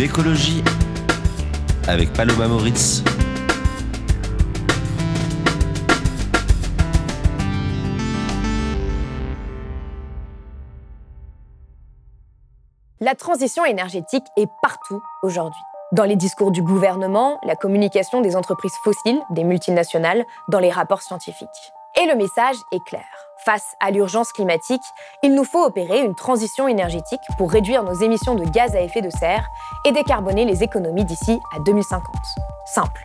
L'écologie 0.00 0.64
avec 1.86 2.10
Paloma 2.14 2.48
Moritz. 2.48 3.04
La 13.00 13.14
transition 13.14 13.66
énergétique 13.66 14.24
est 14.38 14.48
partout 14.62 15.02
aujourd'hui. 15.22 15.60
Dans 15.92 16.04
les 16.04 16.16
discours 16.16 16.50
du 16.50 16.62
gouvernement, 16.62 17.38
la 17.44 17.54
communication 17.54 18.22
des 18.22 18.36
entreprises 18.36 18.72
fossiles, 18.82 19.20
des 19.28 19.44
multinationales, 19.44 20.24
dans 20.48 20.60
les 20.60 20.70
rapports 20.70 21.02
scientifiques. 21.02 21.48
Et 22.00 22.06
le 22.06 22.16
message 22.16 22.56
est 22.72 22.82
clair. 22.86 23.29
Face 23.44 23.74
à 23.80 23.90
l'urgence 23.90 24.32
climatique, 24.32 24.82
il 25.22 25.34
nous 25.34 25.44
faut 25.44 25.64
opérer 25.64 26.00
une 26.00 26.14
transition 26.14 26.68
énergétique 26.68 27.20
pour 27.38 27.50
réduire 27.50 27.82
nos 27.82 27.94
émissions 27.94 28.34
de 28.34 28.44
gaz 28.44 28.76
à 28.76 28.82
effet 28.82 29.00
de 29.00 29.08
serre 29.08 29.48
et 29.86 29.92
décarboner 29.92 30.44
les 30.44 30.62
économies 30.62 31.06
d'ici 31.06 31.40
à 31.56 31.60
2050. 31.60 32.04
Simple. 32.66 33.02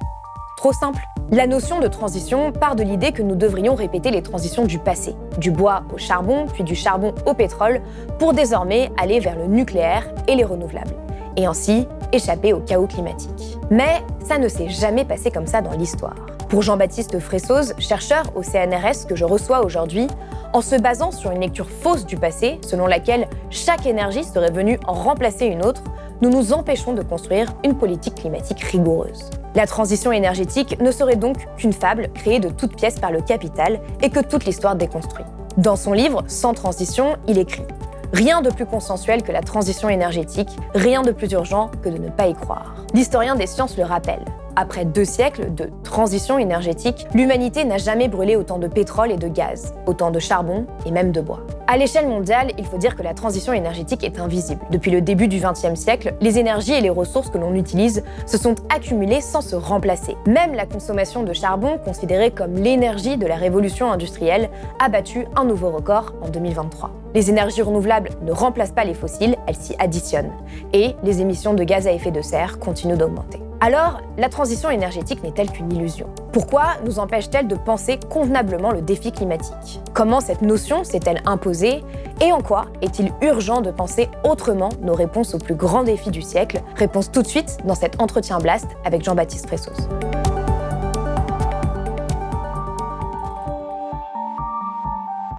Trop 0.58 0.74
simple 0.74 1.02
La 1.32 1.48
notion 1.48 1.80
de 1.80 1.88
transition 1.88 2.52
part 2.52 2.76
de 2.76 2.84
l'idée 2.84 3.14
que 3.14 3.22
nous 3.22 3.36
devrions 3.36 3.76
répéter 3.76 4.12
les 4.12 4.22
transitions 4.22 4.66
du 4.66 4.78
passé, 4.78 5.16
du 5.38 5.52
bois 5.52 5.84
au 5.94 5.98
charbon, 5.98 6.48
puis 6.52 6.66
du 6.66 6.76
charbon 6.76 7.16
au 7.26 7.34
pétrole, 7.34 7.82
pour 8.20 8.34
désormais 8.34 8.92
aller 8.98 9.22
vers 9.22 9.38
le 9.38 9.48
nucléaire 9.48 10.06
et 10.28 10.36
les 10.36 10.44
renouvelables, 10.44 10.96
et 11.38 11.46
ainsi 11.46 11.88
échapper 12.12 12.52
au 12.52 12.60
chaos 12.60 12.88
climatique. 12.88 13.58
Mais 13.70 14.04
ça 14.28 14.38
ne 14.38 14.50
s'est 14.50 14.70
jamais 14.70 15.06
passé 15.06 15.32
comme 15.32 15.48
ça 15.48 15.62
dans 15.62 15.78
l'histoire. 15.78 16.35
Pour 16.50 16.62
Jean-Baptiste 16.62 17.20
Fressoz, 17.20 17.74
chercheur 17.80 18.26
au 18.36 18.44
CNRS 18.44 19.08
que 19.08 19.16
je 19.16 19.26
reçois 19.26 19.66
aujourd'hui, 19.66 20.08
en 20.54 20.62
se 20.62 20.76
basant 20.76 21.12
sur 21.12 21.32
une 21.32 21.42
lecture 21.42 21.68
fausse 21.70 22.06
du 22.06 22.18
passé, 22.18 22.60
selon 22.66 22.86
laquelle 22.86 23.28
chaque 23.50 23.86
énergie 23.86 24.24
serait 24.24 24.52
venue 24.52 24.80
en 24.88 24.94
remplacer 24.94 25.48
une 25.48 25.66
autre, 25.66 25.82
nous 26.22 26.30
nous 26.30 26.54
empêchons 26.54 26.94
de 26.94 27.02
construire 27.02 27.54
une 27.64 27.78
politique 27.78 28.16
climatique 28.16 28.62
rigoureuse. 28.62 29.32
La 29.56 29.68
transition 29.68 30.12
énergétique 30.12 30.80
ne 30.80 30.92
serait 30.92 31.16
donc 31.16 31.38
qu'une 31.58 31.74
fable 31.74 32.10
créée 32.14 32.40
de 32.40 32.50
toutes 32.50 32.76
pièces 32.76 33.00
par 33.00 33.12
le 33.12 33.22
capital 33.22 33.80
et 34.02 34.10
que 34.10 34.20
toute 34.20 34.46
l'histoire 34.46 34.76
déconstruit. 34.76 35.26
Dans 35.58 35.76
son 35.76 35.94
livre 35.94 36.24
Sans 36.28 36.54
transition, 36.54 37.18
il 37.28 37.38
écrit 37.38 37.66
Rien 38.14 38.42
de 38.42 38.50
plus 38.50 38.66
consensuel 38.66 39.24
que 39.24 39.32
la 39.32 39.42
transition 39.42 39.90
énergétique, 39.90 40.50
rien 40.74 41.02
de 41.02 41.12
plus 41.12 41.32
urgent 41.32 41.72
que 41.82 41.90
de 41.90 41.98
ne 41.98 42.10
pas 42.10 42.28
y 42.28 42.34
croire. 42.34 42.76
L'historien 42.94 43.36
des 43.36 43.48
sciences 43.48 43.78
le 43.78 43.84
rappelle. 43.84 44.24
Après 44.58 44.86
deux 44.86 45.04
siècles 45.04 45.54
de 45.54 45.70
transition 45.84 46.40
énergétique, 46.40 47.08
l'humanité 47.14 47.66
n'a 47.66 47.78
jamais 47.78 48.08
brûlé 48.08 48.38
autant 48.38 48.58
de 48.58 48.68
pétrole 48.68 49.12
et 49.12 49.18
de 49.18 49.28
gaz, 49.28 49.74
autant 49.86 50.12
de 50.12 50.20
charbon 50.20 50.66
et 50.86 50.92
même 50.92 51.12
de 51.12 51.20
bois. 51.20 51.42
À 51.68 51.76
l'échelle 51.76 52.08
mondiale, 52.08 52.52
il 52.58 52.66
faut 52.66 52.78
dire 52.78 52.96
que 52.96 53.04
la 53.04 53.14
transition 53.14 53.52
énergétique 53.52 54.06
est 54.06 54.18
invisible. 54.18 54.62
Depuis 54.72 54.92
le 54.92 55.02
début 55.02 55.28
du 55.28 55.42
XXe 55.42 55.78
siècle, 55.78 56.14
les 56.22 56.40
énergies 56.40 56.72
et 56.72 56.80
les 56.80 56.90
ressources 56.90 57.30
que 57.30 57.38
l'on 57.38 57.54
utilise 57.54 58.04
se 58.26 58.38
sont 58.38 58.56
accumulées 58.74 59.20
sans 59.20 59.42
se 59.42 59.58
remplacer. 59.58 60.16
Même 60.26 60.54
la 60.54 60.66
consommation 60.66 61.24
de 61.24 61.34
charbon, 61.34 61.78
considérée 61.84 62.32
comme 62.32 62.54
l'énergie 62.54 63.18
de 63.18 63.28
la 63.28 63.36
révolution 63.36 63.92
industrielle, 63.92 64.50
a 64.80 64.88
battu 64.88 65.26
un 65.36 65.44
nouveau 65.44 65.70
record 65.70 66.14
en 66.22 66.30
2023. 66.30 66.92
Les 67.14 67.30
énergies 67.30 67.62
renouvelables 67.62 68.12
ne 68.22 68.32
remplacent 68.32 68.72
pas 68.72 68.86
les 68.86 68.94
fossiles, 68.94 69.36
elles 69.48 69.56
s'y 69.56 69.76
additionnent. 69.80 70.32
Et 70.72 70.96
les 71.04 71.20
émissions 71.20 71.54
de 71.54 71.64
gaz 71.64 71.88
à 71.88 71.92
effet 71.92 72.12
de 72.12 72.22
serre 72.22 72.60
continuent 72.60 72.98
d'augmenter. 72.98 73.45
Alors, 73.62 74.02
la 74.18 74.28
transition 74.28 74.70
énergétique 74.70 75.24
n'est-elle 75.24 75.50
qu'une 75.50 75.72
illusion 75.72 76.08
Pourquoi 76.34 76.74
nous 76.84 77.00
empêche-t-elle 77.00 77.48
de 77.48 77.56
penser 77.56 78.00
convenablement 78.10 78.72
le 78.72 78.82
défi 78.82 79.12
climatique? 79.12 79.80
Comment 79.94 80.20
cette 80.20 80.42
notion 80.42 80.84
s'est-elle 80.84 81.22
imposée? 81.26 81.82
Et 82.22 82.32
en 82.32 82.42
quoi 82.42 82.66
est-il 82.82 83.12
urgent 83.22 83.62
de 83.62 83.72
penser 83.72 84.10
autrement? 84.24 84.70
Nos 84.82 84.94
réponses 84.94 85.34
aux 85.34 85.40
plus 85.40 85.56
grands 85.56 85.84
défis 85.84 86.12
du 86.12 86.22
siècle 86.22 86.62
Réponse 86.76 87.12
tout 87.12 87.22
de 87.22 87.28
suite 87.28 87.58
dans 87.66 87.76
cet 87.76 88.02
entretien 88.02 88.40
Blast 88.40 88.68
avec 88.84 89.04
Jean-Baptiste 89.04 89.48
Pressos. 89.48 89.88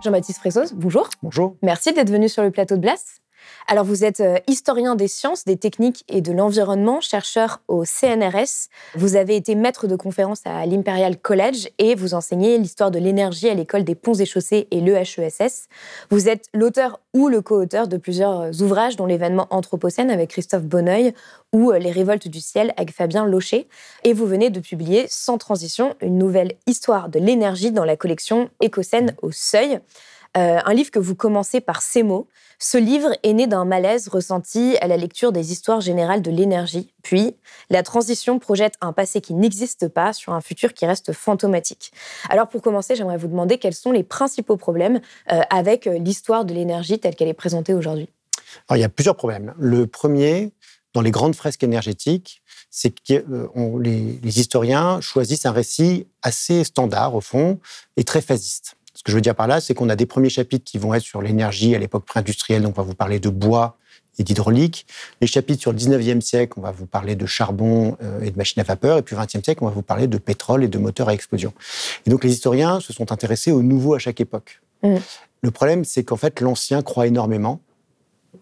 Jean-Baptiste 0.02 0.38
Fressos, 0.38 0.72
bonjour. 0.74 1.08
Bonjour. 1.22 1.56
Merci 1.62 1.92
d'être 1.92 2.10
venu 2.10 2.28
sur 2.28 2.42
le 2.42 2.50
plateau 2.50 2.76
de 2.76 2.80
Blast. 2.80 3.22
Alors, 3.68 3.84
vous 3.84 4.04
êtes 4.04 4.20
euh, 4.20 4.38
historien 4.46 4.94
des 4.94 5.08
sciences, 5.08 5.44
des 5.44 5.56
techniques 5.56 6.04
et 6.08 6.20
de 6.20 6.30
l'environnement, 6.30 7.00
chercheur 7.00 7.60
au 7.66 7.84
CNRS. 7.84 8.68
Vous 8.94 9.16
avez 9.16 9.34
été 9.34 9.56
maître 9.56 9.88
de 9.88 9.96
conférence 9.96 10.42
à 10.44 10.64
l'Imperial 10.66 11.18
College 11.18 11.68
et 11.78 11.96
vous 11.96 12.14
enseignez 12.14 12.58
l'histoire 12.58 12.92
de 12.92 13.00
l'énergie 13.00 13.48
à 13.48 13.54
l'école 13.54 13.82
des 13.82 13.96
ponts 13.96 14.14
et 14.14 14.24
chaussées 14.24 14.68
et 14.70 14.80
l'EHESS. 14.80 15.66
Vous 16.10 16.28
êtes 16.28 16.46
l'auteur 16.54 17.00
ou 17.12 17.26
le 17.26 17.42
co-auteur 17.42 17.88
de 17.88 17.96
plusieurs 17.96 18.40
euh, 18.40 18.52
ouvrages, 18.60 18.94
dont 18.94 19.06
l'événement 19.06 19.48
Anthropocène 19.50 20.12
avec 20.12 20.30
Christophe 20.30 20.62
Bonneuil 20.62 21.12
ou 21.52 21.72
euh, 21.72 21.80
Les 21.80 21.90
révoltes 21.90 22.28
du 22.28 22.40
ciel 22.40 22.72
avec 22.76 22.92
Fabien 22.92 23.26
Locher. 23.26 23.66
Et 24.04 24.12
vous 24.12 24.26
venez 24.26 24.50
de 24.50 24.60
publier 24.60 25.06
Sans 25.08 25.38
transition, 25.38 25.96
une 26.00 26.18
nouvelle 26.18 26.52
histoire 26.68 27.08
de 27.08 27.18
l'énergie 27.18 27.72
dans 27.72 27.84
la 27.84 27.96
collection 27.96 28.48
Écocène 28.60 29.16
au 29.22 29.32
seuil. 29.32 29.80
Un 30.38 30.74
livre 30.74 30.90
que 30.90 30.98
vous 30.98 31.14
commencez 31.14 31.60
par 31.60 31.82
ces 31.82 32.02
mots. 32.02 32.28
Ce 32.58 32.78
livre 32.78 33.10
est 33.22 33.32
né 33.34 33.46
d'un 33.46 33.64
malaise 33.64 34.08
ressenti 34.08 34.76
à 34.80 34.86
la 34.86 34.96
lecture 34.96 35.30
des 35.30 35.52
histoires 35.52 35.80
générales 35.80 36.22
de 36.22 36.30
l'énergie, 36.30 36.92
puis 37.02 37.36
la 37.68 37.82
transition 37.82 38.38
projette 38.38 38.74
un 38.80 38.92
passé 38.92 39.20
qui 39.20 39.34
n'existe 39.34 39.88
pas 39.88 40.12
sur 40.12 40.32
un 40.32 40.40
futur 40.40 40.72
qui 40.72 40.86
reste 40.86 41.12
fantomatique. 41.12 41.92
Alors 42.30 42.48
pour 42.48 42.62
commencer, 42.62 42.96
j'aimerais 42.96 43.18
vous 43.18 43.28
demander 43.28 43.58
quels 43.58 43.74
sont 43.74 43.92
les 43.92 44.02
principaux 44.02 44.56
problèmes 44.56 45.00
euh, 45.32 45.40
avec 45.50 45.86
euh, 45.86 45.98
l'histoire 45.98 46.44
de 46.44 46.54
l'énergie 46.54 46.98
telle 46.98 47.14
qu'elle 47.14 47.28
est 47.28 47.34
présentée 47.34 47.74
aujourd'hui. 47.74 48.08
il 48.70 48.78
y 48.78 48.84
a 48.84 48.88
plusieurs 48.88 49.16
problèmes. 49.16 49.54
Le 49.58 49.86
premier, 49.86 50.52
dans 50.94 51.02
les 51.02 51.10
grandes 51.10 51.34
fresques 51.34 51.62
énergétiques, 51.62 52.42
c'est 52.70 52.90
que 52.90 53.14
euh, 53.14 53.48
les, 53.80 54.18
les 54.22 54.40
historiens 54.40 55.00
choisissent 55.02 55.46
un 55.46 55.52
récit 55.52 56.06
assez 56.22 56.64
standard 56.64 57.14
au 57.14 57.20
fond 57.20 57.58
et 57.96 58.04
très 58.04 58.22
phasiste. 58.22 58.76
Ce 59.06 59.12
que 59.12 59.12
je 59.12 59.18
veux 59.18 59.22
dire 59.22 59.36
par 59.36 59.46
là, 59.46 59.60
c'est 59.60 59.72
qu'on 59.72 59.88
a 59.88 59.94
des 59.94 60.04
premiers 60.04 60.30
chapitres 60.30 60.64
qui 60.64 60.78
vont 60.78 60.92
être 60.92 61.04
sur 61.04 61.22
l'énergie 61.22 61.76
à 61.76 61.78
l'époque 61.78 62.04
pré-industrielle, 62.04 62.62
donc 62.62 62.76
on 62.76 62.82
va 62.82 62.88
vous 62.88 62.96
parler 62.96 63.20
de 63.20 63.28
bois 63.28 63.76
et 64.18 64.24
d'hydraulique. 64.24 64.84
Les 65.20 65.28
chapitres 65.28 65.60
sur 65.60 65.70
le 65.70 65.78
19e 65.78 66.20
siècle, 66.20 66.54
on 66.56 66.62
va 66.62 66.72
vous 66.72 66.86
parler 66.86 67.14
de 67.14 67.24
charbon 67.24 67.96
euh, 68.02 68.20
et 68.22 68.32
de 68.32 68.36
machines 68.36 68.60
à 68.60 68.64
vapeur. 68.64 68.98
Et 68.98 69.02
puis 69.02 69.14
20e 69.14 69.44
siècle, 69.44 69.62
on 69.62 69.68
va 69.68 69.72
vous 69.72 69.82
parler 69.82 70.08
de 70.08 70.18
pétrole 70.18 70.64
et 70.64 70.68
de 70.68 70.78
moteurs 70.78 71.08
à 71.08 71.14
explosion. 71.14 71.52
Et 72.04 72.10
donc 72.10 72.24
les 72.24 72.32
historiens 72.32 72.80
se 72.80 72.92
sont 72.92 73.12
intéressés 73.12 73.52
au 73.52 73.62
nouveau 73.62 73.94
à 73.94 74.00
chaque 74.00 74.20
époque. 74.20 74.60
Mmh. 74.82 74.96
Le 75.42 75.50
problème, 75.52 75.84
c'est 75.84 76.02
qu'en 76.02 76.16
fait, 76.16 76.40
l'ancien 76.40 76.82
croit 76.82 77.06
énormément 77.06 77.60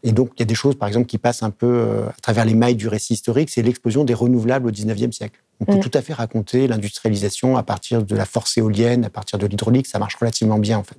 et 0.03 0.13
donc, 0.13 0.31
il 0.37 0.41
y 0.41 0.43
a 0.43 0.47
des 0.47 0.55
choses, 0.55 0.77
par 0.77 0.89
exemple, 0.89 1.07
qui 1.07 1.19
passent 1.19 1.43
un 1.43 1.51
peu 1.51 1.67
euh, 1.67 2.09
à 2.09 2.21
travers 2.23 2.45
les 2.45 2.55
mailles 2.55 2.77
du 2.77 2.89
récit 2.89 3.15
historique, 3.15 3.51
c'est 3.51 3.63
l'explosion 3.63 4.05
des 4.05 4.15
renouvelables 4.15 4.67
au 4.67 4.71
19e 4.71 5.13
siècle. 5.13 5.41
On 5.61 5.65
peut 5.65 5.77
mm. 5.77 5.81
tout 5.81 5.91
à 5.95 6.03
fait 6.03 6.13
raconter 6.13 6.67
l'industrialisation 6.67 7.57
à 7.57 7.63
partir 7.63 8.03
de 8.03 8.17
la 8.17 8.25
force 8.25 8.59
éolienne, 8.59 9.05
à 9.05 9.11
partir 9.11 9.39
de 9.39 9.47
l'hydraulique, 9.47 9.87
ça 9.87 9.99
marche 9.99 10.17
relativement 10.17 10.59
bien 10.59 10.79
en 10.79 10.83
fait. 10.83 10.99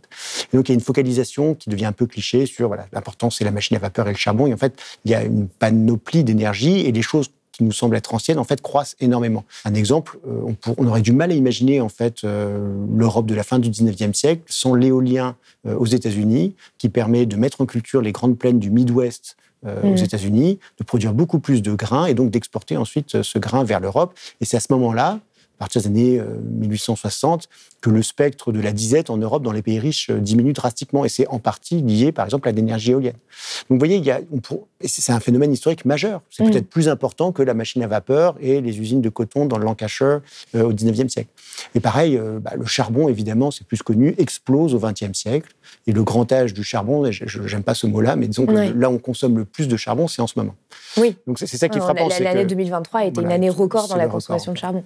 Et 0.53 0.57
donc 0.57 0.69
il 0.69 0.72
y 0.72 0.73
a 0.73 0.75
une 0.75 0.81
focalisation 0.81 1.55
qui 1.55 1.69
devient 1.69 1.85
un 1.85 1.91
peu 1.91 2.05
cliché 2.05 2.45
sur 2.45 2.67
voilà, 2.67 2.88
l'importance 2.94 3.38
c'est 3.38 3.44
la 3.44 3.51
machine 3.51 3.75
à 3.75 3.79
vapeur 3.79 4.08
et 4.08 4.11
le 4.11 4.17
charbon. 4.17 4.47
Et 4.47 4.53
en 4.53 4.58
fait, 4.58 4.81
il 5.03 5.11
y 5.11 5.16
a 5.16 5.23
une 5.23 5.47
panoplie 5.47 6.23
d'énergie 6.23 6.79
et 6.79 6.91
les 6.91 7.02
choses 7.02 7.31
qui 7.55 7.63
nous 7.63 7.72
semblent 7.72 7.96
être 7.96 8.13
anciennes, 8.13 8.37
en 8.37 8.43
fait, 8.43 8.61
croissent 8.61 8.96
énormément. 8.99 9.46
Un 9.63 9.73
exemple, 9.73 10.19
euh, 10.28 10.53
on, 10.78 10.87
aurait 10.87 11.02
du 11.02 11.13
mal 11.13 11.31
à 11.31 11.34
imaginer, 11.34 11.79
en 11.79 11.87
fait, 11.87 12.23
euh, 12.25 12.75
l'Europe 12.93 13.25
de 13.25 13.34
la 13.34 13.43
fin 13.43 13.59
du 13.59 13.69
19e 13.69 14.13
siècle 14.13 14.41
sans 14.47 14.75
l'éolien 14.75 15.37
euh, 15.66 15.75
aux 15.75 15.85
États-Unis, 15.85 16.53
qui 16.78 16.90
permet 16.90 17.25
de 17.25 17.37
mettre 17.37 17.61
en 17.61 17.66
culture 17.66 18.02
les 18.02 18.11
grandes 18.11 18.37
plaines 18.37 18.59
du 18.59 18.69
Midwest 18.69 19.37
aux 19.66 19.93
mmh. 19.93 19.97
États-Unis, 19.97 20.59
de 20.78 20.84
produire 20.84 21.11
beaucoup 21.13 21.40
plus 21.40 21.63
de 21.63 21.73
grains 21.73 22.05
et 22.05 22.13
donc 22.13 22.29
d'exporter 22.29 22.78
ensuite 22.78 23.23
ce 23.23 23.40
grain 23.40 23.63
vers 23.63 23.79
l'Europe. 23.79 24.13
Et 24.40 24.46
c'est 24.46 24.58
à 24.58 24.59
ce 24.59 24.67
moment-là 24.69 25.22
à 25.55 25.59
partir 25.59 25.81
des 25.81 25.87
années 25.87 26.22
1860, 26.43 27.43
euh, 27.43 27.75
que 27.79 27.90
le 27.90 28.02
spectre 28.03 28.52
de 28.52 28.59
la 28.59 28.73
disette 28.73 29.09
en 29.09 29.17
Europe, 29.17 29.41
dans 29.41 29.53
les 29.53 29.61
pays 29.61 29.79
riches, 29.79 30.09
euh, 30.09 30.19
diminue 30.19 30.52
drastiquement. 30.52 31.05
Et 31.05 31.09
c'est 31.09 31.28
en 31.28 31.40
partie 31.40 31.81
lié, 31.81 32.11
par 32.11 32.25
exemple, 32.25 32.49
à 32.49 32.52
l'énergie 32.52 32.91
éolienne. 32.91 33.13
Donc, 33.69 33.78
vous 33.78 33.78
voyez, 33.78 33.96
il 33.96 34.03
y 34.03 34.11
a, 34.11 34.19
c'est 34.84 35.13
un 35.13 35.19
phénomène 35.19 35.53
historique 35.53 35.85
majeur. 35.85 36.22
C'est 36.29 36.43
mm. 36.43 36.52
peut-être 36.52 36.69
plus 36.69 36.90
important 36.90 37.31
que 37.31 37.41
la 37.41 37.53
machine 37.53 37.84
à 37.84 37.87
vapeur 37.87 38.35
et 38.41 38.59
les 38.59 38.79
usines 38.79 39.02
de 39.02 39.09
coton 39.09 39.46
dans 39.46 39.57
le 39.57 39.63
Lancashire 39.63 40.22
euh, 40.55 40.63
au 40.63 40.73
19e 40.73 41.07
siècle. 41.07 41.29
Et 41.73 41.79
pareil, 41.79 42.19
bah, 42.41 42.51
le 42.58 42.66
charbon, 42.66 43.08
évidemment, 43.08 43.49
c'est 43.49 43.66
plus 43.66 43.81
connu, 43.81 44.13
explose 44.17 44.73
au 44.73 44.79
20e 44.79 45.13
siècle. 45.13 45.53
Et 45.87 45.93
le 45.93 46.03
grand 46.03 46.29
âge 46.34 46.53
du 46.53 46.63
charbon, 46.63 47.09
j'aime 47.11 47.63
pas 47.63 47.75
ce 47.75 47.87
mot-là, 47.87 48.16
mais 48.16 48.28
disons 48.28 48.46
que 48.46 48.51
là, 48.51 48.90
on 48.90 48.97
consomme 48.97 49.37
le 49.37 49.46
plus 49.46 49.67
de 49.67 49.78
charbon, 49.78 50.08
c'est 50.08 50.22
en 50.22 50.28
ce 50.28 50.37
moment. 50.37 50.55
Oui. 50.97 51.16
Donc, 51.28 51.40
c'est 51.40 51.47
ça 51.47 51.69
qui 51.69 51.78
est 51.78 51.81
frappant. 51.81 52.09
L'année 52.19 52.46
2023 52.46 52.99
a 52.99 53.05
été 53.05 53.22
une 53.22 53.31
année 53.31 53.49
record 53.49 53.87
dans 53.87 53.96
la 53.96 54.08
consommation 54.08 54.51
de 54.51 54.58
charbon. 54.58 54.84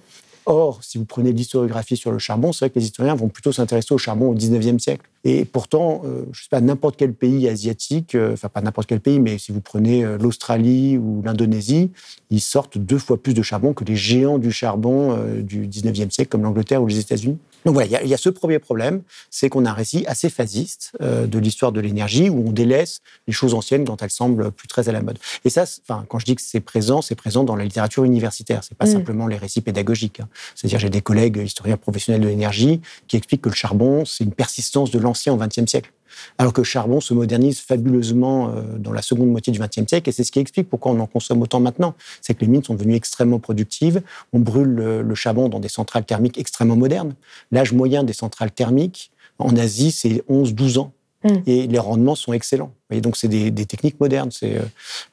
Or, 0.50 0.82
si 0.82 0.98
vous 0.98 1.04
prenez 1.04 1.30
l'historiographie 1.30 1.96
sur 1.96 2.10
le 2.10 2.18
charbon, 2.18 2.52
c'est 2.52 2.64
vrai 2.64 2.70
que 2.70 2.78
les 2.80 2.84
historiens 2.84 3.14
vont 3.14 3.28
plutôt 3.28 3.52
s'intéresser 3.52 3.94
au 3.94 3.98
charbon 3.98 4.30
au 4.30 4.34
19e 4.34 4.80
siècle. 4.80 5.08
Et 5.24 5.44
pourtant, 5.44 6.02
euh, 6.04 6.22
je 6.32 6.40
ne 6.40 6.42
sais 6.42 6.48
pas, 6.50 6.60
n'importe 6.62 6.96
quel 6.96 7.12
pays 7.12 7.46
asiatique, 7.46 8.14
euh, 8.14 8.32
enfin 8.32 8.48
pas 8.48 8.62
n'importe 8.62 8.88
quel 8.88 9.00
pays, 9.00 9.20
mais 9.20 9.36
si 9.36 9.52
vous 9.52 9.60
prenez 9.60 10.02
euh, 10.02 10.16
l'Australie 10.16 10.96
ou 10.96 11.20
l'Indonésie, 11.22 11.90
ils 12.30 12.40
sortent 12.40 12.78
deux 12.78 12.98
fois 12.98 13.22
plus 13.22 13.34
de 13.34 13.42
charbon 13.42 13.74
que 13.74 13.84
les 13.84 13.96
géants 13.96 14.38
du 14.38 14.50
charbon 14.50 15.18
du 15.42 15.66
19e 15.66 16.10
siècle, 16.10 16.30
comme 16.30 16.42
l'Angleterre 16.42 16.82
ou 16.82 16.86
les 16.86 16.98
États-Unis. 16.98 17.38
Donc 17.66 17.74
voilà, 17.74 18.00
il 18.02 18.08
y, 18.08 18.14
a 18.14 18.16
ce 18.16 18.30
premier 18.30 18.58
problème, 18.58 19.02
c'est 19.30 19.50
qu'on 19.50 19.66
a 19.66 19.70
un 19.70 19.74
récit 19.74 20.04
assez 20.06 20.30
phasiste 20.30 20.92
de 21.00 21.38
l'histoire 21.38 21.72
de 21.72 21.80
l'énergie, 21.80 22.30
où 22.30 22.48
on 22.48 22.52
délaisse 22.52 23.00
les 23.26 23.32
choses 23.32 23.52
anciennes 23.52 23.84
quand 23.84 24.00
elles 24.00 24.10
semblent 24.10 24.50
plus 24.52 24.68
très 24.68 24.88
à 24.88 24.92
la 24.92 25.02
mode. 25.02 25.18
Et 25.44 25.50
ça, 25.50 25.64
enfin, 25.82 26.06
quand 26.08 26.18
je 26.20 26.24
dis 26.24 26.36
que 26.36 26.42
c'est 26.42 26.60
présent, 26.60 27.02
c'est 27.02 27.16
présent 27.16 27.44
dans 27.44 27.56
la 27.56 27.64
littérature 27.64 28.04
universitaire, 28.04 28.62
c'est 28.62 28.78
pas 28.78 28.86
mm. 28.86 28.92
simplement 28.92 29.26
les 29.26 29.36
récits 29.36 29.60
pédagogiques. 29.60 30.20
Hein. 30.20 30.28
C'est-à-dire, 30.54 30.78
j'ai 30.78 30.90
des 30.90 31.02
collègues 31.02 31.42
historiens 31.44 31.76
professionnels 31.76 32.22
de 32.22 32.28
l'énergie 32.28 32.80
qui 33.08 33.16
expliquent 33.16 33.42
que 33.42 33.50
le 33.50 33.54
charbon, 33.54 34.04
c'est 34.04 34.24
une 34.24 34.32
persistance 34.32 34.90
de 34.90 34.98
l'ancien 35.10 35.32
au 35.32 35.36
XXe 35.36 35.66
siècle. 35.68 35.92
Alors 36.38 36.52
que 36.52 36.60
le 36.60 36.64
charbon 36.64 37.00
se 37.00 37.14
modernise 37.14 37.60
fabuleusement 37.60 38.50
euh, 38.50 38.62
dans 38.78 38.92
la 38.92 39.02
seconde 39.02 39.28
moitié 39.28 39.52
du 39.52 39.58
XXe 39.58 39.88
siècle, 39.88 40.08
et 40.08 40.12
c'est 40.12 40.24
ce 40.24 40.32
qui 40.32 40.38
explique 40.38 40.68
pourquoi 40.68 40.92
on 40.92 41.00
en 41.00 41.06
consomme 41.06 41.42
autant 41.42 41.60
maintenant. 41.60 41.94
C'est 42.20 42.34
que 42.34 42.40
les 42.40 42.48
mines 42.48 42.62
sont 42.62 42.74
devenues 42.74 42.94
extrêmement 42.94 43.38
productives. 43.38 44.02
On 44.32 44.38
brûle 44.38 44.74
le, 44.74 45.14
charbon 45.14 45.48
dans 45.48 45.60
des 45.60 45.68
centrales 45.68 46.04
thermiques 46.04 46.38
extrêmement 46.38 46.76
modernes. 46.76 47.14
L'âge 47.50 47.72
moyen 47.72 48.04
des 48.04 48.12
centrales 48.12 48.50
thermiques 48.50 49.10
en 49.38 49.56
Asie, 49.56 49.90
c'est 49.90 50.22
11-12 50.28 50.78
ans. 50.78 50.92
Mm. 51.24 51.28
Et 51.46 51.66
les 51.66 51.78
rendements 51.78 52.14
sont 52.14 52.32
excellents. 52.32 52.72
Et 52.90 53.00
donc, 53.00 53.16
c'est 53.16 53.28
des, 53.28 53.66
techniques 53.66 54.00
modernes. 54.00 54.30
Euh, 54.42 54.60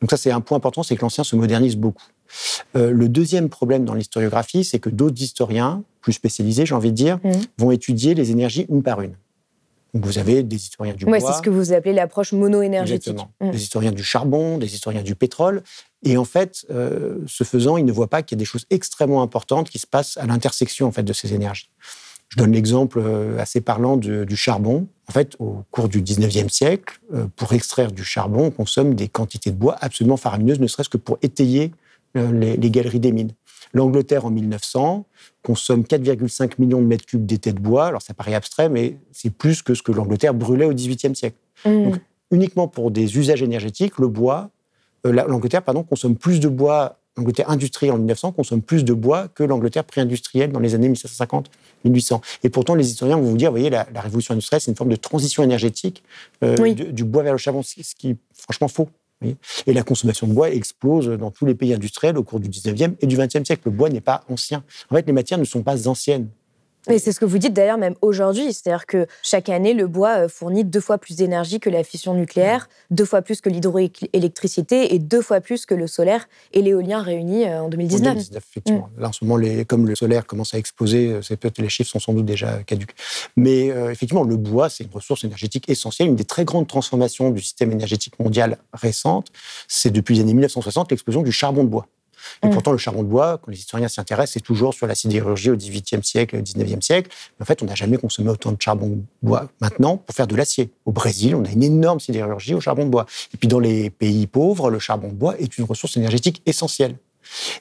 donc, 0.02 0.10
ça, 0.10 0.18
c'est 0.18 0.32
un 0.32 0.42
point 0.42 0.58
important, 0.58 0.84
c'est 0.84 0.96
que 0.96 1.02
l'ancien 1.02 1.24
se 1.24 1.36
modernise 1.36 1.76
beaucoup. 1.76 2.06
Euh, 2.76 2.92
le 2.92 3.10
deuxième 3.10 3.50
problème 3.50 3.86
dans 3.86 3.94
l'historiographie, 3.94 4.64
c'est 4.64 4.80
que 4.80 4.90
d'autres 4.90 5.22
historiens, 5.22 5.84
plus 6.02 6.14
spécialisés, 6.14 6.66
j'ai 6.66 6.76
envie 6.76 6.92
de 6.92 6.96
dire, 6.96 7.20
mmh. 7.24 7.32
vont 7.58 7.72
étudier 7.72 8.14
les 8.14 8.32
énergies 8.32 8.66
une 8.70 8.84
par 8.84 9.02
une. 9.02 9.14
Donc 9.94 10.06
vous 10.06 10.18
avez 10.18 10.44
des 10.44 10.56
historiens 10.56 10.94
du 10.94 11.06
bois. 11.06 11.20
C'est 11.20 11.34
ce 11.34 11.42
que 11.42 11.50
vous 11.50 11.74
appelez 11.74 11.94
l'approche 11.94 12.34
mono-énergétique. 12.34 13.18
Mmh. 13.42 13.52
Des 13.52 13.62
historiens 13.62 13.92
du 13.92 14.04
charbon, 14.04 14.58
des 14.58 14.74
historiens 14.74 15.04
du 15.04 15.16
pétrole. 15.16 15.64
Et 16.04 16.18
en 16.18 16.26
fait, 16.26 16.66
euh, 16.70 17.20
ce 17.26 17.44
faisant, 17.44 17.78
ils 17.78 17.86
ne 17.86 17.92
voient 17.92 18.10
pas 18.10 18.22
qu'il 18.22 18.38
y 18.38 18.40
a 18.40 18.42
des 18.42 18.46
choses 18.46 18.66
extrêmement 18.70 19.22
importantes 19.22 19.70
qui 19.70 19.80
se 19.80 19.88
passent 19.88 20.18
à 20.18 20.26
l'intersection 20.26 20.88
en 20.88 20.92
fait, 20.92 21.04
de 21.04 21.14
ces 21.14 21.34
énergies. 21.34 21.70
Je 22.30 22.38
donne 22.38 22.52
l'exemple 22.52 23.00
euh, 23.00 23.40
assez 23.40 23.62
parlant 23.62 23.98
du 23.98 24.36
charbon. 24.36 24.88
En 25.08 25.14
fait, 25.14 25.36
au 25.40 25.64
cours 25.72 25.88
du 25.88 26.02
19e 26.02 26.50
siècle, 26.50 27.00
pour 27.38 27.54
extraire 27.54 27.94
du 27.94 28.04
charbon, 28.04 28.48
on 28.48 28.52
consomme 28.52 28.94
des 28.94 29.08
quantités 29.08 29.52
de 29.52 29.56
bois 29.56 29.78
absolument 29.80 30.18
faramineuses, 30.18 30.60
ne 30.60 30.68
serait-ce 30.68 30.90
que 30.90 30.98
pour 30.98 31.18
étayer 31.22 31.72
euh, 32.18 32.32
les, 32.32 32.72
galeries 32.72 33.00
des 33.00 33.12
mines. 33.12 33.32
L'Angleterre, 33.74 34.26
en 34.26 34.32
1900, 34.32 35.06
consomme 35.44 35.82
4,5 35.82 36.54
millions 36.60 36.82
de 36.82 36.88
mètres 36.88 37.06
cubes 37.06 37.26
d'été 37.26 37.54
de 37.54 37.60
bois. 37.60 37.88
Alors, 37.88 38.02
ça 38.02 38.14
paraît 38.14 38.34
abstrait, 38.34 38.70
mais 38.70 38.98
c'est 39.12 39.30
plus 39.30 39.62
que 39.62 39.74
ce 39.74 39.84
que 39.84 39.92
l'Angleterre 39.92 40.34
brûlait 40.34 40.66
au 40.66 40.74
XVIIIe 40.74 41.16
siècle. 41.16 41.38
Mmh. 41.66 41.84
Donc, 41.84 41.96
uniquement 42.32 42.68
pour 42.68 42.92
des 42.92 43.18
usages 43.18 43.42
énergétiques, 43.42 43.98
le 43.98 44.08
bois, 44.08 44.50
euh, 45.06 45.12
l'Angleterre, 45.12 45.64
pardon, 45.64 45.84
consomme 45.84 46.16
plus 46.16 46.40
de 46.40 46.48
bois. 46.48 47.00
L'Angleterre 47.16 47.50
industrielle 47.50 47.94
en 47.94 47.98
1900 47.98 48.32
consomme 48.34 48.62
plus 48.62 48.86
de 48.86 48.94
bois 48.94 49.28
que 49.28 49.44
l'Angleterre 49.44 49.84
pré-industrielle 49.84 50.52
dans 50.52 50.60
les 50.60 50.76
années 50.76 50.90
1750-1800. 50.90 52.22
Et 52.44 52.50
pourtant, 52.50 52.76
les 52.76 52.88
historiens 52.88 53.18
vont 53.18 53.24
vous 53.24 53.38
dire, 53.38 53.50
vous 53.50 53.58
voyez, 53.58 53.72
la, 53.72 53.88
révolution 53.96 54.34
industrielle, 54.34 54.62
c'est 54.62 54.70
une 54.70 54.78
forme 54.78 54.92
de 54.92 54.98
transition 54.98 55.42
énergétique 55.42 56.04
euh, 56.44 56.74
du, 56.74 56.94
du, 56.94 57.04
bois 57.04 57.24
vers 57.24 57.32
le 57.32 57.40
charbon, 57.40 57.64
ce 57.64 57.96
qui 57.96 58.12
est 58.12 58.18
franchement 58.36 58.68
faux. 58.68 58.88
Et 59.22 59.74
la 59.74 59.84
consommation 59.84 60.28
de 60.28 60.34
bois 60.34 60.52
explose 60.52 61.08
dans 61.08 61.32
tous 61.32 61.46
les 61.46 61.56
pays 61.56 61.74
industriels 61.74 62.18
au 62.18 62.24
cours 62.24 62.40
du 62.40 62.50
19e 62.50 62.96
et 63.02 63.08
du 63.08 63.18
20e 63.18 63.46
siècle. 63.46 63.64
Le 63.66 63.72
bois 63.72 63.90
n'est 63.90 64.02
pas 64.02 64.24
ancien. 64.30 64.64
En 64.92 64.96
fait, 64.96 65.06
les 65.08 65.14
matières 65.14 65.40
ne 65.40 65.46
sont 65.46 65.64
pas 65.64 65.88
anciennes. 65.88 66.30
Et 66.90 67.00
c'est 67.00 67.12
ce 67.12 67.20
que 67.20 67.26
vous 67.26 67.38
dites 67.38 67.54
d'ailleurs 67.54 67.78
même 67.78 67.96
aujourd'hui, 68.02 68.54
c'est-à-dire 68.54 68.86
que 68.86 69.08
chaque 69.24 69.50
année, 69.50 69.74
le 69.74 69.88
bois 69.88 70.20
euh, 70.20 70.28
fournit 70.28 70.64
deux 70.64 70.80
fois 70.80 70.98
plus 70.98 71.16
d'énergie 71.16 71.60
que 71.60 71.70
la 71.70 71.84
fission 71.84 72.14
nucléaire, 72.14 72.70
deux 72.92 73.06
fois 73.06 73.22
plus 73.22 73.42
que 73.42 73.50
l'hydroélectricité 73.50 74.94
et 74.94 75.00
deux 75.00 75.22
fois 75.22 75.42
plus 75.42 75.66
que 75.66 75.74
le 75.74 75.88
solaire 75.88 76.28
et 76.54 76.62
l'éolien 76.62 77.02
réunis 77.02 77.46
euh, 77.46 77.62
en 77.62 77.70
2019. 77.70 78.08
En 78.08 78.14
2019 78.14 78.44
effectivement. 78.50 78.90
Mm. 78.98 79.02
Là, 79.02 79.10
en 79.10 79.12
ce 79.12 79.24
moment, 79.26 79.38
les, 79.38 79.66
comme 79.66 79.88
le 79.88 79.96
solaire 79.96 80.26
commence 80.26 80.54
à 80.54 80.58
exploser, 80.58 81.12
euh, 81.12 81.36
peut-être 81.36 81.60
les 81.60 81.70
chiffres 81.70 81.90
sont 81.90 82.00
sans 82.00 82.14
doute 82.14 82.26
déjà 82.26 82.64
caducs. 82.64 82.96
Mais 83.36 83.68
effectivement, 83.68 84.24
le 84.24 84.36
bois, 84.38 84.70
c'est 84.70 84.84
une 84.84 84.92
ressource 84.92 85.24
énergétique 85.24 85.70
essentielle. 85.70 86.08
Une 86.08 86.16
des 86.16 86.26
très 86.26 86.46
grandes 86.46 86.68
transformations 86.68 87.30
du 87.30 87.42
système 87.42 87.72
énergétique 87.72 88.18
mondial 88.20 88.58
récente, 88.74 89.32
c'est 89.68 89.92
depuis 89.92 90.16
les 90.16 90.22
années 90.22 90.34
1960 90.34 90.92
l'explosion 90.92 91.22
du 91.22 91.32
charbon 91.32 91.64
de 91.64 91.70
bois. 91.70 91.88
Et 92.44 92.48
mm. 92.48 92.52
pourtant, 92.52 92.72
le 92.72 92.78
charbon 92.78 93.04
de 93.04 93.08
bois, 93.08 93.40
quand 93.42 93.52
les 93.52 93.58
historiens 93.58 93.88
s'y 93.88 94.00
intéressent, 94.00 94.34
c'est 94.34 94.42
toujours 94.42 94.74
sur 94.74 94.88
la 94.88 94.96
sidérurgie 94.96 95.50
au 95.50 95.56
XVIIIe 95.56 96.04
siècle, 96.04 96.38
au 96.38 96.42
XIXe 96.42 96.86
siècle. 96.86 97.10
Mais 97.40 97.44
en 97.44 97.46
fait, 97.46 97.62
on 97.62 97.66
n'a 97.66 97.76
jamais 97.76 97.98
consommé 97.98 98.30
autant 98.30 98.52
de 98.52 98.62
charbon 98.62 98.88
de 98.88 99.02
bois 99.22 99.50
maintenant 99.62 99.98
pour 99.98 100.16
faire 100.16 100.28
de 100.28 100.36
l'acier. 100.36 100.70
Au 100.86 100.92
Brésil, 100.92 101.36
on 101.36 101.46
a 101.46 101.50
une 101.50 101.64
énorme 101.64 102.00
sidérurgie 102.00 102.54
au 102.54 102.62
charbon 102.62 102.86
de 102.86 102.90
bois. 102.90 103.06
Et 103.34 103.38
puis 103.38 103.48
dans 103.48 103.60
les 103.60 103.90
pays 103.90 104.28
pauvres, 104.28 104.70
le 104.70 104.80
charbon 104.80 105.10
de 105.10 105.14
bois 105.14 105.40
est 105.40 105.58
une 105.58 105.66
ressource 105.66 105.98
énergétique 105.98 106.42
essentielle. 106.46 106.96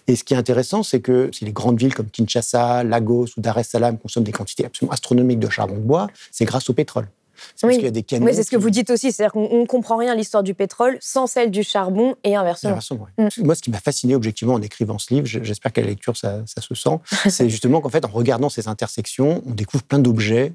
Et 0.07 0.17
ce 0.17 0.25
qui 0.25 0.35
est 0.35 0.37
intéressant, 0.37 0.83
c'est 0.83 1.01
que 1.01 1.31
si 1.33 1.45
les 1.45 1.53
grandes 1.53 1.79
villes 1.79 1.95
comme 1.95 2.09
Kinshasa, 2.09 2.85
Lagos 2.85 3.27
ou 3.37 3.41
Dar 3.41 3.59
es 3.59 3.65
Salaam 3.65 3.99
consomment 3.99 4.25
des 4.25 4.33
quantités 4.33 4.65
absolument 4.65 4.93
astronomiques 4.93 5.41
de 5.41 5.51
charbon 5.51 5.75
de 5.75 5.81
bois, 5.81 6.09
c'est 6.31 6.45
grâce 6.45 6.71
au 6.71 6.73
pétrole. 6.73 7.09
C'est 7.55 7.67
oui. 7.67 7.91
des 7.91 8.03
canons. 8.03 8.27
c'est 8.33 8.43
ce 8.43 8.51
que 8.51 8.57
vous 8.57 8.71
dites 8.71 8.91
aussi, 8.91 9.13
c'est-à-dire 9.13 9.33
qu'on 9.33 9.61
ne 9.61 9.67
comprend 9.67 9.97
rien 9.97 10.13
à 10.13 10.15
l'histoire 10.15 10.43
du 10.43 10.55
pétrole 10.55 10.99
sans 11.01 11.27
celle 11.27 11.51
du 11.51 11.63
charbon 11.63 12.17
et 12.25 12.37
inversement. 12.37 12.79
Mm. 13.19 13.29
Moi, 13.39 13.55
ce 13.55 13.63
qui 13.63 13.71
m'a 13.71 13.81
fasciné 13.81 14.15
objectivement 14.15 14.55
en 14.55 14.63
écrivant 14.63 14.99
ce 14.99 15.13
livre, 15.15 15.27
j'espère 15.27 15.73
qu'à 15.73 15.83
la 15.83 15.89
lecture 15.89 16.17
ça, 16.17 16.45
se 16.47 16.75
sent, 16.75 16.99
c'est 17.29 17.49
justement 17.49 17.81
qu'en 17.81 17.89
fait, 17.89 18.05
en 18.05 18.09
regardant 18.09 18.49
ces 18.49 18.69
intersections, 18.69 19.43
on 19.47 19.53
découvre 19.53 19.85
plein 19.85 19.99
d'objets 19.99 20.53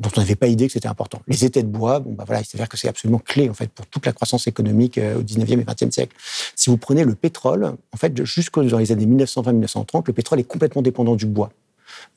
dont 0.00 0.10
on 0.16 0.20
n'avait 0.20 0.34
pas 0.34 0.46
idée 0.46 0.66
que 0.66 0.72
c'était 0.72 0.88
important. 0.88 1.20
Les 1.28 1.44
étais 1.44 1.62
de 1.62 1.68
bois, 1.68 2.00
bon, 2.00 2.12
bah 2.12 2.24
voilà, 2.26 2.40
il 2.40 2.46
s'avère 2.46 2.68
que 2.68 2.78
c'est 2.78 2.88
absolument 2.88 3.18
clé 3.18 3.50
en 3.50 3.54
fait 3.54 3.70
pour 3.70 3.86
toute 3.86 4.06
la 4.06 4.12
croissance 4.12 4.46
économique 4.46 4.96
euh, 4.96 5.18
au 5.18 5.22
19e 5.22 5.60
et 5.60 5.64
20e 5.64 5.90
siècle. 5.90 6.16
Si 6.56 6.70
vous 6.70 6.78
prenez 6.78 7.04
le 7.04 7.14
pétrole, 7.14 7.64
en 7.66 7.96
fait, 7.96 8.24
jusqu'aux 8.24 8.62
dans 8.62 8.78
les 8.78 8.92
années 8.92 9.06
1920-1930, 9.06 10.04
le 10.06 10.12
pétrole 10.14 10.40
est 10.40 10.44
complètement 10.44 10.80
dépendant 10.80 11.16
du 11.16 11.26
bois. 11.26 11.50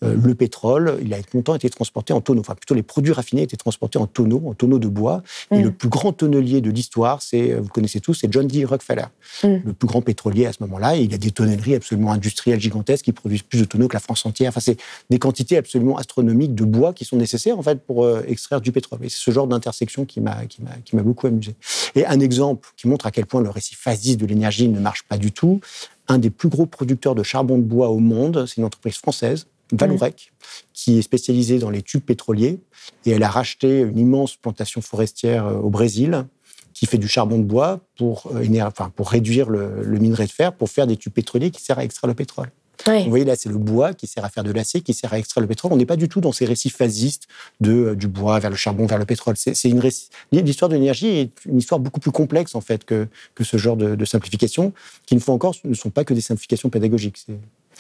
Euh, 0.03 0.15
le 0.21 0.35
pétrole, 0.35 0.97
il 1.01 1.13
a 1.13 1.17
longtemps 1.33 1.55
été 1.55 1.69
transporté 1.69 2.13
en 2.13 2.21
tonneaux. 2.21 2.41
Enfin, 2.41 2.55
plutôt 2.55 2.75
les 2.75 2.83
produits 2.83 3.13
raffinés 3.13 3.43
étaient 3.43 3.57
transportés 3.57 3.99
en 3.99 4.07
tonneaux, 4.07 4.43
en 4.47 4.53
tonneaux 4.53 4.79
de 4.79 4.87
bois. 4.87 5.23
Et 5.51 5.59
mm. 5.59 5.63
le 5.63 5.71
plus 5.71 5.89
grand 5.89 6.13
tonnelier 6.13 6.61
de 6.61 6.69
l'histoire, 6.69 7.21
c'est, 7.21 7.51
euh, 7.51 7.61
vous 7.61 7.69
connaissez 7.69 7.99
tous, 7.99 8.13
c'est 8.13 8.31
John 8.31 8.47
D. 8.47 8.65
Rockefeller, 8.65 9.05
mm. 9.43 9.47
le 9.65 9.73
plus 9.73 9.87
grand 9.87 10.01
pétrolier 10.01 10.45
à 10.45 10.53
ce 10.53 10.57
moment-là. 10.61 10.95
il 10.95 11.13
a 11.13 11.17
des 11.17 11.31
tonnelleries 11.31 11.75
absolument 11.75 12.11
industrielles 12.11 12.59
gigantesques 12.59 13.05
qui 13.05 13.11
produisent 13.11 13.43
plus 13.43 13.59
de 13.59 13.65
tonneaux 13.65 13.87
que 13.87 13.95
la 13.95 13.99
France 13.99 14.25
entière. 14.25 14.49
Enfin, 14.49 14.59
c'est 14.59 14.77
des 15.09 15.19
quantités 15.19 15.57
absolument 15.57 15.97
astronomiques 15.97 16.55
de 16.55 16.65
bois 16.65 16.93
qui 16.93 17.05
sont 17.05 17.17
nécessaires 17.17 17.57
en 17.57 17.63
fait 17.63 17.81
pour 17.81 18.03
euh, 18.05 18.23
extraire 18.27 18.61
du 18.61 18.71
pétrole. 18.71 18.99
Et 19.03 19.09
c'est 19.09 19.19
ce 19.19 19.31
genre 19.31 19.47
d'intersection 19.47 20.05
qui 20.05 20.21
m'a 20.21 20.45
qui 20.45 20.61
m'a 20.61 20.71
qui 20.83 20.95
m'a 20.95 21.03
beaucoup 21.03 21.27
amusé. 21.27 21.55
Et 21.95 22.05
un 22.05 22.19
exemple 22.19 22.69
qui 22.77 22.87
montre 22.87 23.05
à 23.05 23.11
quel 23.11 23.25
point 23.25 23.41
le 23.41 23.49
récit 23.49 23.75
phasiste 23.75 24.19
de 24.19 24.25
l'énergie 24.25 24.67
ne 24.67 24.79
marche 24.79 25.03
pas 25.03 25.17
du 25.17 25.31
tout. 25.31 25.59
Un 26.07 26.17
des 26.17 26.29
plus 26.29 26.49
gros 26.49 26.65
producteurs 26.65 27.15
de 27.15 27.23
charbon 27.23 27.57
de 27.57 27.63
bois 27.63 27.89
au 27.89 27.99
monde, 27.99 28.45
c'est 28.47 28.57
une 28.57 28.65
entreprise 28.65 28.97
française 28.97 29.47
Valorec, 29.71 30.33
qui 30.73 30.99
est 30.99 31.01
spécialisée 31.01 31.59
dans 31.59 31.69
les 31.69 31.81
tubes 31.81 32.03
pétroliers. 32.03 32.59
Et 33.05 33.11
elle 33.11 33.23
a 33.23 33.29
racheté 33.29 33.79
une 33.79 33.97
immense 33.97 34.35
plantation 34.35 34.81
forestière 34.81 35.47
euh, 35.47 35.55
au 35.55 35.69
Brésil 35.69 36.25
qui 36.73 36.85
fait 36.87 36.97
du 36.97 37.07
charbon 37.07 37.37
de 37.37 37.43
bois 37.43 37.79
pour, 37.97 38.31
euh, 38.33 38.89
pour 38.95 39.09
réduire 39.09 39.49
le, 39.49 39.83
minerai 39.99 40.25
de 40.25 40.31
fer, 40.31 40.53
pour 40.53 40.69
faire 40.69 40.87
des 40.87 40.97
tubes 40.97 41.13
pétroliers 41.13 41.51
qui 41.51 41.61
servent 41.61 41.79
à 41.79 41.83
extraire 41.83 42.07
le 42.07 42.15
pétrole. 42.15 42.51
Vous 42.85 43.09
voyez, 43.09 43.25
là, 43.25 43.35
c'est 43.35 43.49
le 43.49 43.57
bois 43.57 43.93
qui 43.93 44.07
sert 44.07 44.25
à 44.25 44.29
faire 44.29 44.43
de 44.43 44.51
l'acier, 44.51 44.81
qui 44.81 44.93
sert 44.93 45.13
à 45.13 45.19
extraire 45.19 45.41
le 45.41 45.47
pétrole. 45.47 45.71
On 45.71 45.77
n'est 45.77 45.85
pas 45.85 45.95
du 45.95 46.09
tout 46.09 46.21
dans 46.21 46.31
ces 46.31 46.45
récits 46.45 46.69
phasistes 46.69 47.27
de, 47.61 47.71
euh, 47.71 47.95
du 47.95 48.07
bois 48.07 48.39
vers 48.39 48.49
le 48.49 48.55
charbon, 48.55 48.85
vers 48.85 48.97
le 48.97 49.05
pétrole. 49.05 49.35
C'est 49.37 49.69
une 49.69 49.81
l'histoire 50.31 50.69
de 50.69 50.75
l'énergie 50.75 51.07
est 51.07 51.31
une 51.45 51.57
histoire 51.57 51.79
beaucoup 51.79 51.99
plus 51.99 52.11
complexe, 52.11 52.55
en 52.55 52.61
fait, 52.61 52.83
que, 52.83 53.07
que 53.35 53.43
ce 53.43 53.57
genre 53.57 53.77
de, 53.77 53.95
de 53.95 54.05
simplifications, 54.05 54.73
qui, 55.05 55.13
une 55.13 55.21
fois 55.21 55.33
encore, 55.33 55.55
ne 55.63 55.73
sont 55.73 55.89
pas 55.89 56.03
que 56.03 56.13
des 56.13 56.21
simplifications 56.21 56.69
pédagogiques. 56.69 57.25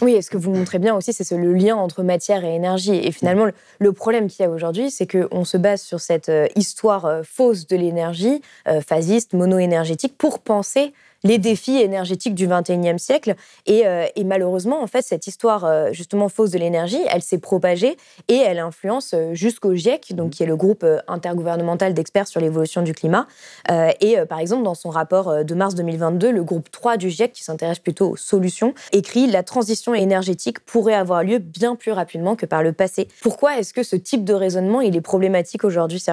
Oui, 0.01 0.13
et 0.13 0.21
ce 0.21 0.29
que 0.29 0.37
vous 0.37 0.51
montrez 0.51 0.79
bien 0.79 0.95
aussi, 0.95 1.13
c'est 1.13 1.37
le 1.37 1.53
lien 1.53 1.75
entre 1.75 2.01
matière 2.03 2.43
et 2.43 2.55
énergie. 2.55 2.95
Et 2.95 3.11
finalement, 3.11 3.47
le 3.79 3.93
problème 3.93 4.27
qu'il 4.27 4.43
y 4.43 4.47
a 4.47 4.49
aujourd'hui, 4.49 4.89
c'est 4.89 5.07
qu'on 5.07 5.45
se 5.45 5.57
base 5.57 5.81
sur 5.81 5.99
cette 5.99 6.29
euh, 6.29 6.47
histoire 6.55 7.05
euh, 7.05 7.21
fausse 7.23 7.67
de 7.67 7.75
l'énergie, 7.75 8.41
phasiste, 8.87 9.33
mono-énergétique, 9.33 10.17
pour 10.17 10.39
penser 10.39 10.93
les 11.23 11.37
défis 11.37 11.77
énergétiques 11.77 12.35
du 12.35 12.47
21e 12.47 12.97
siècle. 12.97 13.35
Et, 13.65 13.83
et 14.15 14.23
malheureusement, 14.23 14.81
en 14.81 14.87
fait, 14.87 15.01
cette 15.01 15.27
histoire 15.27 15.93
justement 15.93 16.29
fausse 16.29 16.51
de 16.51 16.59
l'énergie, 16.59 16.99
elle 17.09 17.21
s'est 17.21 17.37
propagée 17.37 17.97
et 18.27 18.37
elle 18.37 18.59
influence 18.59 19.15
jusqu'au 19.31 19.73
GIEC, 19.73 20.13
donc 20.15 20.31
qui 20.31 20.43
est 20.43 20.47
le 20.47 20.55
groupe 20.55 20.85
intergouvernemental 21.07 21.93
d'experts 21.93 22.27
sur 22.27 22.41
l'évolution 22.41 22.81
du 22.81 22.93
climat. 22.93 23.27
et 23.69 24.17
par 24.27 24.39
exemple, 24.39 24.63
dans 24.63 24.75
son 24.75 24.89
rapport 24.89 25.43
de 25.43 25.55
mars 25.55 25.75
2022, 25.75 26.31
le 26.31 26.43
groupe 26.43 26.69
3 26.71 26.97
du 26.97 27.09
GIEC, 27.09 27.33
qui 27.33 27.43
s'intéresse 27.43 27.79
plutôt 27.79 28.11
aux 28.11 28.17
solutions, 28.17 28.73
écrit 28.91 29.27
la 29.27 29.43
transition 29.43 29.93
énergétique 29.93 30.59
pourrait 30.59 30.93
avoir 30.93 31.23
lieu 31.23 31.39
bien 31.39 31.75
plus 31.75 31.91
rapidement 31.91 32.35
que 32.35 32.45
par 32.45 32.63
le 32.63 32.73
passé. 32.73 33.07
Pourquoi 33.21 33.57
est-ce 33.57 33.73
que 33.73 33.83
ce 33.83 33.95
type 33.95 34.23
de 34.23 34.33
raisonnement 34.33 34.81
il 34.81 34.95
est 34.95 35.01
problématique 35.01 35.63
aujourd'hui? 35.63 36.03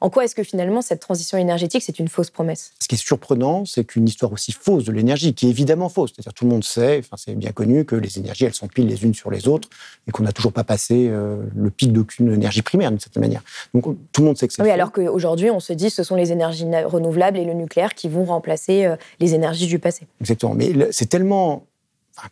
En 0.00 0.10
quoi 0.10 0.24
est-ce 0.24 0.34
que 0.34 0.42
finalement 0.42 0.82
cette 0.82 1.00
transition 1.00 1.38
énergétique 1.38 1.82
c'est 1.82 1.98
une 1.98 2.08
fausse 2.08 2.30
promesse? 2.30 2.72
Ce 2.80 2.88
qui 2.88 2.94
est 2.94 2.98
surprenant, 2.98 3.64
c'est 3.64 3.84
qu'une 3.84 4.08
histoire 4.08 4.32
aussi 4.32 4.52
fausse 4.56 4.84
de 4.84 4.92
l'énergie, 4.92 5.34
qui 5.34 5.46
est 5.46 5.50
évidemment 5.50 5.88
fausse, 5.88 6.12
c'est-à-dire 6.14 6.34
tout 6.34 6.44
le 6.44 6.50
monde 6.50 6.64
sait, 6.64 6.98
enfin 6.98 7.16
c'est 7.16 7.34
bien 7.34 7.52
connu 7.52 7.84
que 7.84 7.96
les 7.96 8.18
énergies 8.18 8.44
elles 8.44 8.54
s'empilent 8.54 8.88
les 8.88 9.04
unes 9.04 9.14
sur 9.14 9.30
les 9.30 9.48
autres 9.48 9.68
et 10.06 10.10
qu'on 10.10 10.22
n'a 10.22 10.32
toujours 10.32 10.52
pas 10.52 10.64
passé 10.64 11.08
euh, 11.08 11.42
le 11.54 11.70
pic 11.70 11.92
d'aucune 11.92 12.32
énergie 12.32 12.62
primaire 12.62 12.90
d'une 12.90 13.00
certaine 13.00 13.22
manière. 13.22 13.42
Donc 13.74 13.84
tout 14.12 14.20
le 14.20 14.26
monde 14.26 14.38
sait 14.38 14.48
que 14.48 14.54
c'est 14.54 14.62
Oui, 14.62 14.68
faux. 14.68 14.74
alors 14.74 14.92
qu'aujourd'hui 14.92 15.50
on 15.50 15.60
se 15.60 15.72
dit 15.72 15.90
ce 15.90 16.02
sont 16.02 16.16
les 16.16 16.32
énergies 16.32 16.66
renouvelables 16.84 17.38
et 17.38 17.44
le 17.44 17.54
nucléaire 17.54 17.94
qui 17.94 18.08
vont 18.08 18.24
remplacer 18.24 18.86
euh, 18.86 18.96
les 19.20 19.34
énergies 19.34 19.66
du 19.66 19.78
passé. 19.78 20.06
Exactement, 20.20 20.54
mais 20.54 20.72
c'est 20.90 21.08
tellement 21.08 21.66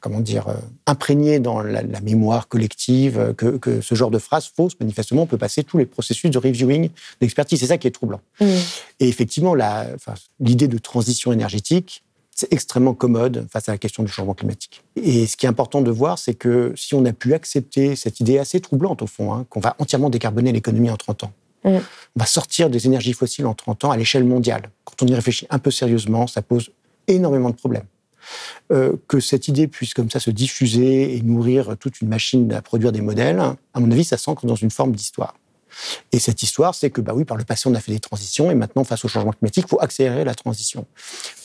comment 0.01 0.21
dire, 0.21 0.49
euh, 0.49 0.55
imprégné 0.87 1.39
dans 1.39 1.61
la, 1.61 1.83
mémoire 2.01 2.49
collective, 2.49 3.19
euh, 3.19 3.33
que, 3.33 3.81
ce 3.81 3.95
genre 3.95 4.11
de 4.11 4.19
phrase 4.19 4.51
fausse, 4.55 4.79
manifestement, 4.81 5.27
peut 5.27 5.39
passer 5.39 5.65
tous 5.65 5.79
les 5.79 5.87
processus 5.87 6.31
de 6.31 6.39
reviewing, 6.39 6.91
d'expertise. 7.21 7.61
C'est 7.61 7.67
ça 7.67 7.79
qui 7.79 7.87
est 7.87 7.93
troublant. 7.93 8.21
Mmh. 8.41 8.47
Et 9.01 9.09
effectivement, 9.09 9.55
l'idée 10.41 10.69
de 10.69 10.79
transition 10.79 11.33
énergétique, 11.33 12.03
c'est 12.35 12.53
extrêmement 12.53 12.95
commode 12.95 13.47
face 13.51 13.69
à 13.69 13.73
la 13.73 13.79
question 13.79 14.03
du 14.03 14.11
changement 14.11 14.35
climatique. 14.35 14.83
Et 14.97 15.27
ce 15.27 15.37
qui 15.37 15.47
est 15.47 15.49
important 15.49 15.83
de 15.83 15.91
voir, 15.91 16.19
c'est 16.19 16.35
que 16.35 16.73
si 16.77 16.95
on 16.95 17.05
a 17.05 17.13
pu 17.13 17.33
accepter 17.33 17.97
cette 17.97 18.21
idée 18.21 18.39
assez 18.39 18.61
troublante, 18.61 19.03
au 19.03 19.07
fond, 19.07 19.33
hein, 19.33 19.47
qu'on 19.49 19.61
va 19.61 19.77
entièrement 19.79 20.11
décarboner 20.11 20.53
l'économie 20.53 20.91
en 20.91 20.97
30 20.97 21.25
ans, 21.25 21.33
mmh. 21.65 21.69
on 21.69 21.81
va 22.17 22.27
sortir 22.27 22.71
des 22.71 22.87
énergies 22.87 23.13
fossiles 23.13 23.47
en 23.47 23.55
30 23.55 23.85
ans 23.85 23.91
à 23.93 23.97
l'échelle 23.97 24.25
mondiale. 24.25 24.71
Quand 24.85 25.03
on 25.03 25.07
y 25.07 25.15
réfléchit 25.15 25.47
un 25.51 25.59
peu 25.59 25.71
sérieusement, 25.71 26.27
ça 26.27 26.43
pose 26.43 26.71
énormément 27.07 27.51
de 27.51 27.57
problèmes. 27.57 27.87
Euh, 28.73 28.95
que 29.07 29.21
cette 29.21 29.49
idée 29.49 29.69
puisse 29.69 29.93
comme 29.93 30.11
ça 30.11 30.19
se 30.19 30.31
diffuser 30.31 31.15
et 31.15 31.21
nourrir 31.21 31.77
toute 31.79 32.01
une 32.01 32.09
machine 32.09 32.51
à 32.53 32.63
produire 32.63 32.91
des 32.91 33.03
modèles, 33.03 33.39
à 33.75 33.81
mon 33.81 33.91
avis, 33.91 34.05
ça 34.05 34.17
s'ancre 34.17 34.47
dans 34.47 34.55
une 34.55 34.71
forme 34.71 34.93
d'histoire. 34.93 35.35
Et 36.13 36.19
cette 36.19 36.43
histoire, 36.43 36.75
c'est 36.75 36.91
que, 36.91 37.01
bah 37.01 37.13
oui, 37.15 37.25
par 37.25 37.37
le 37.37 37.45
passé, 37.45 37.69
on 37.69 37.75
a 37.75 37.81
fait 37.81 37.93
des 37.93 38.01
transitions 38.01 38.51
et 38.51 38.55
maintenant, 38.55 38.85
face 38.85 39.05
au 39.05 39.09
changement 39.09 39.33
climatique, 39.33 39.65
il 39.67 39.71
faut 39.71 39.81
accélérer 39.81 40.25
la 40.25 40.35
transition. 40.35 40.87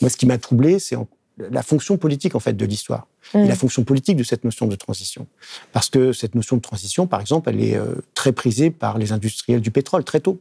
Moi, 0.00 0.10
ce 0.10 0.16
qui 0.16 0.26
m'a 0.26 0.38
troublé, 0.38 0.78
c'est 0.78 0.96
la 1.38 1.62
fonction 1.62 1.96
politique, 1.96 2.34
en 2.34 2.40
fait, 2.40 2.52
de 2.52 2.66
l'histoire. 2.66 3.06
Et 3.34 3.38
la 3.38 3.54
mmh. 3.54 3.56
fonction 3.56 3.84
politique 3.84 4.16
de 4.16 4.24
cette 4.24 4.44
notion 4.44 4.66
de 4.66 4.74
transition. 4.74 5.26
Parce 5.72 5.88
que 5.88 6.12
cette 6.12 6.34
notion 6.34 6.56
de 6.56 6.62
transition, 6.62 7.06
par 7.06 7.20
exemple, 7.20 7.50
elle 7.50 7.62
est 7.62 7.76
euh, 7.76 7.94
très 8.14 8.32
prisée 8.32 8.70
par 8.70 8.98
les 8.98 9.12
industriels 9.12 9.60
du 9.60 9.70
pétrole 9.70 10.04
très 10.04 10.20
tôt 10.20 10.40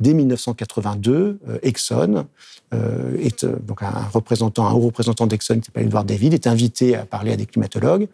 dès 0.00 0.14
1982, 0.14 1.40
euh, 1.48 1.58
Exxon 1.62 2.26
euh, 2.74 3.16
est 3.18 3.44
donc 3.44 3.82
un 3.82 4.08
représentant, 4.12 4.66
un 4.66 4.72
haut 4.72 4.80
représentant 4.80 5.26
d'Exxon 5.26 5.58
qui 5.58 5.66
s'appelle 5.66 5.86
Edward 5.86 6.06
David 6.06 6.34
est 6.34 6.46
invité 6.46 6.96
à 6.96 7.04
parler 7.04 7.32
à 7.32 7.36
des 7.36 7.46
climatologues 7.46 8.08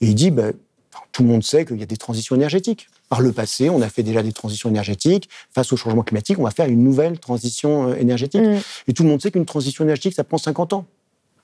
et 0.00 0.06
il 0.06 0.14
dit 0.14 0.30
ben, 0.30 0.52
tout 1.12 1.22
le 1.22 1.28
monde 1.28 1.42
sait 1.42 1.64
qu'il 1.64 1.78
y 1.78 1.82
a 1.82 1.86
des 1.86 1.96
transitions 1.96 2.36
énergétiques. 2.36 2.88
Par 3.08 3.20
le 3.20 3.32
passé, 3.32 3.70
on 3.70 3.82
a 3.82 3.88
fait 3.88 4.02
déjà 4.02 4.22
des 4.22 4.32
transitions 4.32 4.68
énergétiques. 4.68 5.28
Face 5.52 5.72
au 5.72 5.76
changement 5.76 6.02
climatique, 6.02 6.38
on 6.38 6.44
va 6.44 6.50
faire 6.50 6.68
une 6.68 6.82
nouvelle 6.82 7.18
transition 7.18 7.94
énergétique. 7.94 8.42
Mm. 8.42 8.58
Et 8.88 8.92
tout 8.92 9.02
le 9.02 9.08
monde 9.08 9.20
sait 9.20 9.30
qu'une 9.30 9.46
transition 9.46 9.84
énergétique, 9.84 10.14
ça 10.14 10.24
prend 10.24 10.38
50 10.38 10.72
ans. 10.72 10.86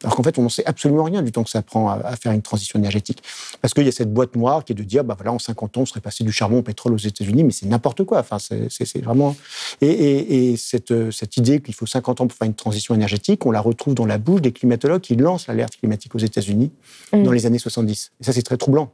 Alors 0.02 0.16
qu'en 0.16 0.22
fait, 0.22 0.38
on 0.38 0.42
n'en 0.42 0.48
sait 0.48 0.64
absolument 0.66 1.04
rien 1.04 1.22
du 1.22 1.32
temps 1.32 1.42
que 1.42 1.50
ça 1.50 1.62
prend 1.62 1.88
à, 1.88 2.16
faire 2.16 2.32
une 2.32 2.42
transition 2.42 2.78
énergétique. 2.78 3.22
Parce 3.60 3.72
qu'il 3.72 3.84
y 3.84 3.88
a 3.88 3.92
cette 3.92 4.12
boîte 4.12 4.36
noire 4.36 4.64
qui 4.64 4.72
est 4.72 4.74
de 4.74 4.82
dire, 4.82 5.04
bah 5.04 5.14
voilà, 5.16 5.32
en 5.32 5.38
50 5.38 5.78
ans, 5.78 5.80
on 5.82 5.86
serait 5.86 6.00
passé 6.00 6.22
du 6.22 6.32
charbon 6.32 6.58
au 6.58 6.62
pétrole 6.62 6.92
aux 6.92 6.98
États-Unis, 6.98 7.44
mais 7.44 7.52
c'est 7.52 7.66
n'importe 7.66 8.04
quoi. 8.04 8.20
Enfin, 8.20 8.38
c'est 8.38 9.02
vraiment. 9.02 9.36
Et, 9.80 10.54
cette, 10.56 11.10
cette, 11.10 11.36
idée 11.36 11.60
qu'il 11.60 11.74
faut 11.74 11.86
50 11.86 12.20
ans 12.20 12.26
pour 12.26 12.36
faire 12.36 12.46
une 12.46 12.54
transition 12.54 12.94
énergétique, 12.94 13.46
on 13.46 13.50
la 13.50 13.60
retrouve 13.60 13.94
dans 13.94 14.06
la 14.06 14.18
bouche 14.18 14.42
des 14.42 14.52
climatologues 14.52 15.00
qui 15.00 15.16
lancent 15.16 15.46
l'alerte 15.46 15.76
climatique 15.76 16.14
aux 16.14 16.18
États-Unis 16.18 16.70
mmh. 17.12 17.22
dans 17.22 17.32
les 17.32 17.46
années 17.46 17.58
70. 17.58 18.12
Et 18.20 18.24
ça, 18.24 18.32
c'est 18.32 18.42
très 18.42 18.56
troublant. 18.56 18.92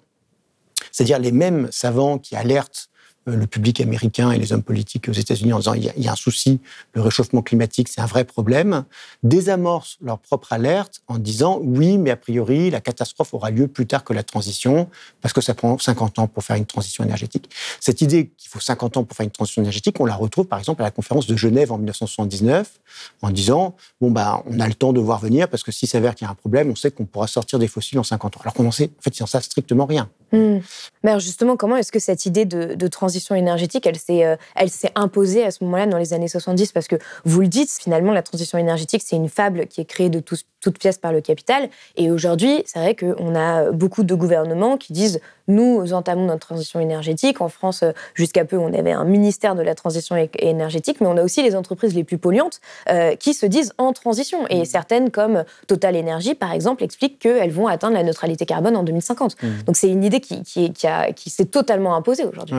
C'est-à-dire 0.93 1.19
les 1.19 1.33
mêmes 1.33 1.69
savants 1.73 2.19
qui 2.19 2.37
alertent 2.37 2.89
le 3.27 3.47
public 3.47 3.81
américain 3.81 4.33
et 4.33 4.39
les 4.39 4.53
hommes 4.53 4.63
politiques 4.63 5.09
aux 5.09 5.13
États-Unis 5.13 5.53
en 5.53 5.59
disant 5.59 5.75
il 5.75 5.85
y, 5.85 6.09
a, 6.09 6.13
un 6.13 6.17
souci, 6.17 6.61
le 6.95 7.01
réchauffement 7.01 7.43
climatique, 7.43 7.89
c'est 7.89 8.01
un 8.01 8.07
vrai 8.07 8.25
problème, 8.25 8.85
désamorcent 9.23 9.99
leur 10.01 10.19
propre 10.19 10.53
alerte 10.53 11.03
en 11.09 11.19
disant 11.19 11.61
oui, 11.63 11.99
mais 11.99 12.11
a 12.11 12.17
priori, 12.17 12.71
la 12.71 12.81
catastrophe 12.81 13.35
aura 13.35 13.51
lieu 13.51 13.69
plus 13.69 13.87
tard 13.87 14.05
que 14.05 14.13
la 14.13 14.23
transition, 14.23 14.89
parce 15.21 15.33
que 15.33 15.41
ça 15.41 15.55
prend 15.55 15.79
50 15.79 16.19
ans 16.19 16.27
pour 16.27 16.43
faire 16.43 16.57
une 16.57 16.67
transition 16.67 17.05
énergétique. 17.05 17.51
Cette 17.81 18.01
idée 18.01 18.33
qu'il 18.37 18.51
faut 18.51 18.61
50 18.61 18.97
ans 18.97 19.05
pour 19.05 19.17
faire 19.17 19.25
une 19.25 19.31
transition 19.31 19.63
énergétique, 19.63 20.01
on 20.01 20.05
la 20.05 20.17
retrouve 20.17 20.47
par 20.47 20.59
exemple 20.59 20.83
à 20.83 20.85
la 20.85 20.91
conférence 20.91 21.27
de 21.27 21.37
Genève 21.37 21.73
en 21.73 21.79
1979, 21.79 22.81
en 23.23 23.31
disant 23.31 23.75
bon, 24.01 24.11
bah, 24.11 24.43
on 24.47 24.59
a 24.61 24.67
le 24.67 24.75
temps 24.75 24.93
de 24.93 25.01
voir 25.01 25.21
venir, 25.21 25.49
parce 25.49 25.63
que 25.63 25.73
s'il 25.73 25.89
s'avère 25.89 26.15
qu'il 26.15 26.27
y 26.27 26.29
a 26.29 26.31
un 26.33 26.35
problème, 26.35 26.71
on 26.71 26.75
sait 26.75 26.91
qu'on 26.91 27.05
pourra 27.05 27.27
sortir 27.27 27.59
des 27.59 27.69
fossiles 27.69 27.99
en 27.99 28.03
50 28.03 28.37
ans. 28.37 28.41
Alors 28.43 28.55
qu'on 28.55 28.67
en 28.67 28.73
sait, 28.73 28.91
en 28.99 29.03
fait, 29.03 29.19
il 29.19 29.23
n'en 29.23 29.27
savent 29.27 29.43
strictement 29.43 29.87
rien. 29.87 30.11
Hmm. 30.33 30.59
Mais 31.03 31.11
alors 31.11 31.21
justement, 31.21 31.57
comment 31.57 31.77
est-ce 31.77 31.93
que 31.93 31.99
cette 31.99 32.27
idée 32.27 32.45
de, 32.45 32.75
de 32.75 32.89
transition 33.13 33.35
énergétique, 33.35 33.87
elle 33.87 33.99
s'est, 33.99 34.25
euh, 34.25 34.37
elle 34.55 34.71
s'est 34.71 34.91
imposée 34.95 35.45
à 35.45 35.51
ce 35.51 35.63
moment-là 35.65 35.87
dans 35.87 35.99
les 35.99 36.15
années 36.15 36.29
70 36.29 36.73
parce 36.73 36.89
que 36.89 36.97
vous 37.25 37.43
le 37.43 37.49
dites, 37.49 37.71
finalement, 37.71 38.13
la 38.13 38.23
transition 38.23 38.57
énergétique, 38.57 39.03
c'est 39.05 39.17
une 39.17 39.29
fable 39.29 39.67
qui 39.67 39.83
est 39.83 39.85
créée 39.85 40.09
de 40.09 40.21
toutes 40.21 40.79
pièces 40.79 40.97
par 40.97 41.13
le 41.13 41.21
capital. 41.21 41.69
Et 41.97 42.11
aujourd'hui, 42.11 42.63
c'est 42.65 42.79
vrai 42.79 42.97
qu'on 42.97 43.35
a 43.35 43.71
beaucoup 43.71 44.03
de 44.03 44.15
gouvernements 44.15 44.79
qui 44.79 44.95
disent 44.95 45.21
nous 45.49 45.93
entamons 45.93 46.27
notre 46.27 46.47
transition 46.47 46.81
énergétique. 46.81 47.41
En 47.41 47.49
France, 47.49 47.85
jusqu'à 48.15 48.45
peu, 48.45 48.57
on 48.57 48.73
avait 48.73 48.93
un 48.93 49.05
ministère 49.05 49.55
de 49.55 49.63
la 49.63 49.75
transition 49.75 50.17
énergétique, 50.39 51.01
mais 51.01 51.07
on 51.07 51.17
a 51.17 51.23
aussi 51.23 51.43
les 51.43 51.57
entreprises 51.57 51.95
les 51.95 52.05
plus 52.05 52.19
polluantes 52.19 52.61
euh, 52.89 53.17
qui 53.17 53.35
se 53.35 53.47
disent 53.47 53.73
en 53.79 53.93
transition. 53.93 54.47
Et 54.49 54.63
mmh. 54.63 54.65
certaines, 54.65 55.11
comme 55.11 55.45
Total 55.67 55.97
Energy, 55.97 56.35
par 56.35 56.53
exemple, 56.53 56.85
expliquent 56.85 57.19
qu'elles 57.19 57.51
vont 57.51 57.67
atteindre 57.67 57.95
la 57.95 58.03
neutralité 58.03 58.47
carbone 58.47 58.77
en 58.77 58.83
2050. 58.83 59.43
Mmh. 59.43 59.49
Donc 59.67 59.77
c'est 59.77 59.89
une 59.89 60.05
idée 60.05 60.21
qui, 60.21 60.43
qui, 60.43 60.73
qui 61.17 61.31
s'est 61.31 61.47
totalement 61.47 61.95
imposée 61.97 62.25
aujourd'hui. 62.25 62.55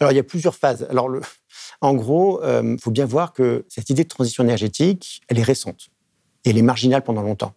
Alors, 0.00 0.12
il 0.12 0.16
y 0.16 0.18
a 0.18 0.24
plusieurs 0.24 0.54
phases. 0.54 0.86
Alors, 0.90 1.10
en 1.80 1.94
gros, 1.94 2.40
il 2.42 2.46
euh, 2.46 2.76
faut 2.78 2.90
bien 2.90 3.06
voir 3.06 3.32
que 3.32 3.64
cette 3.68 3.90
idée 3.90 4.04
de 4.04 4.08
transition 4.08 4.44
énergétique, 4.44 5.22
elle 5.28 5.38
est 5.38 5.42
récente. 5.42 5.88
Et 6.44 6.50
elle 6.50 6.58
est 6.58 6.62
marginale 6.62 7.02
pendant 7.02 7.22
longtemps. 7.22 7.54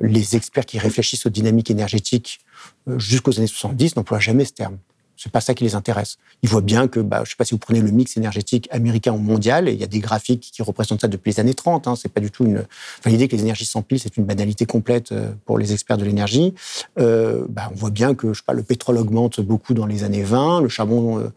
Les 0.00 0.36
experts 0.36 0.66
qui 0.66 0.78
réfléchissent 0.78 1.26
aux 1.26 1.30
dynamiques 1.30 1.70
énergétiques 1.70 2.40
euh, 2.88 2.98
jusqu'aux 2.98 3.38
années 3.38 3.46
70 3.46 3.96
n'emploient 3.96 4.20
jamais 4.20 4.44
ce 4.44 4.52
terme. 4.52 4.78
C'est 5.18 5.32
pas 5.32 5.40
ça 5.40 5.52
qui 5.52 5.64
les 5.64 5.74
intéresse. 5.74 6.16
Ils 6.42 6.48
voient 6.48 6.60
bien 6.60 6.86
que, 6.86 7.00
bah, 7.00 7.22
je 7.24 7.30
sais 7.30 7.36
pas 7.36 7.44
si 7.44 7.52
vous 7.52 7.58
prenez 7.58 7.80
le 7.80 7.90
mix 7.90 8.16
énergétique 8.16 8.68
américain 8.70 9.12
ou 9.12 9.18
mondial, 9.18 9.68
et 9.68 9.72
il 9.72 9.78
y 9.78 9.82
a 9.82 9.88
des 9.88 9.98
graphiques 9.98 10.50
qui 10.52 10.62
représentent 10.62 11.00
ça 11.00 11.08
depuis 11.08 11.32
les 11.32 11.40
années 11.40 11.54
30. 11.54 11.88
Hein, 11.88 11.96
c'est 11.96 12.08
pas 12.08 12.20
du 12.20 12.30
tout 12.30 12.44
une. 12.44 12.64
Enfin, 12.98 13.10
l'idée 13.10 13.26
que 13.26 13.34
les 13.34 13.42
énergies 13.42 13.64
s'empilent, 13.64 13.98
c'est 13.98 14.16
une 14.16 14.24
banalité 14.24 14.64
complète 14.64 15.10
euh, 15.10 15.32
pour 15.44 15.58
les 15.58 15.72
experts 15.72 15.98
de 15.98 16.04
l'énergie. 16.04 16.54
Euh, 17.00 17.44
bah, 17.48 17.68
on 17.72 17.74
voit 17.74 17.90
bien 17.90 18.14
que, 18.14 18.32
je 18.32 18.38
sais 18.38 18.44
pas, 18.46 18.52
le 18.52 18.62
pétrole 18.62 18.96
augmente 18.96 19.40
beaucoup 19.40 19.74
dans 19.74 19.86
les 19.86 20.04
années 20.04 20.22
20, 20.22 20.62
le 20.62 20.68
charbon 20.68 21.18
euh, 21.18 21.32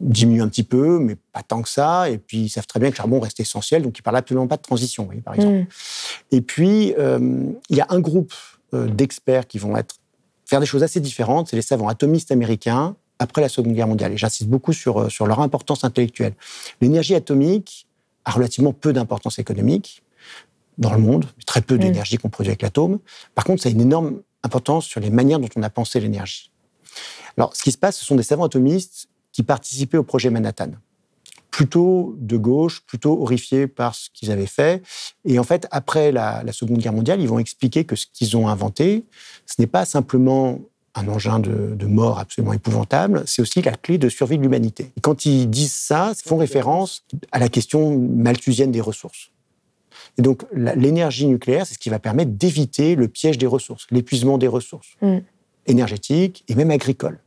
diminue 0.00 0.42
un 0.42 0.48
petit 0.48 0.62
peu, 0.62 0.98
mais 0.98 1.16
pas 1.32 1.42
tant 1.42 1.62
que 1.62 1.70
ça. 1.70 2.10
Et 2.10 2.18
puis, 2.18 2.42
ils 2.42 2.48
savent 2.50 2.66
très 2.66 2.78
bien 2.78 2.90
que 2.90 2.94
le 2.94 2.98
charbon 2.98 3.20
reste 3.20 3.40
essentiel, 3.40 3.82
donc 3.82 3.98
ils 3.98 4.02
parlent 4.02 4.18
absolument 4.18 4.46
pas 4.46 4.58
de 4.58 4.62
transition, 4.62 5.08
par 5.24 5.34
exemple. 5.34 5.60
Mm. 5.60 5.66
Et 6.32 6.40
puis, 6.42 6.94
il 7.70 7.76
y 7.76 7.80
a 7.80 7.86
un 7.88 8.00
groupe 8.00 8.34
d'experts 8.72 9.46
qui 9.46 9.58
vont 9.58 9.76
être 9.78 9.96
faire 10.46 10.60
des 10.60 10.66
choses 10.66 10.82
assez 10.82 11.00
différentes. 11.00 11.48
C'est 11.48 11.56
les 11.56 11.62
savants 11.62 11.88
atomistes 11.88 12.30
américains 12.30 12.96
après 13.24 13.42
la 13.42 13.48
Seconde 13.48 13.74
Guerre 13.74 13.88
mondiale. 13.88 14.12
Et 14.12 14.16
j'insiste 14.16 14.48
beaucoup 14.48 14.72
sur, 14.72 15.02
euh, 15.02 15.08
sur 15.08 15.26
leur 15.26 15.40
importance 15.40 15.82
intellectuelle. 15.82 16.34
L'énergie 16.80 17.14
atomique 17.14 17.86
a 18.24 18.30
relativement 18.30 18.72
peu 18.72 18.92
d'importance 18.92 19.38
économique 19.38 20.02
dans 20.78 20.92
le 20.92 20.98
monde, 20.98 21.26
très 21.46 21.60
peu 21.60 21.76
mm. 21.76 21.78
d'énergie 21.78 22.16
qu'on 22.18 22.30
produit 22.30 22.50
avec 22.50 22.62
l'atome. 22.62 22.98
Par 23.34 23.44
contre, 23.44 23.62
ça 23.62 23.68
a 23.68 23.72
une 23.72 23.80
énorme 23.80 24.20
importance 24.42 24.84
sur 24.84 25.00
les 25.00 25.10
manières 25.10 25.40
dont 25.40 25.48
on 25.56 25.62
a 25.62 25.70
pensé 25.70 26.00
l'énergie. 26.00 26.52
Alors, 27.36 27.56
ce 27.56 27.62
qui 27.62 27.72
se 27.72 27.78
passe, 27.78 27.96
ce 27.96 28.04
sont 28.04 28.14
des 28.14 28.22
savants 28.22 28.44
atomistes 28.44 29.08
qui 29.32 29.42
participaient 29.42 29.98
au 29.98 30.04
projet 30.04 30.30
Manhattan. 30.30 30.70
Plutôt 31.50 32.14
de 32.18 32.36
gauche, 32.36 32.82
plutôt 32.84 33.20
horrifiés 33.22 33.66
par 33.66 33.94
ce 33.94 34.10
qu'ils 34.12 34.30
avaient 34.30 34.46
fait. 34.46 34.82
Et 35.24 35.38
en 35.38 35.44
fait, 35.44 35.66
après 35.70 36.12
la, 36.12 36.42
la 36.42 36.52
Seconde 36.52 36.78
Guerre 36.78 36.92
mondiale, 36.92 37.20
ils 37.20 37.28
vont 37.28 37.38
expliquer 37.38 37.84
que 37.84 37.96
ce 37.96 38.06
qu'ils 38.12 38.36
ont 38.36 38.48
inventé, 38.48 39.04
ce 39.46 39.54
n'est 39.60 39.68
pas 39.68 39.84
simplement 39.84 40.60
un 40.94 41.08
engin 41.08 41.38
de, 41.38 41.86
mort 41.86 42.18
absolument 42.18 42.52
épouvantable, 42.52 43.22
c'est 43.26 43.42
aussi 43.42 43.62
la 43.62 43.72
clé 43.72 43.98
de 43.98 44.08
survie 44.08 44.38
de 44.38 44.42
l'humanité. 44.42 44.92
Quand 45.02 45.26
ils 45.26 45.48
disent 45.48 45.72
ça, 45.72 46.12
ils 46.16 46.28
font 46.28 46.36
référence 46.36 47.04
à 47.32 47.38
la 47.38 47.48
question 47.48 47.98
malthusienne 47.98 48.72
des 48.72 48.80
ressources. 48.80 49.30
Et 50.18 50.22
donc, 50.22 50.44
l'énergie 50.52 51.26
nucléaire, 51.26 51.66
c'est 51.66 51.74
ce 51.74 51.78
qui 51.78 51.90
va 51.90 51.98
permettre 51.98 52.32
d'éviter 52.32 52.94
le 52.94 53.08
piège 53.08 53.38
des 53.38 53.46
ressources, 53.46 53.86
l'épuisement 53.90 54.38
des 54.38 54.48
ressources 54.48 54.96
mm. 55.02 55.18
énergétiques 55.66 56.44
et 56.48 56.54
même 56.54 56.70
agricoles. 56.70 57.18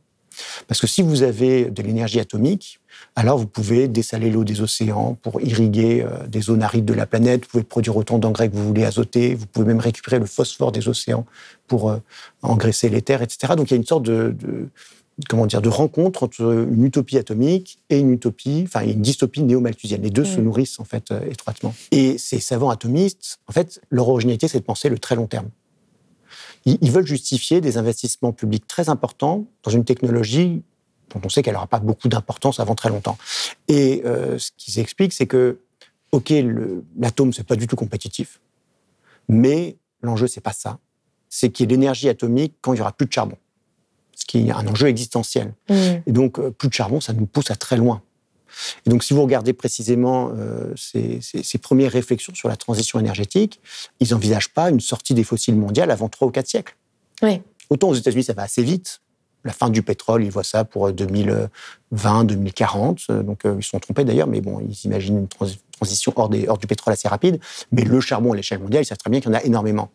Parce 0.66 0.80
que 0.80 0.86
si 0.86 1.02
vous 1.02 1.22
avez 1.22 1.66
de 1.66 1.82
l'énergie 1.82 2.20
atomique, 2.20 2.80
alors 3.16 3.38
vous 3.38 3.46
pouvez 3.46 3.88
dessaler 3.88 4.30
l'eau 4.30 4.44
des 4.44 4.60
océans 4.60 5.16
pour 5.22 5.40
irriguer 5.40 6.02
euh, 6.02 6.26
des 6.26 6.40
zones 6.40 6.62
arides 6.62 6.84
de 6.84 6.94
la 6.94 7.06
planète, 7.06 7.42
vous 7.42 7.48
pouvez 7.50 7.62
produire 7.64 7.96
autant 7.96 8.18
d'engrais 8.18 8.48
que 8.48 8.56
vous 8.56 8.66
voulez 8.66 8.84
azoter, 8.84 9.34
vous 9.34 9.46
pouvez 9.46 9.66
même 9.66 9.80
récupérer 9.80 10.18
le 10.18 10.26
phosphore 10.26 10.72
des 10.72 10.88
océans 10.88 11.26
pour 11.66 11.90
euh, 11.90 11.98
engraisser 12.42 12.88
les 12.88 13.02
terres, 13.02 13.22
etc. 13.22 13.54
Donc 13.56 13.70
il 13.70 13.74
y 13.74 13.74
a 13.74 13.76
une 13.76 13.86
sorte 13.86 14.04
de, 14.04 14.34
comment 15.28 15.46
dire, 15.46 15.62
de 15.62 15.68
rencontre 15.68 16.22
entre 16.22 16.66
une 16.70 16.84
utopie 16.84 17.18
atomique 17.18 17.78
et 17.90 17.98
une 17.98 18.12
utopie, 18.12 18.64
enfin 18.66 18.84
une 18.84 19.02
dystopie 19.02 19.42
néo-malthusienne. 19.42 20.02
Les 20.02 20.10
deux 20.10 20.24
se 20.24 20.38
mm. 20.38 20.44
nourrissent 20.44 20.80
en 20.80 20.84
fait 20.84 21.10
euh, 21.10 21.20
étroitement. 21.28 21.74
Et 21.90 22.18
ces 22.18 22.40
savants 22.40 22.70
atomistes, 22.70 23.38
en 23.48 23.52
fait, 23.52 23.80
leur 23.90 24.08
originalité, 24.08 24.48
c'est 24.48 24.60
de 24.60 24.64
penser 24.64 24.88
le 24.88 24.98
très 24.98 25.16
long 25.16 25.26
terme. 25.26 25.48
Ils, 26.64 26.90
veulent 26.90 27.06
justifier 27.06 27.60
des 27.60 27.78
investissements 27.78 28.32
publics 28.32 28.66
très 28.66 28.88
importants 28.88 29.46
dans 29.62 29.70
une 29.70 29.84
technologie 29.84 30.62
dont 31.10 31.20
on 31.24 31.28
sait 31.28 31.42
qu'elle 31.42 31.54
n'aura 31.54 31.66
pas 31.66 31.78
beaucoup 31.78 32.08
d'importance 32.08 32.60
avant 32.60 32.74
très 32.74 32.90
longtemps. 32.90 33.16
Et 33.68 34.02
euh, 34.04 34.38
ce 34.38 34.50
qu'ils 34.56 34.78
expliquent, 34.78 35.14
c'est 35.14 35.26
que, 35.26 35.60
ok, 36.12 36.32
l'atome 36.98 37.32
c'est 37.32 37.46
pas 37.46 37.56
du 37.56 37.66
tout 37.66 37.76
compétitif, 37.76 38.40
mais 39.28 39.76
l'enjeu 40.02 40.26
c'est 40.26 40.42
pas 40.42 40.52
ça. 40.52 40.78
C'est 41.30 41.50
qu'il 41.50 41.64
y 41.64 41.72
ait 41.72 41.76
l'énergie 41.76 42.08
atomique 42.08 42.54
quand 42.60 42.74
il 42.74 42.78
y 42.78 42.80
aura 42.80 42.92
plus 42.92 43.06
de 43.06 43.12
charbon 43.12 43.36
ce 44.18 44.26
qui 44.26 44.48
est 44.48 44.50
un 44.50 44.66
enjeu 44.66 44.88
existentiel. 44.88 45.54
Mm. 45.68 45.74
Et 46.06 46.12
donc, 46.12 46.38
euh, 46.38 46.50
plus 46.50 46.68
de 46.68 46.74
charbon, 46.74 47.00
ça 47.00 47.12
nous 47.12 47.26
pousse 47.26 47.52
à 47.52 47.54
très 47.54 47.76
loin. 47.76 48.02
Et 48.86 48.90
donc, 48.90 49.02
si 49.02 49.14
vous 49.14 49.22
regardez 49.22 49.52
précisément 49.52 50.32
euh, 50.36 50.72
ces, 50.76 51.58
premières 51.58 51.92
réflexions 51.92 52.34
sur 52.34 52.48
la 52.48 52.56
transition 52.56 52.98
énergétique, 52.98 53.60
ils 54.00 54.10
n'envisagent 54.10 54.52
pas 54.52 54.70
une 54.70 54.80
sortie 54.80 55.14
des 55.14 55.24
fossiles 55.24 55.56
mondiales 55.56 55.90
avant 55.90 56.08
trois 56.08 56.28
ou 56.28 56.30
quatre 56.30 56.48
siècles. 56.48 56.76
Oui. 57.22 57.42
Autant 57.70 57.88
aux 57.88 57.94
États-Unis, 57.94 58.24
ça 58.24 58.32
va 58.32 58.42
assez 58.42 58.62
vite. 58.62 59.00
La 59.44 59.52
fin 59.52 59.70
du 59.70 59.82
pétrole, 59.82 60.24
ils 60.24 60.30
voient 60.30 60.44
ça 60.44 60.64
pour 60.64 60.92
2020, 60.92 62.24
2040. 62.24 63.00
Euh, 63.10 63.22
donc, 63.22 63.42
ils 63.44 63.64
sont 63.64 63.78
trompés 63.78 64.04
d'ailleurs, 64.04 64.26
mais 64.26 64.40
bon, 64.40 64.60
ils 64.60 64.84
imaginent 64.84 65.18
une 65.18 65.28
transition 65.28 66.12
hors, 66.16 66.28
des, 66.28 66.48
hors 66.48 66.58
du 66.58 66.66
pétrole 66.66 66.92
assez 66.92 67.08
rapide. 67.08 67.40
Mais 67.72 67.82
le 67.82 68.00
charbon 68.00 68.32
à 68.32 68.36
l'échelle 68.36 68.58
mondiale, 68.58 68.82
ils 68.82 68.86
savent 68.86 68.98
très 68.98 69.10
bien 69.10 69.20
qu'il 69.20 69.30
y 69.30 69.34
en 69.34 69.38
a 69.38 69.42
énormément. 69.42 69.90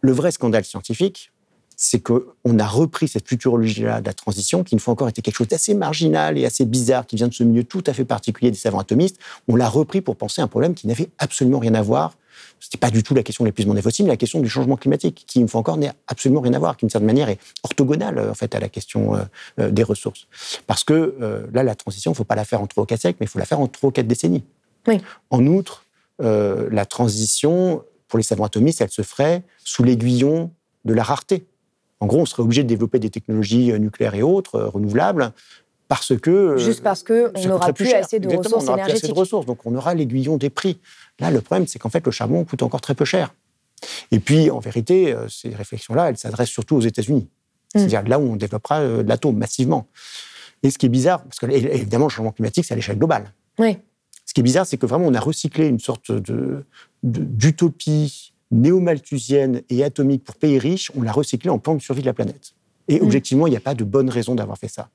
Le 0.00 0.12
vrai 0.12 0.30
scandale 0.30 0.64
scientifique, 0.64 1.32
c'est 1.80 2.00
qu'on 2.00 2.58
a 2.58 2.66
repris 2.66 3.06
cette 3.06 3.28
futurologie-là 3.28 4.00
de 4.00 4.06
la 4.06 4.12
transition, 4.12 4.64
qui 4.64 4.74
une 4.74 4.80
fois 4.80 4.92
encore 4.94 5.08
était 5.08 5.22
quelque 5.22 5.36
chose 5.36 5.46
d'assez 5.46 5.74
marginal 5.74 6.36
et 6.36 6.44
assez 6.44 6.66
bizarre, 6.66 7.06
qui 7.06 7.14
vient 7.14 7.28
de 7.28 7.32
ce 7.32 7.44
milieu 7.44 7.62
tout 7.62 7.84
à 7.86 7.92
fait 7.92 8.04
particulier 8.04 8.50
des 8.50 8.56
savants 8.56 8.80
atomistes. 8.80 9.16
On 9.46 9.54
l'a 9.54 9.68
repris 9.68 10.00
pour 10.00 10.16
penser 10.16 10.40
à 10.40 10.44
un 10.44 10.48
problème 10.48 10.74
qui 10.74 10.88
n'avait 10.88 11.08
absolument 11.18 11.60
rien 11.60 11.74
à 11.74 11.82
voir. 11.82 12.16
Ce 12.58 12.66
n'était 12.66 12.78
pas 12.78 12.90
du 12.90 13.04
tout 13.04 13.14
la 13.14 13.22
question 13.22 13.44
de 13.44 13.48
l'épuisement 13.48 13.74
des 13.74 13.82
fossiles, 13.82 14.06
mais 14.06 14.10
la 14.10 14.16
question 14.16 14.40
du 14.40 14.48
changement 14.48 14.76
climatique, 14.76 15.22
qui 15.28 15.38
une 15.38 15.46
fois 15.46 15.60
encore 15.60 15.76
n'a 15.76 15.94
absolument 16.08 16.40
rien 16.40 16.52
à 16.54 16.58
voir, 16.58 16.76
qui 16.76 16.84
d'une 16.84 16.90
certaine 16.90 17.06
manière 17.06 17.28
est 17.28 17.38
orthogonale 17.62 18.18
en 18.28 18.34
fait 18.34 18.56
à 18.56 18.58
la 18.58 18.68
question 18.68 19.14
euh, 19.14 19.22
euh, 19.60 19.70
des 19.70 19.84
ressources. 19.84 20.26
Parce 20.66 20.82
que 20.82 21.14
euh, 21.22 21.46
là, 21.52 21.62
la 21.62 21.76
transition, 21.76 22.10
il 22.10 22.14
ne 22.14 22.16
faut 22.16 22.24
pas 22.24 22.34
la 22.34 22.44
faire 22.44 22.60
en 22.60 22.66
trois 22.66 22.82
ou 22.82 22.86
quatre 22.86 23.02
siècles, 23.02 23.18
mais 23.20 23.26
il 23.26 23.28
faut 23.28 23.38
la 23.38 23.44
faire 23.44 23.60
en 23.60 23.68
trois 23.68 23.90
ou 23.90 23.92
quatre 23.92 24.08
décennies. 24.08 24.42
En 25.30 25.46
outre, 25.46 25.84
la 26.18 26.86
transition, 26.86 27.84
pour 28.08 28.16
les 28.16 28.24
savants 28.24 28.44
atomistes, 28.44 28.80
elle 28.80 28.90
se 28.90 29.02
ferait 29.02 29.44
sous 29.62 29.84
l'aiguillon 29.84 30.50
de 30.84 30.94
la 30.94 31.02
rareté. 31.02 31.46
En 32.00 32.06
gros, 32.06 32.20
on 32.20 32.26
serait 32.26 32.42
obligé 32.42 32.62
de 32.62 32.68
développer 32.68 32.98
des 32.98 33.10
technologies 33.10 33.72
euh, 33.72 33.78
nucléaires 33.78 34.14
et 34.14 34.22
autres, 34.22 34.56
euh, 34.56 34.68
renouvelables, 34.68 35.32
parce 35.88 36.16
que... 36.16 36.30
Euh, 36.30 36.58
Juste 36.58 36.82
parce 36.82 37.02
qu'on 37.02 37.30
n'aura 37.46 37.72
plus, 37.72 37.92
assez 37.92 38.20
de 38.20 38.28
ressources 38.28 38.68
on 38.68 38.74
Plus 38.74 38.92
assez 38.92 39.08
de 39.08 39.12
ressources, 39.12 39.46
donc 39.46 39.64
on 39.64 39.74
aura 39.74 39.94
l'aiguillon 39.94 40.36
des 40.36 40.50
prix. 40.50 40.78
Là, 41.18 41.30
le 41.30 41.40
problème, 41.40 41.66
c'est 41.66 41.78
qu'en 41.78 41.88
fait, 41.88 42.04
le 42.04 42.12
charbon 42.12 42.44
coûte 42.44 42.62
encore 42.62 42.80
très 42.80 42.94
peu 42.94 43.04
cher. 43.04 43.34
Et 44.10 44.20
puis, 44.20 44.50
en 44.50 44.58
vérité, 44.58 45.14
ces 45.28 45.50
réflexions-là, 45.50 46.10
elles 46.10 46.18
s'adressent 46.18 46.50
surtout 46.50 46.76
aux 46.76 46.80
États-Unis. 46.80 47.28
Hmm. 47.74 47.78
C'est-à-dire 47.78 48.02
là 48.04 48.18
où 48.18 48.32
on 48.32 48.36
développera 48.36 48.80
de 48.80 49.08
l'atome 49.08 49.36
massivement. 49.36 49.86
Et 50.62 50.70
ce 50.70 50.78
qui 50.78 50.86
est 50.86 50.90
bizarre, 50.90 51.22
parce 51.22 51.38
que 51.38 51.46
évidemment, 51.46 52.06
le 52.06 52.10
changement 52.10 52.32
climatique, 52.32 52.64
c'est 52.64 52.74
à 52.74 52.76
l'échelle 52.76 52.98
globale. 52.98 53.32
Oui. 53.58 53.78
Ce 54.26 54.34
qui 54.34 54.40
est 54.40 54.42
bizarre, 54.42 54.66
c'est 54.66 54.76
que 54.76 54.86
vraiment, 54.86 55.06
on 55.06 55.14
a 55.14 55.20
recyclé 55.20 55.68
une 55.68 55.78
sorte 55.78 56.10
d'utopie 57.02 58.34
néo-malthusienne 58.50 59.62
et 59.68 59.84
atomique 59.84 60.24
pour 60.24 60.36
pays 60.36 60.58
riches, 60.58 60.90
on 60.96 61.02
l'a 61.02 61.12
recyclé 61.12 61.50
en 61.50 61.58
plan 61.58 61.74
de 61.74 61.80
survie 61.80 62.02
de 62.02 62.06
la 62.06 62.14
planète. 62.14 62.54
Et 62.88 63.00
mmh. 63.00 63.04
objectivement, 63.04 63.46
il 63.46 63.50
n'y 63.50 63.56
a 63.56 63.60
pas 63.60 63.74
de 63.74 63.84
bonne 63.84 64.08
raison 64.08 64.34
d'avoir 64.34 64.58
fait 64.58 64.68
ça. 64.68 64.90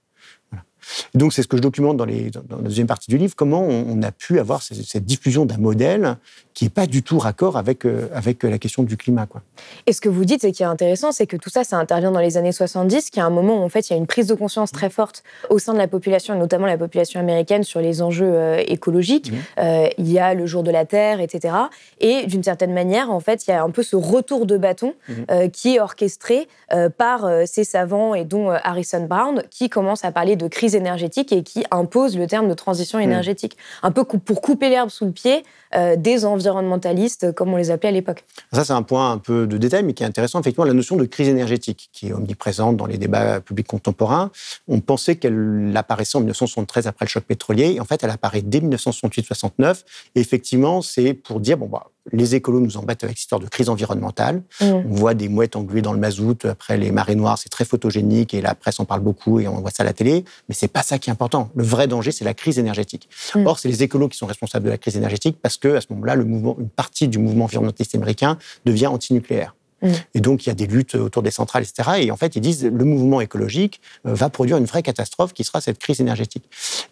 Donc, 1.14 1.34
c'est 1.34 1.42
ce 1.42 1.48
que 1.48 1.58
je 1.58 1.62
documente 1.62 1.98
dans, 1.98 2.06
les, 2.06 2.30
dans, 2.30 2.58
la 2.58 2.64
deuxième 2.64 2.88
partie 2.88 3.10
du 3.10 3.18
livre, 3.18 3.34
comment 3.36 3.62
on, 3.62 4.02
a 4.02 4.12
pu 4.12 4.40
avoir 4.40 4.62
cette, 4.62 5.06
diffusion 5.06 5.46
d'un 5.46 5.58
modèle 5.58 6.18
qui 6.54 6.66
n'est 6.66 6.70
pas 6.70 6.86
du 6.86 7.02
tout 7.04 7.18
raccord 7.18 7.58
avec, 7.58 7.86
euh, 7.86 8.08
avec 8.14 8.44
la 8.44 8.58
question 8.58 8.84
du 8.84 8.98
climat. 8.98 9.26
Quoi. 9.26 9.42
Et 9.88 9.94
ce 9.94 10.02
que 10.02 10.10
vous 10.10 10.26
dites, 10.26 10.44
et 10.44 10.52
qui 10.52 10.64
est 10.64 10.68
intéressant, 10.68 11.12
c'est 11.12 11.26
que 11.26 11.38
tout 11.38 11.50
ça, 11.50 11.64
ça 11.64 11.78
intervient 11.78 12.12
dans 12.12 12.20
les 12.20 12.38
années 12.38 12.52
70, 12.52 13.10
qu'il 13.10 13.20
y 13.20 13.24
a 13.24 13.26
un 13.26 13.32
moment 13.32 13.62
où 13.62 13.64
en 13.64 13.70
fait, 13.70 13.90
il 13.90 13.94
y 13.94 13.96
a 13.96 13.98
une 13.98 14.08
prise 14.08 14.28
de 14.28 14.36
conscience 14.36 14.72
très 14.72 14.90
forte 14.90 15.24
au 15.50 15.58
sein 15.58 15.74
de 15.74 15.78
la 15.78 15.88
population, 15.88 16.36
et 16.36 16.38
notamment 16.38 16.68
la 16.68 16.78
population 16.78 17.20
américaine, 17.20 17.64
sur 17.64 17.80
les 17.80 18.02
enjeux 18.02 18.32
euh, 18.34 18.64
écologiques. 18.68 19.32
Mmh. 19.32 19.36
Euh, 19.60 19.88
il 19.98 20.12
y 20.12 20.20
a 20.20 20.34
le 20.34 20.46
jour 20.46 20.64
de 20.64 20.72
la 20.72 20.86
Terre, 20.86 21.20
etc. 21.22 21.56
Et 22.00 22.26
d'une 22.28 22.44
certaine 22.44 22.74
manière, 22.74 23.10
en 23.10 23.20
fait, 23.20 23.48
il 23.48 23.52
y 23.52 23.54
a 23.54 23.64
un 23.64 23.70
peu 23.70 23.84
ce 23.84 23.96
retour 23.96 24.46
de 24.46 24.58
bâton 24.58 24.94
mmh. 25.08 25.50
qui 25.52 25.76
est 25.76 25.80
orchestré 25.80 26.48
par 26.98 27.30
ces 27.46 27.64
savants, 27.64 28.16
et 28.16 28.26
dont 28.26 28.50
Harrison 28.50 29.06
Brown, 29.06 29.44
qui 29.50 29.70
commence 29.70 30.04
à 30.06 30.12
parler 30.12 30.36
de 30.36 30.48
crise 30.48 30.73
énergétique 30.76 31.32
et 31.32 31.44
qui 31.44 31.64
impose 31.72 32.18
le 32.18 32.28
terme 32.28 32.48
de 32.48 32.54
transition 32.54 33.00
hmm. 33.00 33.04
énergétique. 33.04 33.58
Un 33.82 33.92
peu 33.92 34.04
pour 34.04 34.42
couper 34.42 34.70
l'herbe 34.70 34.90
sous 34.90 35.06
le 35.06 35.12
pied 35.12 35.44
euh, 35.76 35.96
des 35.96 36.26
environnementalistes, 36.26 37.34
comme 37.34 37.54
on 37.54 37.58
les 37.58 37.72
appelait 37.72 37.90
à 37.90 37.94
l'époque. 37.94 38.26
Ça, 38.52 38.64
c'est 38.64 38.74
un 38.74 38.84
point 38.84 39.12
un 39.12 39.18
peu 39.18 39.48
de 39.48 39.58
détail, 39.58 39.84
mais 39.84 39.94
qui 39.94 40.04
est 40.04 40.06
intéressant. 40.06 40.40
Effectivement, 40.40 40.66
la 40.66 40.74
notion 40.74 40.96
de 40.96 41.06
crise 41.06 41.28
énergétique, 41.28 41.90
qui 41.92 42.10
est 42.10 42.14
omniprésente 42.14 42.78
dans 42.78 42.86
les 42.86 42.98
débats 42.98 43.42
publics 43.42 43.68
contemporains, 43.68 44.32
on 44.68 44.82
pensait 44.82 45.16
qu'elle 45.16 45.72
apparaissait 45.76 46.18
en 46.18 46.22
1973 46.22 46.88
après 46.88 47.06
le 47.06 47.10
choc 47.10 47.24
pétrolier. 47.24 47.74
Et 47.76 47.80
en 47.80 47.86
fait, 47.86 48.04
elle 48.04 48.12
apparaît 48.12 48.42
dès 48.42 48.60
1968-69. 48.60 49.84
Et 50.16 50.20
effectivement, 50.20 50.82
c'est 50.82 51.14
pour 51.14 51.40
dire, 51.40 51.58
bon, 51.58 51.68
bah, 51.68 51.88
les 52.12 52.36
écolos 52.36 52.60
nous 52.60 52.78
embêtent 52.78 53.04
avec 53.04 53.18
cette 53.18 53.24
histoire 53.24 53.40
de 53.40 53.48
crise 53.48 53.70
environnementale. 53.70 54.44
Mm. 54.60 54.66
On 54.66 54.84
voit 54.90 55.14
des 55.14 55.30
mouettes 55.30 55.56
engluées 55.56 55.82
dans 55.82 55.94
le 55.94 56.00
mazout 56.00 56.46
après 56.46 56.78
les 56.78 56.92
marées 56.92 57.16
noires, 57.16 57.38
c'est 57.38 57.50
très 57.50 57.66
photogénique 57.66 58.34
et 58.34 58.42
la 58.42 58.56
presse 58.56 58.80
en 58.80 58.86
parle 58.86 59.02
beaucoup 59.02 59.40
et 59.40 59.48
on 59.48 59.62
voit 59.62 59.72
ça 59.72 59.84
à 59.84 59.86
la 59.86 59.94
télé. 59.94 60.26
Mais 60.50 60.56
c'est 60.56 60.68
pas 60.68 60.84
ça 60.84 61.00
qui 61.00 61.10
est 61.10 61.14
important. 61.14 61.50
Le 61.56 61.64
vrai 61.64 61.88
danger, 61.88 62.12
c'est 62.12 62.26
la 62.26 62.34
crise 62.34 62.60
énergétique. 62.60 63.10
Mm. 63.36 63.48
Or, 63.48 63.60
c'est 63.60 63.70
les 63.70 63.84
écolos 63.84 64.10
qui 64.10 64.18
sont 64.18 64.28
responsables 64.28 64.66
de 64.66 64.72
la 64.72 64.78
crise 64.78 64.98
énergétique 64.98 65.38
parce 65.42 65.58
que 65.58 65.76
à 65.76 65.82
ce 65.82 65.88
moment-là, 65.92 66.16
le 66.16 66.26
mouvement, 66.26 66.58
une 66.60 66.70
partie 66.70 67.08
du 67.08 67.20
mouvement 67.20 67.46
environnementaliste 67.46 67.96
américain 67.96 68.38
devient 68.66 68.88
antinucléaire. 68.88 69.56
Et 70.14 70.22
donc, 70.22 70.46
il 70.46 70.50
y 70.50 70.52
a 70.52 70.56
des 70.56 70.68
luttes 70.68 70.96
autour 70.96 71.24
des 71.24 71.32
centrales, 71.32 71.64
etc. 71.64 71.90
Et 72.00 72.12
en 72.12 72.18
fait, 72.18 72.36
ils 72.36 72.42
disent 72.42 72.64
le 72.66 72.86
mouvement 72.86 73.22
écologique 73.22 73.82
euh, 74.06 74.14
va 74.14 74.30
produire 74.30 74.58
une 74.58 74.66
vraie 74.66 74.84
catastrophe 74.84 75.34
qui 75.34 75.44
sera 75.44 75.62
cette 75.62 75.80
crise 75.80 76.00
énergétique. 76.00 76.46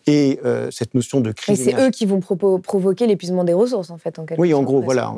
Et 0.07 0.39
euh, 0.45 0.69
cette 0.71 0.93
notion 0.93 1.21
de 1.21 1.31
crise. 1.31 1.59
Et 1.59 1.71
c'est 1.71 1.79
eux 1.79 1.89
qui 1.89 2.05
vont 2.05 2.19
provoquer 2.19 3.07
l'épuisement 3.07 3.43
des 3.43 3.53
ressources, 3.53 3.89
en 3.89 3.97
fait, 3.97 4.19
en 4.19 4.25
quelque 4.25 4.39
Oui, 4.39 4.53
en 4.53 4.63
gros, 4.63 4.81
voilà. 4.81 5.13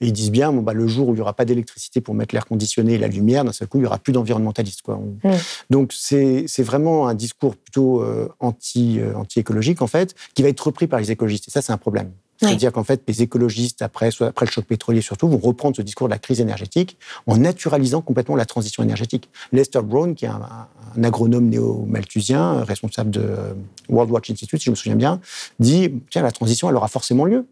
Et 0.00 0.06
ils 0.06 0.12
disent 0.12 0.30
bien, 0.30 0.52
bon, 0.52 0.62
bah, 0.62 0.72
le 0.72 0.86
jour 0.86 1.08
où 1.08 1.12
il 1.12 1.16
n'y 1.16 1.20
aura 1.20 1.32
pas 1.32 1.44
d'électricité 1.44 2.00
pour 2.00 2.14
mettre 2.14 2.34
l'air 2.34 2.46
conditionné 2.46 2.94
et 2.94 2.98
la 2.98 3.08
lumière, 3.08 3.44
d'un 3.44 3.52
seul 3.52 3.68
coup, 3.68 3.78
il 3.78 3.82
n'y 3.82 3.86
aura 3.86 3.98
plus 3.98 4.12
d'environnementalistes. 4.12 4.82
Quoi. 4.82 4.96
Mm. 4.96 5.30
Donc, 5.70 5.92
c'est 5.92 6.62
vraiment 6.62 7.08
un 7.08 7.14
discours 7.14 7.56
plutôt 7.56 8.02
euh, 8.02 8.28
anti, 8.40 9.00
anti-écologique, 9.14 9.82
en 9.82 9.86
fait, 9.86 10.14
qui 10.34 10.42
va 10.42 10.48
être 10.48 10.60
repris 10.60 10.86
par 10.86 11.00
les 11.00 11.10
écologistes. 11.10 11.48
Et 11.48 11.50
ça, 11.50 11.62
c'est 11.62 11.72
un 11.72 11.78
problème. 11.78 12.10
C'est-à-dire 12.38 12.72
qu'en 12.72 12.84
fait, 12.84 13.02
les 13.08 13.22
écologistes, 13.22 13.82
après, 13.82 14.10
après 14.20 14.46
le 14.46 14.50
choc 14.50 14.64
pétrolier 14.64 15.00
surtout, 15.00 15.28
vont 15.28 15.38
reprendre 15.38 15.76
ce 15.76 15.82
discours 15.82 16.08
de 16.08 16.12
la 16.12 16.18
crise 16.18 16.40
énergétique 16.40 16.98
en 17.26 17.36
naturalisant 17.36 18.02
complètement 18.02 18.36
la 18.36 18.44
transition 18.44 18.82
énergétique. 18.82 19.28
Lester 19.52 19.80
Brown, 19.82 20.14
qui 20.14 20.26
est 20.26 20.28
un, 20.28 20.68
agronome 21.02 21.48
néo-malthusien, 21.48 22.64
responsable 22.64 23.10
de 23.10 23.36
World 23.88 24.10
Watch 24.10 24.30
Institute, 24.30 24.60
si 24.60 24.66
je 24.66 24.70
me 24.70 24.76
souviens 24.76 24.96
bien, 24.96 25.20
dit 25.60 25.90
tiens, 26.10 26.22
la 26.22 26.32
transition, 26.32 26.68
elle 26.68 26.76
aura 26.76 26.88
forcément 26.88 27.24
lieu, 27.24 27.46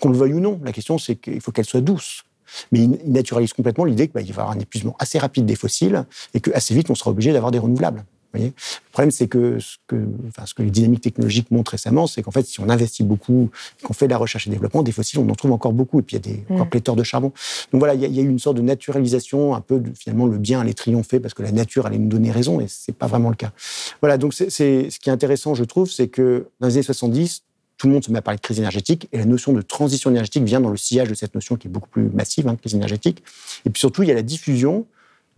qu'on 0.00 0.10
le 0.10 0.16
veuille 0.16 0.34
ou 0.34 0.40
non. 0.40 0.60
La 0.64 0.72
question, 0.72 0.98
c'est 0.98 1.16
qu'il 1.16 1.40
faut 1.40 1.52
qu'elle 1.52 1.66
soit 1.66 1.80
douce. 1.80 2.24
Mais 2.72 2.80
il 2.80 3.12
naturalise 3.12 3.52
complètement 3.52 3.84
l'idée 3.84 4.08
qu'il 4.08 4.14
va 4.14 4.22
y 4.22 4.30
avoir 4.30 4.50
un 4.50 4.58
épuisement 4.58 4.96
assez 4.98 5.18
rapide 5.18 5.46
des 5.46 5.54
fossiles 5.54 6.04
et 6.34 6.40
qu'assez 6.40 6.74
vite, 6.74 6.90
on 6.90 6.94
sera 6.94 7.10
obligé 7.10 7.32
d'avoir 7.32 7.52
des 7.52 7.58
renouvelables 7.58 8.04
le 8.34 8.52
problème, 8.92 9.10
c'est 9.10 9.26
que 9.26 9.58
ce, 9.58 9.76
que 9.86 9.96
enfin, 10.28 10.46
ce 10.46 10.54
que 10.54 10.62
les 10.62 10.70
dynamiques 10.70 11.00
technologiques 11.00 11.50
montrent 11.50 11.72
récemment, 11.72 12.06
c'est 12.06 12.22
qu'en 12.22 12.30
fait, 12.30 12.46
si 12.46 12.60
on 12.60 12.68
investit 12.68 13.02
beaucoup, 13.02 13.50
qu'on 13.82 13.92
fait 13.92 14.06
de 14.06 14.12
la 14.12 14.18
recherche 14.18 14.46
et 14.46 14.50
développement, 14.50 14.82
des 14.82 14.92
fossiles, 14.92 15.18
on 15.20 15.28
en 15.28 15.34
trouve 15.34 15.52
encore 15.52 15.72
beaucoup. 15.72 15.98
Et 16.00 16.02
puis, 16.02 16.16
il 16.16 16.26
y 16.26 16.30
a 16.30 16.34
des, 16.34 16.44
encore 16.48 16.66
mm. 16.66 16.70
pléthores 16.70 16.96
de 16.96 17.02
charbon. 17.02 17.32
Donc 17.72 17.80
voilà, 17.80 17.94
il 17.94 18.00
y, 18.00 18.20
a, 18.20 18.22
eu 18.22 18.28
une 18.28 18.38
sorte 18.38 18.56
de 18.56 18.62
naturalisation, 18.62 19.54
un 19.54 19.60
peu, 19.60 19.80
de, 19.80 19.92
finalement, 19.94 20.26
le 20.26 20.38
bien 20.38 20.60
allait 20.60 20.74
triompher 20.74 21.20
parce 21.20 21.34
que 21.34 21.42
la 21.42 21.52
nature 21.52 21.86
allait 21.86 21.98
nous 21.98 22.08
donner 22.08 22.30
raison, 22.30 22.60
et 22.60 22.66
c'est 22.68 22.94
pas 22.94 23.06
vraiment 23.06 23.30
le 23.30 23.36
cas. 23.36 23.52
Voilà, 24.00 24.18
donc 24.18 24.34
c'est, 24.34 24.50
ce 24.50 25.00
qui 25.00 25.08
est 25.08 25.12
intéressant, 25.12 25.54
je 25.54 25.64
trouve, 25.64 25.90
c'est 25.90 26.08
que 26.08 26.46
dans 26.60 26.68
les 26.68 26.74
années 26.74 26.82
70, 26.82 27.42
tout 27.80 27.86
le 27.86 27.94
monde 27.94 28.04
se 28.04 28.12
met 28.12 28.18
à 28.18 28.22
parler 28.22 28.36
de 28.36 28.42
crise 28.42 28.58
énergétique 28.58 29.08
et 29.10 29.16
la 29.16 29.24
notion 29.24 29.54
de 29.54 29.62
transition 29.62 30.10
énergétique 30.10 30.44
vient 30.44 30.60
dans 30.60 30.68
le 30.68 30.76
sillage 30.76 31.08
de 31.08 31.14
cette 31.14 31.34
notion 31.34 31.56
qui 31.56 31.66
est 31.66 31.70
beaucoup 31.70 31.88
plus 31.88 32.10
massive, 32.10 32.46
hein, 32.46 32.56
crise 32.56 32.74
énergétique. 32.74 33.22
Et 33.64 33.70
puis 33.70 33.80
surtout, 33.80 34.02
il 34.02 34.10
y 34.10 34.12
a 34.12 34.14
la 34.14 34.22
diffusion 34.22 34.86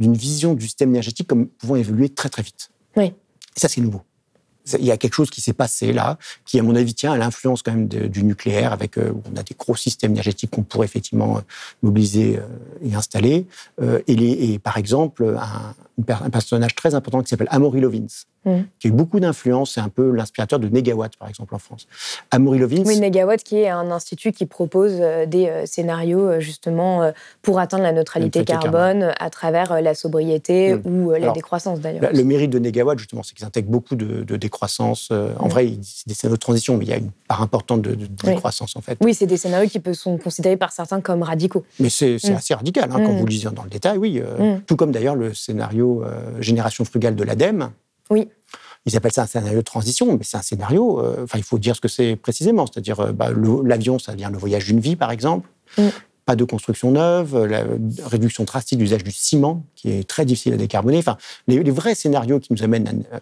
d'une 0.00 0.14
vision 0.14 0.55
du 0.55 0.64
système 0.64 0.90
énergétique 0.90 1.28
comme 1.28 1.46
pouvant 1.46 1.76
évoluer 1.76 2.09
très 2.09 2.28
très 2.28 2.42
vite. 2.42 2.70
Oui. 2.96 3.05
Et 3.05 3.61
ça, 3.61 3.68
c'est 3.68 3.81
nouveau. 3.81 4.02
Il 4.78 4.85
y 4.85 4.92
a 4.92 4.96
quelque 4.96 5.14
chose 5.14 5.28
qui 5.28 5.40
s'est 5.40 5.52
passé 5.52 5.92
là, 5.92 6.18
qui, 6.44 6.59
à 6.61 6.62
mon 6.62 6.76
avis, 6.76 6.94
tient 6.94 7.12
à 7.12 7.16
l'influence 7.16 7.62
quand 7.62 7.72
même 7.72 7.88
du 7.88 8.22
nucléaire, 8.22 8.72
avec 8.72 8.96
euh, 8.96 9.12
on 9.33 9.37
a 9.37 9.42
des 9.42 9.57
gros 9.59 9.74
systèmes 9.74 10.12
énergétiques 10.12 10.52
qu'on 10.52 10.62
pourrait 10.62 10.85
effectivement 10.85 11.38
euh, 11.38 11.40
mobiliser 11.83 12.38
euh, 12.38 12.88
et 12.88 12.94
installer. 12.94 13.46
et, 14.07 14.14
les, 14.14 14.52
et, 14.52 14.59
par 14.61 14.76
exemple, 14.76 15.37
un 15.37 15.74
un 16.09 16.31
personnage 16.31 16.74
très 16.74 16.94
important 16.94 17.22
qui 17.22 17.28
s'appelle 17.28 17.48
Amory 17.50 17.81
Lovins, 17.81 18.07
mm. 18.44 18.61
qui 18.78 18.87
a 18.87 18.90
eu 18.90 18.92
beaucoup 18.92 19.20
d'influence. 19.20 19.72
C'est 19.74 19.81
un 19.81 19.88
peu 19.88 20.11
l'inspirateur 20.11 20.59
de 20.59 20.68
Negawatt, 20.68 21.16
par 21.16 21.28
exemple, 21.28 21.55
en 21.55 21.59
France. 21.59 21.87
Amory 22.31 22.59
Lovins. 22.59 22.83
Oui, 22.85 23.00
Negawatt, 23.00 23.42
qui 23.42 23.57
est 23.57 23.68
un 23.68 23.90
institut 23.90 24.33
qui 24.33 24.46
propose 24.46 24.96
euh, 25.00 25.26
des 25.26 25.46
euh, 25.46 25.66
scénarios, 25.66 26.28
euh, 26.28 26.40
justement, 26.40 27.12
pour 27.42 27.59
atteindre 27.59 27.83
la 27.83 27.92
neutralité 27.92 28.44
carbone, 28.44 29.12
à 29.18 29.31
travers 29.31 29.81
la 29.81 29.94
sobriété 29.94 30.74
mm. 30.74 30.81
ou 30.87 31.11
la 31.12 31.33
décroissance, 31.33 31.81
d'ailleurs. 31.81 32.12
Le 32.12 32.24
mérite 32.24 32.50
de 32.50 32.59
Negawatt, 32.59 32.98
justement, 32.98 33.22
c'est 33.22 33.35
qu'ils 33.35 33.46
intègrent 33.46 33.70
beaucoup 33.70 33.96
de, 33.96 34.37
décroissance. 34.37 35.11
En 35.11 35.46
mm. 35.46 35.50
vrai, 35.50 35.72
c'est 35.83 36.09
des 36.09 36.14
scénarios 36.14 36.37
de 36.37 36.40
transition, 36.40 36.76
mais 36.76 36.85
il 36.85 36.90
y 36.90 36.94
a 36.94 36.98
une 36.98 37.11
part 37.28 37.42
importante 37.42 37.83
de, 37.83 37.94
décroissance, 37.94 38.76
en 38.76 38.81
fait. 38.81 38.98
Oui, 39.00 39.14
c'est 39.14 39.26
des 39.26 39.37
scénarios 39.37 39.68
qui 39.68 39.81
sont 39.94 40.18
considérés 40.18 40.57
par 40.57 40.72
certains 40.72 41.00
comme 41.00 41.22
radicaux. 41.22 41.64
Mais 41.78 41.90
c'est 41.90 42.16
assez 42.33 42.55
radical, 42.55 42.90
hein, 42.92 43.02
quand 43.05 43.12
vous 43.12 43.24
le 43.24 43.31
lisez 43.31 43.50
dans 43.50 43.64
le 43.64 43.70
détail, 43.70 43.98
oui. 43.98 44.22
Tout 44.66 44.76
comme, 44.76 44.92
d'ailleurs, 44.92 45.16
le 45.16 45.35
scénario 45.35 46.05
Génération 46.40 46.85
frugale 46.85 47.16
de 47.16 47.24
l'ADEME. 47.24 47.70
Oui. 48.11 48.29
Ils 48.85 48.97
appellent 48.97 49.12
ça 49.12 49.23
un 49.23 49.27
scénario 49.27 49.59
de 49.59 49.65
transition, 49.65 50.17
mais 50.17 50.25
c'est 50.25 50.37
un 50.37 50.43
scénario. 50.43 51.01
Euh, 51.01 51.25
enfin, 51.25 51.38
il 51.38 51.45
faut 51.45 51.59
dire 51.59 51.77
ce 51.77 51.81
que 51.81 51.88
c'est 51.88 52.17
précisément. 52.17 52.67
C'est-à-dire, 52.67 53.01
euh, 53.01 53.12
bah, 53.12 53.31
l'avion, 53.65 53.99
ça 53.99 54.12
devient 54.12 54.31
le 54.33 54.38
voyage 54.38 54.65
d'une 54.67 54.81
vie, 54.81 54.97
par 54.97 55.11
exemple. 55.11 55.49
Mm. 55.79 55.88
Pas 56.25 56.37
de 56.37 56.45
construction 56.45 56.93
neuve, 56.93 57.37
la 57.47 57.65
réduction 58.07 58.45
drastique 58.45 58.79
de 58.79 58.85
l'usage 58.85 59.03
du 59.03 59.11
ciment, 59.11 59.65
qui 59.75 59.91
est 59.91 60.09
très 60.09 60.25
difficile 60.25 60.55
à 60.55 60.57
décarboner. 60.57 60.99
Enfin, 60.99 61.17
les, 61.49 61.62
vrais 61.71 61.97
scénarios 61.97 62.38
qui 62.38 62.53
nous 62.53 62.62
amènent 62.62 63.05
à 63.11 63.21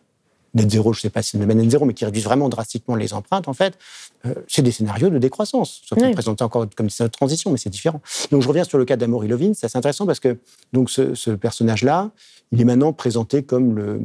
net 0.52 0.70
zéro, 0.70 0.92
je 0.92 0.98
ne 0.98 1.02
sais 1.02 1.10
pas 1.10 1.22
si 1.22 1.38
nous 1.38 1.44
amènent 1.44 1.60
à 1.60 1.62
net 1.62 1.70
zéro, 1.70 1.86
mais 1.86 1.94
qui 1.94 2.04
réduisent 2.04 2.24
vraiment 2.24 2.50
drastiquement 2.50 2.96
les 2.96 3.14
empreintes, 3.14 3.48
en 3.48 3.54
fait, 3.54 3.78
euh, 4.26 4.34
c'est 4.48 4.60
des 4.60 4.70
scénarios 4.70 5.08
de 5.08 5.16
décroissance. 5.16 5.80
Sauf 5.86 5.98
qu'ils 5.98 6.12
présentent 6.12 6.42
encore 6.42 6.66
comme 6.76 6.86
des 6.88 6.92
scénarios 6.92 7.08
de 7.08 7.16
transition, 7.16 7.50
mais 7.50 7.56
c'est 7.56 7.70
différent. 7.70 8.02
Donc, 8.30 8.42
je 8.42 8.48
reviens 8.48 8.64
sur 8.64 8.76
le 8.76 8.84
cas 8.84 8.96
d'Amory 8.96 9.28
Lovin. 9.28 9.52
C'est 9.54 9.64
assez 9.64 9.78
intéressant 9.78 10.04
parce 10.04 10.20
que 10.20 10.36
donc, 10.74 10.90
ce, 10.90 11.14
ce 11.14 11.30
personnage-là, 11.30 12.10
il 12.52 12.60
est 12.60 12.64
maintenant 12.64 12.92
présenté 12.92 13.44
comme 13.44 13.76
le, 13.76 14.00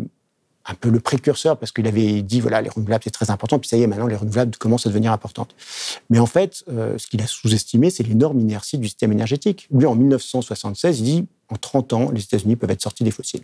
un 0.68 0.74
peu 0.74 0.90
le 0.90 1.00
précurseur 1.00 1.58
parce 1.58 1.72
qu'il 1.72 1.88
avait 1.88 2.22
dit 2.22 2.42
voilà 2.42 2.62
les 2.62 2.70
renouvelables 2.70 3.04
c'est 3.04 3.12
très 3.12 3.30
important 3.30 3.60
puis 3.60 3.70
ça 3.70 3.78
y 3.78 3.84
est 3.84 3.88
maintenant 3.88 4.08
les 4.08 4.16
renouvelables 4.16 4.56
commencent 4.58 4.86
à 4.86 4.90
devenir 4.90 5.12
importantes. 5.12 5.56
Mais 6.10 6.20
en 6.20 6.26
fait, 6.26 6.64
euh, 6.70 6.98
ce 6.98 7.08
qu'il 7.08 7.22
a 7.22 7.28
sous-estimé 7.28 7.90
c'est 7.90 8.04
l'énorme 8.04 8.40
inertie 8.40 8.78
du 8.78 8.88
système 8.88 9.12
énergétique. 9.12 9.68
Lui 9.72 9.86
en 9.86 9.96
1976 9.96 11.00
il 11.00 11.04
dit 11.04 11.28
en 11.50 11.56
30 11.56 11.94
ans 11.94 12.12
les 12.12 12.24
États-Unis 12.24 12.56
peuvent 12.56 12.72
être 12.72 12.82
sortis 12.82 13.04
des 13.04 13.12
fossiles. 13.12 13.44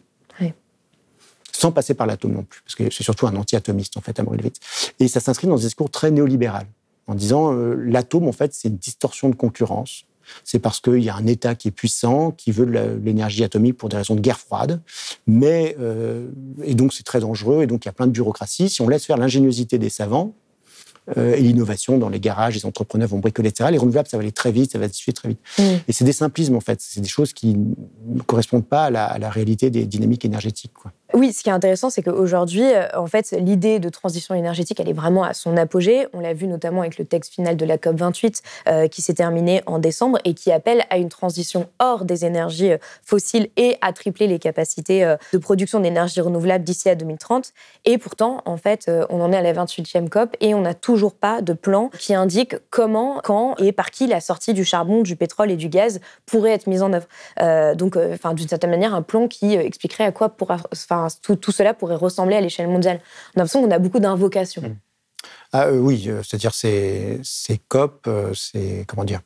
Sans 1.54 1.72
passer 1.72 1.94
par 1.94 2.08
l'atome 2.08 2.32
non 2.32 2.44
plus, 2.44 2.62
parce 2.62 2.74
que 2.74 2.90
c'est 2.90 3.04
surtout 3.04 3.28
un 3.28 3.36
anti-atomiste 3.36 3.96
en 3.98 4.02
fait, 4.02 4.20
à 4.20 4.24
Levitt. 4.24 4.60
Et 5.00 5.08
ça 5.08 5.20
s'inscrit 5.20 5.48
dans 5.48 5.58
un 5.58 5.60
discours 5.60 5.92
très 5.92 6.10
néolibéral, 6.10 6.66
en 7.06 7.14
disant 7.14 7.54
euh, 7.54 7.76
l'atome 7.76 8.28
en 8.28 8.32
fait 8.32 8.54
c'est 8.54 8.70
une 8.70 8.78
distorsion 8.78 9.30
de 9.30 9.36
concurrence 9.36 10.06
c'est 10.44 10.60
parce 10.60 10.80
qu'il 10.80 11.04
y 11.04 11.10
a 11.10 11.16
un 11.16 11.28
État 11.28 11.56
qui 11.56 11.68
est 11.68 11.72
puissant, 11.72 12.32
qui 12.32 12.52
veut 12.52 12.66
de 12.66 13.00
l'énergie 13.04 13.44
atomique 13.44 13.78
pour 13.78 13.90
des 13.90 13.98
raisons 13.98 14.16
de 14.16 14.22
guerre 14.22 14.40
froide, 14.40 14.82
mais 15.28 15.76
euh, 15.80 16.30
et 16.64 16.76
donc 16.76 16.94
c'est 16.94 17.04
très 17.04 17.20
dangereux, 17.20 17.64
et 17.64 17.68
donc 17.68 17.86
il 17.86 17.88
y 17.88 17.90
a 17.90 17.94
plein 17.94 18.08
de 18.08 18.12
bureaucratie. 18.12 18.70
Si 18.70 18.82
on 18.82 18.88
laisse 18.88 19.06
faire 19.06 19.18
l'ingéniosité 19.18 19.78
des 19.78 19.90
savants, 19.90 20.34
euh, 21.18 21.36
et 21.36 21.42
l'innovation 21.42 21.98
dans 21.98 22.10
les 22.10 22.20
garages, 22.20 22.56
les 22.56 22.66
entrepreneurs 22.66 23.08
vont 23.08 23.18
bricoler, 23.18 23.50
etc. 23.50 23.70
Les 23.72 23.80
renouvelables, 23.80 24.08
ça 24.08 24.18
va 24.18 24.22
aller 24.22 24.32
très 24.32 24.52
vite, 24.52 24.72
ça 24.72 24.80
va 24.80 24.88
se 24.88 24.94
diffuser 24.94 25.14
très 25.14 25.30
vite. 25.30 25.40
Mm. 25.58 25.64
Et 25.88 25.94
c'est 25.94 26.06
des 26.06 26.14
simplismes, 26.14 26.56
en 26.56 26.62
fait. 26.62 26.80
C'est 26.80 27.02
des 27.02 27.10
choses 27.10 27.34
qui 27.34 27.56
ne 27.56 28.22
correspondent 28.22 28.68
pas 28.68 28.86
à 28.86 28.90
la, 28.92 29.06
à 29.06 29.18
la 29.18 29.30
réalité 29.30 29.72
des 29.72 29.86
dynamiques 29.88 30.26
énergétiques. 30.26 30.74
Quoi. 30.74 30.92
Oui, 31.14 31.34
ce 31.34 31.44
qui 31.44 31.50
est 31.50 31.52
intéressant, 31.52 31.90
c'est 31.90 32.04
qu'aujourd'hui, 32.04 32.64
euh, 32.64 32.88
en 32.96 33.06
fait, 33.06 33.32
l'idée 33.38 33.80
de 33.80 33.90
transition 33.90 34.34
énergétique, 34.34 34.80
elle 34.80 34.88
est 34.88 34.94
vraiment 34.94 35.24
à 35.24 35.34
son 35.34 35.58
apogée. 35.58 36.08
On 36.14 36.22
l'a 36.22 36.34
vu 36.34 36.48
notamment 36.48 36.82
avec 36.82 36.98
le 36.98 37.04
texte 37.04 37.34
final 37.34 37.58
de 37.58 37.66
la 37.66 37.78
COP 37.78 37.98
28 37.98 38.42
euh, 38.68 38.88
qui 38.88 39.02
s'est 39.02 39.16
terminé 39.16 39.62
en 39.66 39.80
décembre 39.80 40.20
et 40.24 40.34
qui 40.34 40.54
appelle 40.54 40.86
à 40.90 40.98
une 40.98 41.10
transition 41.10 41.68
hors 41.80 42.06
des 42.06 42.24
énergies 42.24 42.72
euh, 42.72 42.78
fossiles 43.04 43.50
et 43.58 43.78
à 43.82 43.92
tripler 43.92 44.28
les 44.28 44.40
capacités 44.40 45.16
de 45.34 45.38
production 45.38 45.80
d'énergie 45.80 46.22
renouvelable 46.22 46.64
d'ici 46.64 46.88
à 46.88 46.96
2030. 46.96 47.52
Et 47.84 47.98
pourtant, 47.98 48.42
en 48.46 48.58
fait, 48.58 48.90
on 49.10 49.22
en 49.22 49.32
est 49.34 49.38
à 49.38 49.42
la 49.42 49.54
28e 49.54 50.08
COP 50.08 50.38
et 50.40 50.54
on 50.54 50.62
n'a 50.62 50.74
toujours 50.74 51.14
pas 51.14 51.42
de 51.42 51.54
plan 51.54 51.90
qui 52.00 52.14
indique 52.14 52.56
comment, 52.70 53.20
quand 53.24 53.56
et 53.58 53.72
par 53.72 53.92
qui 53.92 54.08
la 54.08 54.22
sortie 54.22 54.54
du 54.54 54.64
charbon, 54.64 55.02
du 55.02 55.16
pétrole 55.16 55.52
et 55.52 55.56
du 55.56 55.70
gaz 55.70 56.00
pourrait 56.26 56.52
être 56.52 56.68
mise 56.68 56.84
en 56.84 56.94
œuvre. 56.94 57.76
donc, 57.76 57.98
enfin, 57.98 58.34
d'une 58.34 58.48
certaine 58.48 58.70
manière, 58.70 58.96
un 58.96 59.02
plan 59.02 59.28
qui 59.28 59.56
expliquerait 59.56 60.06
à 60.06 60.12
quoi 60.12 60.30
pourra, 61.10 61.36
tout, 61.38 61.52
cela 61.52 61.74
pourrait 61.74 61.96
ressembler 61.96 62.36
à 62.36 62.42
l'échelle 62.42 62.68
mondiale. 62.68 63.00
On 63.36 63.40
a 63.40 63.44
l'impression 63.44 63.62
qu'on 63.64 63.72
a 63.72 63.80
beaucoup 63.80 64.00
d'invocations. 64.00 64.62
Mmh. 64.62 64.76
Ah, 65.54 65.68
euh, 65.68 65.78
oui, 65.78 66.06
euh, 66.08 66.22
c'est-à-dire 66.24 66.54
c'est 66.54 67.22
COP, 67.68 68.08
euh, 68.08 68.34
c'est 68.34 68.86
comment 68.88 69.04
dire 69.04 69.22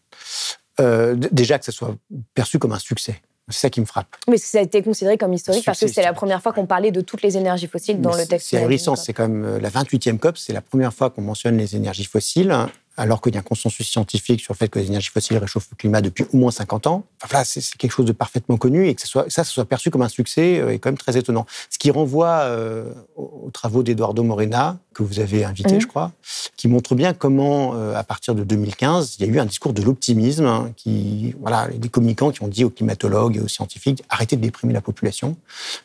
Déjà 1.32 1.58
que 1.58 1.66
ça 1.66 1.72
soit 1.72 1.96
perçu 2.34 2.60
comme 2.60 2.74
un 2.74 2.80
succès. 2.80 3.22
C'est 3.48 3.60
ça 3.60 3.70
qui 3.70 3.80
me 3.80 3.86
frappe. 3.86 4.08
Mais 4.28 4.38
ça 4.38 4.58
a 4.58 4.62
été 4.62 4.82
considéré 4.82 5.20
comme 5.20 5.32
historique 5.32 5.64
parce 5.64 5.80
que 5.80 5.88
c'est 5.88 6.02
la 6.02 6.14
première 6.14 6.42
fois 6.42 6.52
qu'on 6.52 6.66
parlait 6.66 6.92
de 6.92 7.02
toutes 7.02 7.22
les 7.22 7.38
énergies 7.38 7.68
fossiles 7.68 8.02
dans 8.02 8.16
le 8.16 8.26
texte. 8.26 8.48
C'est 8.50 8.58
ahurissant. 8.58 8.96
C'est 8.96 9.14
quand 9.14 9.30
même 9.30 9.58
la 9.58 9.70
28e 9.70 10.18
COP, 10.18 10.38
c'est 10.38 10.52
la 10.52 10.62
première 10.62 10.94
fois 10.94 11.12
qu'on 11.12 11.22
mentionne 11.22 11.58
les 11.58 11.76
énergies 11.76 12.06
fossiles 12.06 12.54
alors 12.98 13.22
qu'il 13.22 13.34
y 13.34 13.38
a 13.38 13.40
un 13.40 13.44
consensus 13.44 13.88
scientifique 13.88 14.42
sur 14.42 14.54
le 14.54 14.58
fait 14.58 14.70
que 14.70 14.80
les 14.80 14.88
énergies 14.88 15.10
fossiles 15.10 15.38
réchauffent 15.38 15.68
le 15.72 15.78
climat 15.78 16.02
depuis 16.02 16.26
au 16.34 16.38
moins 16.38 16.52
50 16.52 16.88
ans. 16.88 17.04
Enfin, 17.24 17.44
c'est 17.44 17.62
quelque 17.78 17.92
chose 17.92 18.06
de 18.06 18.12
parfaitement 18.12 18.58
connu 18.58 18.88
et 18.88 18.96
que 18.96 19.02
ça 19.02 19.08
soit, 19.08 19.30
ça, 19.30 19.44
soit 19.44 19.66
perçu 19.66 19.90
comme 19.90 20.02
un 20.02 20.10
succès 20.10 20.60
euh, 20.60 20.74
est 20.74 20.80
quand 20.80 20.90
même 20.90 20.98
très 20.98 21.18
étonnant. 21.18 21.46
Ce 21.70 21.78
qui 21.78 21.92
renvoie 21.92 22.40
euh, 22.44 22.92
aux 23.16 23.50
travaux 23.52 23.84
d'Eduardo 23.84 24.24
Morena, 24.24 24.78
que 24.94 25.04
vous 25.04 25.20
avez 25.20 25.44
invité, 25.44 25.76
mmh. 25.76 25.82
je 25.82 25.88
crois, 25.88 26.14
qui 26.56 26.70
montre 26.70 26.96
bien 26.96 27.14
comment, 27.14 27.76
euh, 27.76 27.96
à 27.96 28.04
partir 28.04 28.34
de 28.34 28.44
2015, 28.44 29.18
il 29.20 29.26
y 29.26 29.30
a 29.30 29.34
eu 29.34 29.40
un 29.40 29.46
discours 29.46 29.74
de 29.74 29.82
l'optimisme, 29.82 30.46
hein, 30.46 30.72
qui, 30.78 31.36
voilà, 31.42 31.68
des 31.68 31.90
communicants 31.90 32.32
qui 32.32 32.42
ont 32.44 32.48
dit 32.48 32.64
aux 32.64 32.70
climatologues 32.70 33.36
et 33.36 33.42
aux 33.42 33.50
scientifiques 33.50 34.04
arrêtez 34.10 34.36
de 34.36 34.42
déprimer 34.42 34.74
la 34.74 34.82
population, 34.82 35.36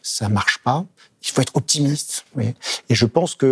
ça 0.03 0.29
marche 0.29 0.59
pas 0.59 0.85
il 1.23 1.31
faut 1.31 1.43
être 1.43 1.57
optimiste. 1.57 2.25
Et 2.89 2.95
je 2.95 3.07
pense 3.07 3.35
que 3.35 3.47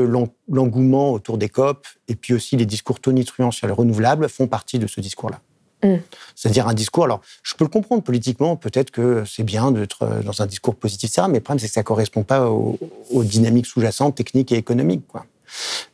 l'engouement 0.48 1.12
autour 1.12 1.38
des 1.38 1.48
COP 1.48 1.86
et 2.08 2.14
puis 2.14 2.34
aussi 2.34 2.56
les 2.56 2.66
discours 2.66 3.00
tonitruants 3.00 3.50
sur 3.50 3.66
les 3.66 3.72
renouvelables 3.72 4.28
font 4.28 4.46
partie 4.46 4.78
de 4.78 4.86
ce 4.86 5.00
discours-là. 5.00 5.40
Mm. 5.82 6.00
C'est-à-dire 6.34 6.66
un 6.66 6.74
discours, 6.74 7.04
alors 7.04 7.20
je 7.42 7.54
peux 7.54 7.64
le 7.64 7.70
comprendre 7.70 8.02
politiquement, 8.02 8.56
peut-être 8.56 8.90
que 8.90 9.24
c'est 9.24 9.44
bien 9.44 9.70
d'être 9.70 10.22
dans 10.24 10.42
un 10.42 10.46
discours 10.46 10.74
positif, 10.74 11.12
ça, 11.12 11.28
mais 11.28 11.38
le 11.38 11.40
problème 11.40 11.60
c'est 11.60 11.68
que 11.68 11.74
ça 11.74 11.82
ne 11.82 11.84
correspond 11.84 12.24
pas 12.24 12.50
aux, 12.50 12.78
dynamiques 13.22 13.66
sous-jacentes, 13.66 14.16
techniques 14.16 14.50
et 14.50 14.56
économiques. 14.56 15.06
Quoi. 15.06 15.26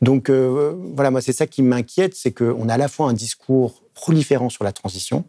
Donc 0.00 0.30
euh, 0.30 0.74
voilà, 0.94 1.10
moi 1.10 1.20
c'est 1.20 1.34
ça 1.34 1.46
qui 1.46 1.62
m'inquiète, 1.62 2.14
c'est 2.14 2.32
qu'on 2.32 2.68
a 2.68 2.74
à 2.74 2.78
la 2.78 2.88
fois 2.88 3.08
un 3.08 3.12
discours 3.12 3.82
proliférant 3.92 4.48
sur 4.48 4.64
la 4.64 4.72
transition, 4.72 5.24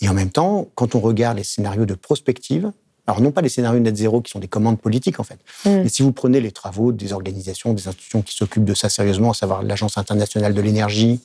et 0.00 0.08
en 0.08 0.14
même 0.14 0.30
temps, 0.30 0.68
quand 0.74 0.94
on 0.94 1.00
regarde 1.00 1.38
les 1.38 1.44
scénarios 1.44 1.86
de 1.86 1.94
prospective, 1.94 2.72
alors 3.10 3.20
non 3.20 3.32
pas 3.32 3.40
les 3.40 3.48
scénarios 3.48 3.80
net 3.80 3.96
zéro 3.96 4.20
qui 4.20 4.30
sont 4.30 4.38
des 4.38 4.46
commandes 4.46 4.78
politiques 4.78 5.18
en 5.18 5.24
fait, 5.24 5.38
mm. 5.64 5.82
mais 5.82 5.88
si 5.88 6.02
vous 6.02 6.12
prenez 6.12 6.40
les 6.40 6.52
travaux 6.52 6.92
des 6.92 7.12
organisations, 7.12 7.74
des 7.74 7.88
institutions 7.88 8.22
qui 8.22 8.36
s'occupent 8.36 8.64
de 8.64 8.74
ça 8.74 8.88
sérieusement, 8.88 9.32
à 9.32 9.34
savoir 9.34 9.64
l'Agence 9.64 9.98
internationale 9.98 10.54
de 10.54 10.60
l'énergie 10.60 11.20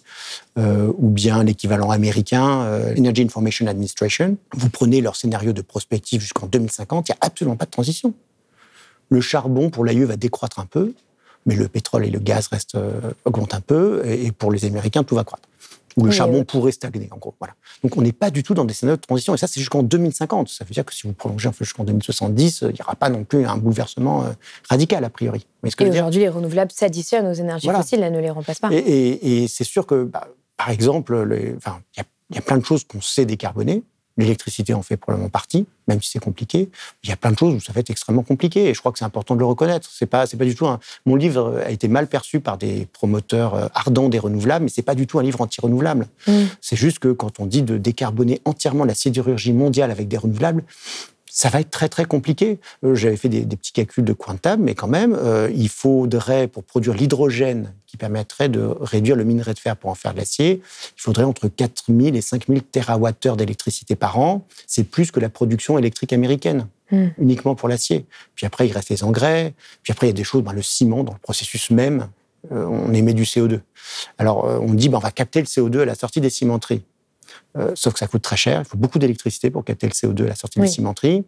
euh, 0.57 0.91
ou 0.97 1.09
bien 1.09 1.43
l'équivalent 1.43 1.91
américain, 1.91 2.63
euh, 2.63 2.95
Energy 2.97 3.21
Information 3.21 3.67
Administration, 3.67 4.35
vous 4.53 4.69
prenez 4.69 4.99
leur 4.99 5.15
scénario 5.15 5.53
de 5.53 5.61
prospective 5.61 6.21
jusqu'en 6.21 6.47
2050, 6.47 7.07
il 7.07 7.11
n'y 7.11 7.15
a 7.15 7.19
absolument 7.21 7.55
pas 7.55 7.65
de 7.65 7.71
transition. 7.71 8.15
Le 9.09 9.21
charbon 9.21 9.69
pour 9.69 9.85
l'AIE 9.85 10.05
va 10.05 10.15
décroître 10.15 10.59
un 10.59 10.65
peu, 10.65 10.93
mais 11.45 11.55
le 11.55 11.67
pétrole 11.67 12.03
et 12.03 12.09
le 12.09 12.17
gaz 12.17 12.47
restent, 12.47 12.75
euh, 12.75 12.99
augmentent 13.25 13.53
un 13.53 13.61
peu, 13.61 14.01
et 14.05 14.31
pour 14.31 14.51
les 14.51 14.65
Américains, 14.65 15.03
tout 15.03 15.13
va 15.13 15.23
croître 15.23 15.47
où 15.97 16.03
le 16.03 16.11
charbon 16.11 16.43
pourrait 16.43 16.71
stagner, 16.71 17.07
en 17.11 17.17
gros. 17.17 17.33
Voilà. 17.39 17.53
Donc 17.83 17.97
on 17.97 18.01
n'est 18.01 18.11
pas 18.11 18.29
du 18.29 18.43
tout 18.43 18.53
dans 18.53 18.65
des 18.65 18.73
scénarios 18.73 18.97
de 18.97 19.01
transition, 19.01 19.33
et 19.33 19.37
ça 19.37 19.47
c'est 19.47 19.59
jusqu'en 19.59 19.83
2050. 19.83 20.49
Ça 20.49 20.65
veut 20.65 20.71
dire 20.71 20.85
que 20.85 20.93
si 20.93 21.07
vous 21.07 21.13
prolongez 21.13 21.49
jusqu'en 21.59 21.83
2070, 21.83 22.61
il 22.61 22.67
n'y 22.73 22.81
aura 22.81 22.95
pas 22.95 23.09
non 23.09 23.23
plus 23.23 23.45
un 23.45 23.57
bouleversement 23.57 24.23
euh, 24.23 24.29
radical 24.69 25.03
a 25.03 25.09
priori. 25.09 25.45
Mais 25.63 25.69
et 25.79 25.89
aujourd'hui, 25.89 26.21
les 26.21 26.29
renouvelables 26.29 26.71
s'additionnent 26.71 27.27
aux 27.27 27.33
énergies 27.33 27.69
fossiles, 27.69 28.03
elles 28.03 28.13
ne 28.13 28.19
les 28.19 28.29
remplacent 28.29 28.59
pas. 28.59 28.69
Et, 28.71 29.47
c'est 29.47 29.63
sûr 29.63 29.85
que, 29.85 30.03
bah, 30.03 30.27
par 30.57 30.69
exemple, 30.69 31.27
il 31.29 31.57
y, 32.35 32.37
a 32.37 32.41
plein 32.41 32.57
de 32.57 32.65
choses 32.65 32.83
qu'on 32.83 33.01
sait 33.01 33.25
décarboner, 33.25 33.83
L'électricité 34.17 34.73
en 34.73 34.81
fait 34.81 34.97
probablement 34.97 35.29
partie, 35.29 35.65
même 35.87 36.01
si 36.01 36.11
c'est 36.11 36.19
compliqué. 36.19 36.69
Il 37.03 37.09
y 37.09 37.13
a 37.13 37.17
plein 37.17 37.31
de 37.31 37.37
choses 37.37 37.53
où 37.53 37.59
ça 37.59 37.73
va 37.73 37.81
être 37.81 37.89
extrêmement 37.89 38.23
compliqué 38.23 38.69
et 38.69 38.73
je 38.73 38.79
crois 38.79 38.91
que 38.91 38.99
c'est 38.99 39.05
important 39.05 39.35
de 39.35 39.39
le 39.39 39.45
reconnaître. 39.45 39.89
C'est 39.91 40.05
pas, 40.05 40.25
c'est 40.25 40.37
pas 40.37 40.45
du 40.45 40.55
tout 40.55 40.67
un... 40.67 40.79
Mon 41.05 41.15
livre 41.15 41.61
a 41.65 41.71
été 41.71 41.87
mal 41.87 42.07
perçu 42.07 42.39
par 42.39 42.57
des 42.57 42.87
promoteurs 42.93 43.55
euh, 43.55 43.67
ardents 43.73 44.09
des 44.09 44.19
renouvelables, 44.19 44.63
mais 44.65 44.71
c'est 44.71 44.81
pas 44.81 44.95
du 44.95 45.05
tout 45.05 45.19
un 45.19 45.23
livre 45.23 45.41
anti-renouvelable. 45.41 46.07
Mm. 46.27 46.43
C'est 46.61 46.75
juste 46.75 46.99
que 46.99 47.11
quand 47.11 47.39
on 47.39 47.45
dit 47.45 47.61
de 47.61 47.77
décarboner 47.77 48.41
entièrement 48.45 48.85
la 48.85 48.93
sidérurgie 48.93 49.53
mondiale 49.53 49.91
avec 49.91 50.07
des 50.07 50.17
renouvelables, 50.17 50.63
ça 51.35 51.49
va 51.49 51.59
être 51.59 51.69
très 51.69 51.89
très 51.89 52.05
compliqué. 52.05 52.59
Euh, 52.85 52.95
j'avais 52.95 53.17
fait 53.17 53.27
des, 53.27 53.45
petits 53.45 53.73
calculs 53.73 54.05
de 54.05 54.13
quantum, 54.13 54.61
mais 54.61 54.73
quand 54.73 54.87
même, 54.87 55.13
euh, 55.13 55.51
il 55.53 55.67
faudrait, 55.67 56.47
pour 56.47 56.63
produire 56.63 56.93
l'hydrogène 56.93 57.73
qui 57.87 57.97
permettrait 57.97 58.47
de 58.47 58.61
réduire 58.61 59.17
le 59.17 59.25
minerai 59.25 59.53
de 59.53 59.59
fer 59.59 59.75
pour 59.75 59.89
en 59.89 59.95
faire 59.95 60.13
de 60.13 60.19
l'acier, 60.19 60.61
il 60.97 61.01
faudrait 61.01 61.25
entre 61.25 61.49
4000 61.49 62.15
et 62.15 62.21
5000 62.21 62.63
TWh 62.63 63.35
d'électricité 63.35 63.97
par 63.97 64.17
an. 64.17 64.47
C'est 64.65 64.85
plus 64.85 65.11
que 65.11 65.19
la 65.19 65.27
production 65.27 65.77
électrique 65.77 66.13
américaine. 66.13 66.67
Hmm. 66.91 67.07
uniquement 67.17 67.55
pour 67.55 67.67
l'acier. 67.67 68.05
Puis 68.35 68.45
après, 68.45 68.67
il 68.67 68.71
reste 68.71 68.89
les 68.89 69.03
engrais. 69.03 69.55
Puis 69.81 69.91
après, 69.91 70.05
il 70.05 70.09
y 70.09 70.13
a 70.13 70.13
des 70.13 70.23
choses, 70.23 70.43
ben, 70.43 70.53
le 70.53 70.61
ciment, 70.61 71.03
dans 71.03 71.13
le 71.13 71.19
processus 71.19 71.71
même, 71.71 72.09
euh, 72.51 72.63
on 72.63 72.93
émet 72.93 73.15
du 73.15 73.23
CO2. 73.23 73.59
Alors, 74.19 74.45
on 74.45 74.71
dit, 74.75 74.87
ben, 74.87 74.97
on 74.97 75.01
va 75.01 75.09
capter 75.09 75.39
le 75.39 75.47
CO2 75.47 75.79
à 75.79 75.85
la 75.85 75.95
sortie 75.95 76.21
des 76.21 76.29
cimenteries. 76.29 76.83
Euh, 77.57 77.71
sauf 77.75 77.93
que 77.93 77.99
ça 77.99 78.07
coûte 78.07 78.21
très 78.21 78.37
cher. 78.37 78.61
Il 78.61 78.65
faut 78.65 78.77
beaucoup 78.77 78.99
d'électricité 78.99 79.49
pour 79.49 79.63
capter 79.63 79.87
le 79.87 79.93
CO2 79.93 80.23
à 80.25 80.29
la 80.29 80.35
sortie 80.35 80.59
de 80.59 80.63
la 80.65 80.69
cimenterie. 80.69 81.23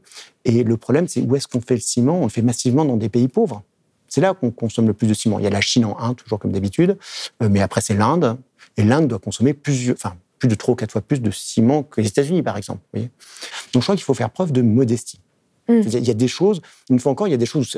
Et 0.46 0.64
le 0.64 0.78
problème, 0.78 1.08
c'est 1.08 1.22
où 1.22 1.36
est-ce 1.36 1.48
qu'on 1.48 1.62
fait 1.62 1.76
le 1.76 1.82
ciment? 1.82 2.20
On 2.20 2.24
le 2.24 2.30
fait 2.30 2.42
massivement 2.42 2.86
dans 2.86 2.98
des 2.98 3.10
pays 3.10 3.28
pauvres. 3.28 3.64
C'est 4.08 4.22
là 4.22 4.34
qu'on 4.34 4.52
consomme 4.52 4.88
le 4.88 4.94
plus 4.94 5.08
de 5.08 5.14
ciment. 5.14 5.40
Il 5.40 5.44
y 5.44 5.48
a 5.48 5.50
la 5.50 5.62
Chine 5.62 5.86
en 5.86 5.98
1, 6.00 6.14
toujours 6.14 6.40
comme 6.40 6.52
d'habitude, 6.52 6.98
euh, 7.42 7.50
mais 7.50 7.62
après 7.62 7.82
c'est 7.82 7.96
l'Inde. 7.96 8.38
Et 8.78 8.84
l'Inde 8.84 9.08
doit 9.08 9.20
consommer 9.20 9.54
plusieurs, 9.54 9.96
enfin, 9.96 10.16
plus 10.40 10.48
de 10.48 10.56
3 10.56 10.74
ou 10.74 10.76
4 10.76 10.92
fois 10.92 11.02
plus 11.02 11.22
de 11.22 11.32
ciment 11.32 11.84
que 11.84 12.02
les 12.02 12.08
États-Unis, 12.08 12.44
par 12.44 12.58
exemple. 12.58 12.82
Donc 12.94 13.12
je 13.74 13.80
crois 13.80 13.96
qu'il 13.96 14.04
faut 14.04 14.14
faire 14.14 14.30
preuve 14.30 14.52
de 14.52 14.62
modestie. 14.62 15.20
Mm. 15.68 15.82
Il 15.86 16.08
y 16.08 16.12
a 16.12 16.14
des 16.14 16.28
choses, 16.28 16.62
une 16.90 17.00
fois 17.00 17.12
encore, 17.12 17.28
il 17.28 17.32
y 17.32 17.34
a 17.34 17.38
des 17.38 17.46
choses, 17.46 17.78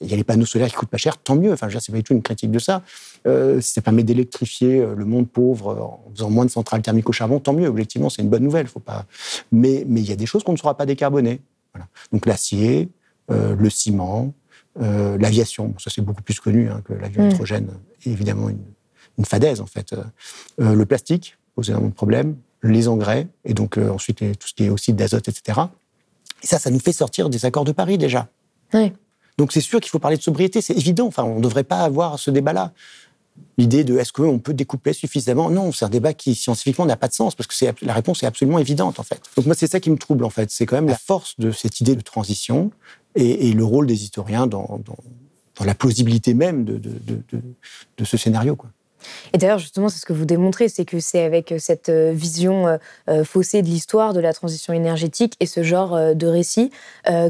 il 0.00 0.08
y 0.08 0.14
a 0.14 0.16
les 0.16 0.24
panneaux 0.24 0.46
solaires 0.46 0.68
qui 0.68 0.74
coûtent 0.74 0.88
pas 0.88 0.98
cher, 0.98 1.16
tant 1.18 1.36
mieux. 1.36 1.52
Enfin, 1.52 1.68
je 1.68 1.78
c'est 1.78 1.92
pas 1.92 1.98
du 1.98 2.04
tout 2.04 2.12
une 2.12 2.22
critique 2.22 2.50
de 2.50 2.58
ça. 2.58 2.82
Euh, 3.26 3.60
si 3.60 3.72
ça 3.72 3.82
permet 3.82 4.04
d'électrifier 4.04 4.80
euh, 4.80 4.94
le 4.94 5.04
monde 5.04 5.28
pauvre 5.28 5.68
euh, 5.68 5.80
en 5.80 6.10
faisant 6.14 6.30
moins 6.30 6.44
de 6.44 6.50
centrales 6.50 6.82
thermiques 6.82 7.08
au 7.08 7.12
charbon, 7.12 7.40
tant 7.40 7.52
mieux. 7.52 7.66
Objectivement, 7.66 8.10
c'est 8.10 8.22
une 8.22 8.28
bonne 8.28 8.44
nouvelle. 8.44 8.66
Faut 8.66 8.80
pas. 8.80 9.06
Mais, 9.52 9.84
mais 9.88 10.00
il 10.00 10.08
y 10.08 10.12
a 10.12 10.16
des 10.16 10.26
choses 10.26 10.44
qu'on 10.44 10.52
ne 10.52 10.56
saura 10.58 10.76
pas 10.76 10.86
décarboner. 10.86 11.40
Voilà. 11.74 11.88
Donc 12.12 12.26
l'acier, 12.26 12.88
euh, 13.30 13.56
le 13.56 13.70
ciment, 13.70 14.32
euh, 14.80 15.18
l'aviation. 15.18 15.74
ça, 15.78 15.90
c'est 15.92 16.02
beaucoup 16.02 16.22
plus 16.22 16.40
connu 16.40 16.68
hein, 16.68 16.82
que 16.84 16.92
l'avion 16.92 17.24
mm. 17.24 17.30
hydrogène. 17.30 17.68
Évidemment, 18.06 18.48
une, 18.48 18.62
une, 19.18 19.24
fadaise, 19.24 19.60
en 19.60 19.66
fait. 19.66 19.94
le 20.58 20.84
plastique 20.84 21.36
pose 21.54 21.68
énormément 21.68 21.90
de 21.90 21.94
problèmes. 21.94 22.36
Les 22.62 22.88
engrais, 22.88 23.28
et 23.44 23.54
donc 23.54 23.78
ensuite 23.78 24.18
tout 24.36 24.48
ce 24.48 24.54
qui 24.54 24.64
est 24.64 24.68
aussi 24.68 24.92
d'azote, 24.92 25.28
etc. 25.28 25.60
Et 26.42 26.46
ça, 26.46 26.58
ça 26.58 26.70
nous 26.70 26.78
fait 26.78 26.92
sortir 26.92 27.28
des 27.28 27.44
accords 27.44 27.64
de 27.64 27.72
Paris 27.72 27.98
déjà. 27.98 28.28
Donc 29.38 29.52
c'est 29.52 29.60
sûr 29.60 29.80
qu'il 29.80 29.90
faut 29.90 29.98
parler 29.98 30.16
de 30.16 30.22
sobriété, 30.22 30.60
c'est 30.60 30.76
évident. 30.76 31.06
Enfin, 31.06 31.24
on 31.24 31.36
ne 31.36 31.42
devrait 31.42 31.64
pas 31.64 31.80
avoir 31.80 32.18
ce 32.18 32.30
débat-là. 32.30 32.72
L'idée 33.56 33.84
de 33.84 33.96
est-ce 33.96 34.12
qu'on 34.12 34.40
peut 34.40 34.52
découpler 34.52 34.92
suffisamment? 34.92 35.48
Non, 35.48 35.70
c'est 35.70 35.84
un 35.84 35.88
débat 35.88 36.12
qui 36.12 36.34
scientifiquement 36.34 36.86
n'a 36.86 36.96
pas 36.96 37.06
de 37.06 37.12
sens 37.12 37.36
parce 37.36 37.46
que 37.46 37.84
la 37.84 37.92
réponse 37.92 38.22
est 38.24 38.26
absolument 38.26 38.58
évidente 38.58 38.98
en 38.98 39.04
fait. 39.04 39.22
Donc 39.36 39.46
moi 39.46 39.54
c'est 39.54 39.68
ça 39.68 39.78
qui 39.78 39.90
me 39.90 39.96
trouble 39.96 40.24
en 40.24 40.30
fait, 40.30 40.50
c'est 40.50 40.66
quand 40.66 40.76
même 40.76 40.88
la 40.88 40.98
force 40.98 41.38
de 41.38 41.52
cette 41.52 41.80
idée 41.80 41.94
de 41.94 42.00
transition 42.00 42.72
et, 43.14 43.52
le 43.52 43.64
rôle 43.64 43.86
des 43.86 44.02
historiens 44.02 44.46
dans, 44.46 44.80
la 45.64 45.74
plausibilité 45.74 46.34
même 46.34 46.64
de, 46.64 46.78
de 46.78 48.04
ce 48.04 48.16
scénario. 48.16 48.56
Quoi. 48.56 48.70
Et 49.32 49.38
d'ailleurs, 49.38 49.58
justement, 49.58 49.88
c'est 49.88 49.98
ce 49.98 50.06
que 50.06 50.12
vous 50.12 50.24
démontrez, 50.24 50.68
c'est 50.68 50.84
que 50.84 51.00
c'est 51.00 51.22
avec 51.22 51.52
euh, 51.52 51.58
cette 51.58 51.88
euh, 51.88 52.12
vision 52.12 52.78
euh, 53.08 53.24
faussée 53.24 53.62
de 53.62 53.68
l'histoire, 53.68 54.12
de 54.12 54.20
la 54.20 54.32
transition 54.32 54.72
énergétique 54.72 55.34
et 55.40 55.46
ce 55.46 55.62
genre 55.62 56.14
de 56.14 56.26
récit 56.26 56.70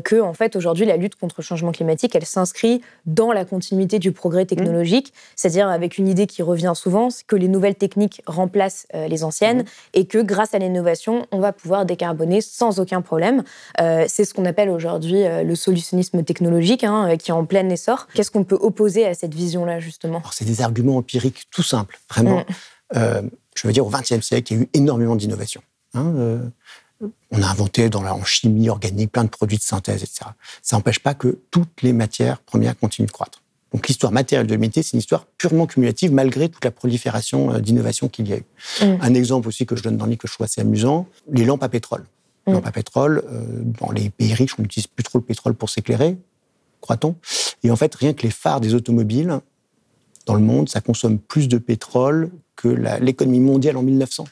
que, 0.04 0.20
en 0.20 0.32
fait, 0.32 0.56
aujourd'hui, 0.56 0.86
la 0.86 0.96
lutte 0.96 1.14
contre 1.14 1.36
le 1.38 1.42
changement 1.42 1.72
climatique, 1.72 2.14
elle 2.14 2.24
s'inscrit 2.24 2.82
dans 3.06 3.32
la 3.32 3.44
continuité 3.44 3.98
du 3.98 4.12
progrès 4.12 4.44
technologique, 4.44 5.08
mmh. 5.08 5.32
c'est-à-dire 5.36 5.68
avec 5.68 5.98
une 5.98 6.08
idée 6.08 6.26
qui 6.26 6.42
revient 6.42 6.72
souvent, 6.74 7.08
que 7.26 7.36
les 7.36 7.48
nouvelles 7.48 7.74
techniques 7.74 8.22
remplacent 8.26 8.86
les 8.92 9.24
anciennes 9.24 9.62
mmh. 9.62 9.64
et 9.94 10.06
que, 10.06 10.18
grâce 10.18 10.54
à 10.54 10.58
l'innovation, 10.58 11.26
on 11.30 11.38
va 11.38 11.52
pouvoir 11.52 11.86
décarboner 11.86 12.40
sans 12.40 12.80
aucun 12.80 13.02
problème. 13.02 13.42
c'est 13.78 14.24
ce 14.24 14.34
qu'on 14.34 14.44
appelle 14.44 14.70
aujourd'hui 14.70 15.24
le 15.44 15.54
solutionnisme 15.54 16.22
technologique, 16.22 16.84
hein, 16.84 17.16
qui 17.16 17.30
est 17.30 17.34
en 17.34 17.44
plein 17.44 17.68
essor. 17.68 18.08
Qu'est-ce 18.14 18.30
qu'on 18.30 18.44
peut 18.44 18.58
opposer 18.60 19.06
à 19.06 19.14
cette 19.14 19.34
vision-là, 19.34 19.80
justement? 19.80 20.22
C'est 20.32 20.44
des 20.44 20.62
arguments 20.62 20.96
empiriques 20.96 21.44
tout 21.58 21.64
simple, 21.64 21.98
vraiment. 22.08 22.38
Mm. 22.38 22.44
Euh, 22.94 23.22
je 23.56 23.66
veux 23.66 23.72
dire, 23.72 23.84
au 23.84 23.90
XXe 23.90 24.20
siècle, 24.20 24.52
il 24.52 24.56
y 24.56 24.60
a 24.60 24.62
eu 24.62 24.68
énormément 24.74 25.16
d'innovations. 25.16 25.62
Hein, 25.92 26.12
euh, 26.14 26.48
on 27.32 27.42
a 27.42 27.48
inventé 27.48 27.90
dans 27.90 28.00
la, 28.00 28.14
en 28.14 28.24
chimie 28.24 28.68
organique 28.68 29.10
plein 29.10 29.24
de 29.24 29.28
produits 29.28 29.58
de 29.58 29.62
synthèse, 29.62 30.04
etc. 30.04 30.30
Ça 30.62 30.76
n'empêche 30.76 31.00
pas 31.00 31.14
que 31.14 31.40
toutes 31.50 31.82
les 31.82 31.92
matières 31.92 32.38
premières 32.38 32.78
continuent 32.78 33.08
de 33.08 33.10
croître. 33.10 33.42
Donc 33.72 33.88
l'histoire 33.88 34.12
matérielle 34.12 34.46
de 34.46 34.54
l'humanité, 34.54 34.84
c'est 34.84 34.92
une 34.92 35.00
histoire 35.00 35.26
purement 35.36 35.66
cumulative 35.66 36.12
malgré 36.12 36.48
toute 36.48 36.64
la 36.64 36.70
prolifération 36.70 37.54
euh, 37.54 37.58
d'innovations 37.58 38.08
qu'il 38.08 38.28
y 38.28 38.34
a 38.34 38.36
eu. 38.36 38.44
Mm. 38.80 38.98
Un 39.00 39.14
exemple 39.14 39.48
aussi 39.48 39.66
que 39.66 39.74
je 39.74 39.82
donne 39.82 39.96
dans 39.96 40.04
le 40.04 40.10
livre 40.10 40.22
que 40.22 40.28
je 40.28 40.34
trouve 40.34 40.44
assez 40.44 40.60
amusant, 40.60 41.08
les 41.28 41.44
lampes 41.44 41.64
à 41.64 41.68
pétrole. 41.68 42.04
Les 42.46 42.52
mm. 42.52 42.54
lampes 42.54 42.66
à 42.68 42.72
pétrole, 42.72 43.24
dans 43.80 43.90
les 43.90 44.10
pays 44.10 44.32
riches, 44.32 44.54
on 44.60 44.62
n'utilise 44.62 44.86
plus 44.86 45.02
trop 45.02 45.18
le 45.18 45.24
pétrole 45.24 45.54
pour 45.54 45.70
s'éclairer, 45.70 46.16
croit-on. 46.80 47.16
Et 47.64 47.72
en 47.72 47.76
fait, 47.76 47.92
rien 47.96 48.12
que 48.12 48.22
les 48.22 48.30
phares 48.30 48.60
des 48.60 48.74
automobiles 48.74 49.40
dans 50.28 50.34
le 50.34 50.40
monde, 50.40 50.68
ça 50.68 50.82
consomme 50.82 51.18
plus 51.18 51.48
de 51.48 51.56
pétrole 51.56 52.30
que 52.54 52.68
l'économie 53.00 53.40
mondiale 53.40 53.78
en 53.78 53.82
1900. 53.82 54.26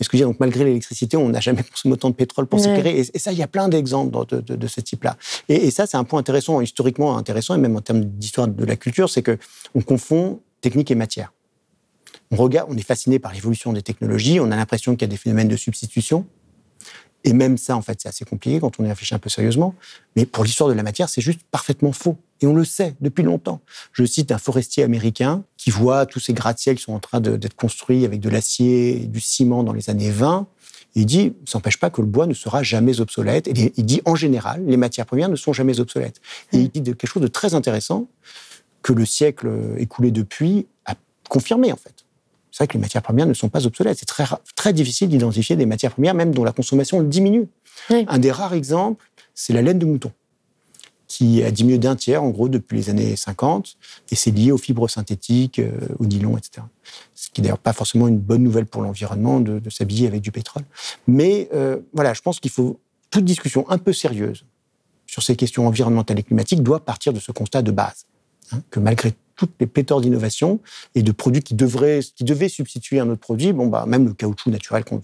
Est-ce 0.00 0.08
que 0.08 0.16
donc 0.16 0.40
malgré 0.40 0.64
l'électricité, 0.64 1.16
on 1.16 1.28
n'a 1.28 1.38
jamais 1.38 1.62
consommé 1.70 1.94
autant 1.94 2.10
de 2.10 2.16
pétrole 2.16 2.46
pour 2.46 2.58
s'éclairer 2.58 2.98
et, 2.98 3.18
ça, 3.18 3.30
il 3.30 3.38
y 3.38 3.44
a 3.44 3.46
plein 3.46 3.68
d'exemples 3.68 4.26
de, 4.26 4.66
ce 4.66 4.80
type-là. 4.80 5.16
Et, 5.48 5.70
ça, 5.70 5.86
c'est 5.86 5.96
un 5.96 6.02
point 6.02 6.18
intéressant, 6.18 6.60
historiquement 6.60 7.16
intéressant, 7.16 7.54
et 7.54 7.58
même 7.58 7.76
en 7.76 7.80
termes 7.80 8.04
d'histoire 8.04 8.48
de 8.48 8.64
la 8.64 8.74
culture, 8.74 9.08
c'est 9.08 9.22
que 9.22 9.38
on 9.76 9.82
confond 9.82 10.40
technique 10.60 10.90
et 10.90 10.96
matière. 10.96 11.32
On 12.32 12.36
regarde, 12.36 12.68
on 12.72 12.76
est 12.76 12.82
fasciné 12.82 13.20
par 13.20 13.32
l'évolution 13.32 13.72
des 13.72 13.82
technologies, 13.82 14.40
on 14.40 14.50
a 14.50 14.56
l'impression 14.56 14.96
qu'il 14.96 15.02
y 15.02 15.04
a 15.04 15.12
des 15.12 15.16
phénomènes 15.16 15.48
de 15.48 15.56
substitution. 15.56 16.26
Et 17.24 17.32
même 17.32 17.56
ça, 17.56 17.76
en 17.76 17.82
fait, 17.82 17.98
c'est 18.00 18.08
assez 18.08 18.24
compliqué 18.24 18.60
quand 18.60 18.78
on 18.78 18.84
y 18.84 18.88
réfléchit 18.88 19.14
un 19.14 19.18
peu 19.18 19.30
sérieusement. 19.30 19.74
Mais 20.14 20.26
pour 20.26 20.44
l'histoire 20.44 20.68
de 20.68 20.74
la 20.74 20.82
matière, 20.82 21.08
c'est 21.08 21.22
juste 21.22 21.40
parfaitement 21.50 21.92
faux. 21.92 22.18
Et 22.42 22.46
on 22.46 22.54
le 22.54 22.64
sait 22.64 22.94
depuis 23.00 23.22
longtemps. 23.22 23.62
Je 23.92 24.04
cite 24.04 24.30
un 24.30 24.38
forestier 24.38 24.84
américain 24.84 25.42
qui 25.56 25.70
voit 25.70 26.04
tous 26.04 26.20
ces 26.20 26.34
gratte-ciels 26.34 26.76
qui 26.76 26.82
sont 26.82 26.92
en 26.92 27.00
train 27.00 27.20
d'être 27.20 27.56
construits 27.56 28.04
avec 28.04 28.20
de 28.20 28.28
l'acier 28.28 29.02
et 29.02 29.06
du 29.06 29.20
ciment 29.20 29.64
dans 29.64 29.72
les 29.72 29.88
années 29.88 30.10
20. 30.10 30.46
il 30.94 31.06
dit, 31.06 31.32
ça 31.46 31.58
n'empêche 31.58 31.78
pas 31.78 31.88
que 31.88 32.02
le 32.02 32.06
bois 32.06 32.26
ne 32.26 32.34
sera 32.34 32.62
jamais 32.62 33.00
obsolète. 33.00 33.48
Et 33.48 33.72
il 33.76 33.86
dit, 33.86 34.02
en 34.04 34.14
général, 34.14 34.62
les 34.66 34.76
matières 34.76 35.06
premières 35.06 35.30
ne 35.30 35.36
sont 35.36 35.54
jamais 35.54 35.80
obsolètes. 35.80 36.20
Et 36.52 36.70
il 36.74 36.82
dit 36.82 36.82
quelque 36.82 37.06
chose 37.06 37.22
de 37.22 37.28
très 37.28 37.54
intéressant 37.54 38.06
que 38.82 38.92
le 38.92 39.06
siècle 39.06 39.50
écoulé 39.78 40.10
depuis 40.10 40.66
a 40.84 40.94
confirmé, 41.30 41.72
en 41.72 41.76
fait 41.76 41.93
c'est 42.54 42.62
vrai 42.62 42.68
que 42.68 42.74
les 42.74 42.80
matières 42.80 43.02
premières 43.02 43.26
ne 43.26 43.34
sont 43.34 43.48
pas 43.48 43.66
obsolètes. 43.66 43.98
C'est 43.98 44.06
très, 44.06 44.26
très 44.54 44.72
difficile 44.72 45.08
d'identifier 45.08 45.56
des 45.56 45.66
matières 45.66 45.90
premières, 45.90 46.14
même 46.14 46.32
dont 46.32 46.44
la 46.44 46.52
consommation 46.52 47.02
diminue. 47.02 47.48
Un 47.90 48.18
des 48.18 48.30
rares 48.30 48.54
exemples, 48.54 49.10
c'est 49.34 49.52
la 49.52 49.60
laine 49.60 49.80
de 49.80 49.84
mouton, 49.84 50.12
qui 51.08 51.42
a 51.42 51.50
diminué 51.50 51.78
d'un 51.78 51.96
tiers, 51.96 52.22
en 52.22 52.30
gros, 52.30 52.48
depuis 52.48 52.76
les 52.76 52.90
années 52.90 53.16
50, 53.16 53.76
et 54.12 54.14
c'est 54.14 54.30
lié 54.30 54.52
aux 54.52 54.56
fibres 54.56 54.86
synthétiques, 54.86 55.58
euh, 55.58 55.72
au 55.98 56.06
nylon, 56.06 56.38
etc. 56.38 56.64
Ce 57.16 57.28
qui 57.28 57.40
n'est 57.40 57.46
d'ailleurs 57.46 57.58
pas 57.58 57.72
forcément 57.72 58.06
une 58.06 58.20
bonne 58.20 58.44
nouvelle 58.44 58.66
pour 58.66 58.82
l'environnement 58.82 59.40
de, 59.40 59.60
s'habiller 59.68 60.06
avec 60.06 60.20
du 60.20 60.30
pétrole. 60.30 60.62
Mais 61.08 61.48
euh, 61.54 61.78
voilà, 61.92 62.14
je 62.14 62.20
pense 62.20 62.38
qu'il 62.38 62.52
faut 62.52 62.78
toute 63.10 63.24
discussion 63.24 63.68
un 63.68 63.78
peu 63.78 63.92
sérieuse 63.92 64.44
sur 65.08 65.24
ces 65.24 65.34
questions 65.34 65.66
environnementales 65.66 66.20
et 66.20 66.22
climatiques 66.22 66.62
doit 66.62 66.84
partir 66.84 67.12
de 67.12 67.18
ce 67.18 67.32
constat 67.32 67.62
de 67.62 67.72
base, 67.72 68.06
hein, 68.52 68.62
que 68.70 68.78
malgré 68.78 69.12
toutes 69.36 69.52
les 69.60 69.66
pléthores 69.66 70.00
d'innovations 70.00 70.60
et 70.94 71.02
de 71.02 71.12
produits 71.12 71.42
qui, 71.42 71.54
devraient, 71.54 72.00
qui 72.14 72.24
devaient 72.24 72.48
substituer 72.48 73.00
un 73.00 73.08
autre 73.08 73.20
produit, 73.20 73.52
bon, 73.52 73.66
bah, 73.66 73.84
même 73.86 74.06
le 74.06 74.14
caoutchouc 74.14 74.50
naturel 74.50 74.84
qu'on 74.84 75.00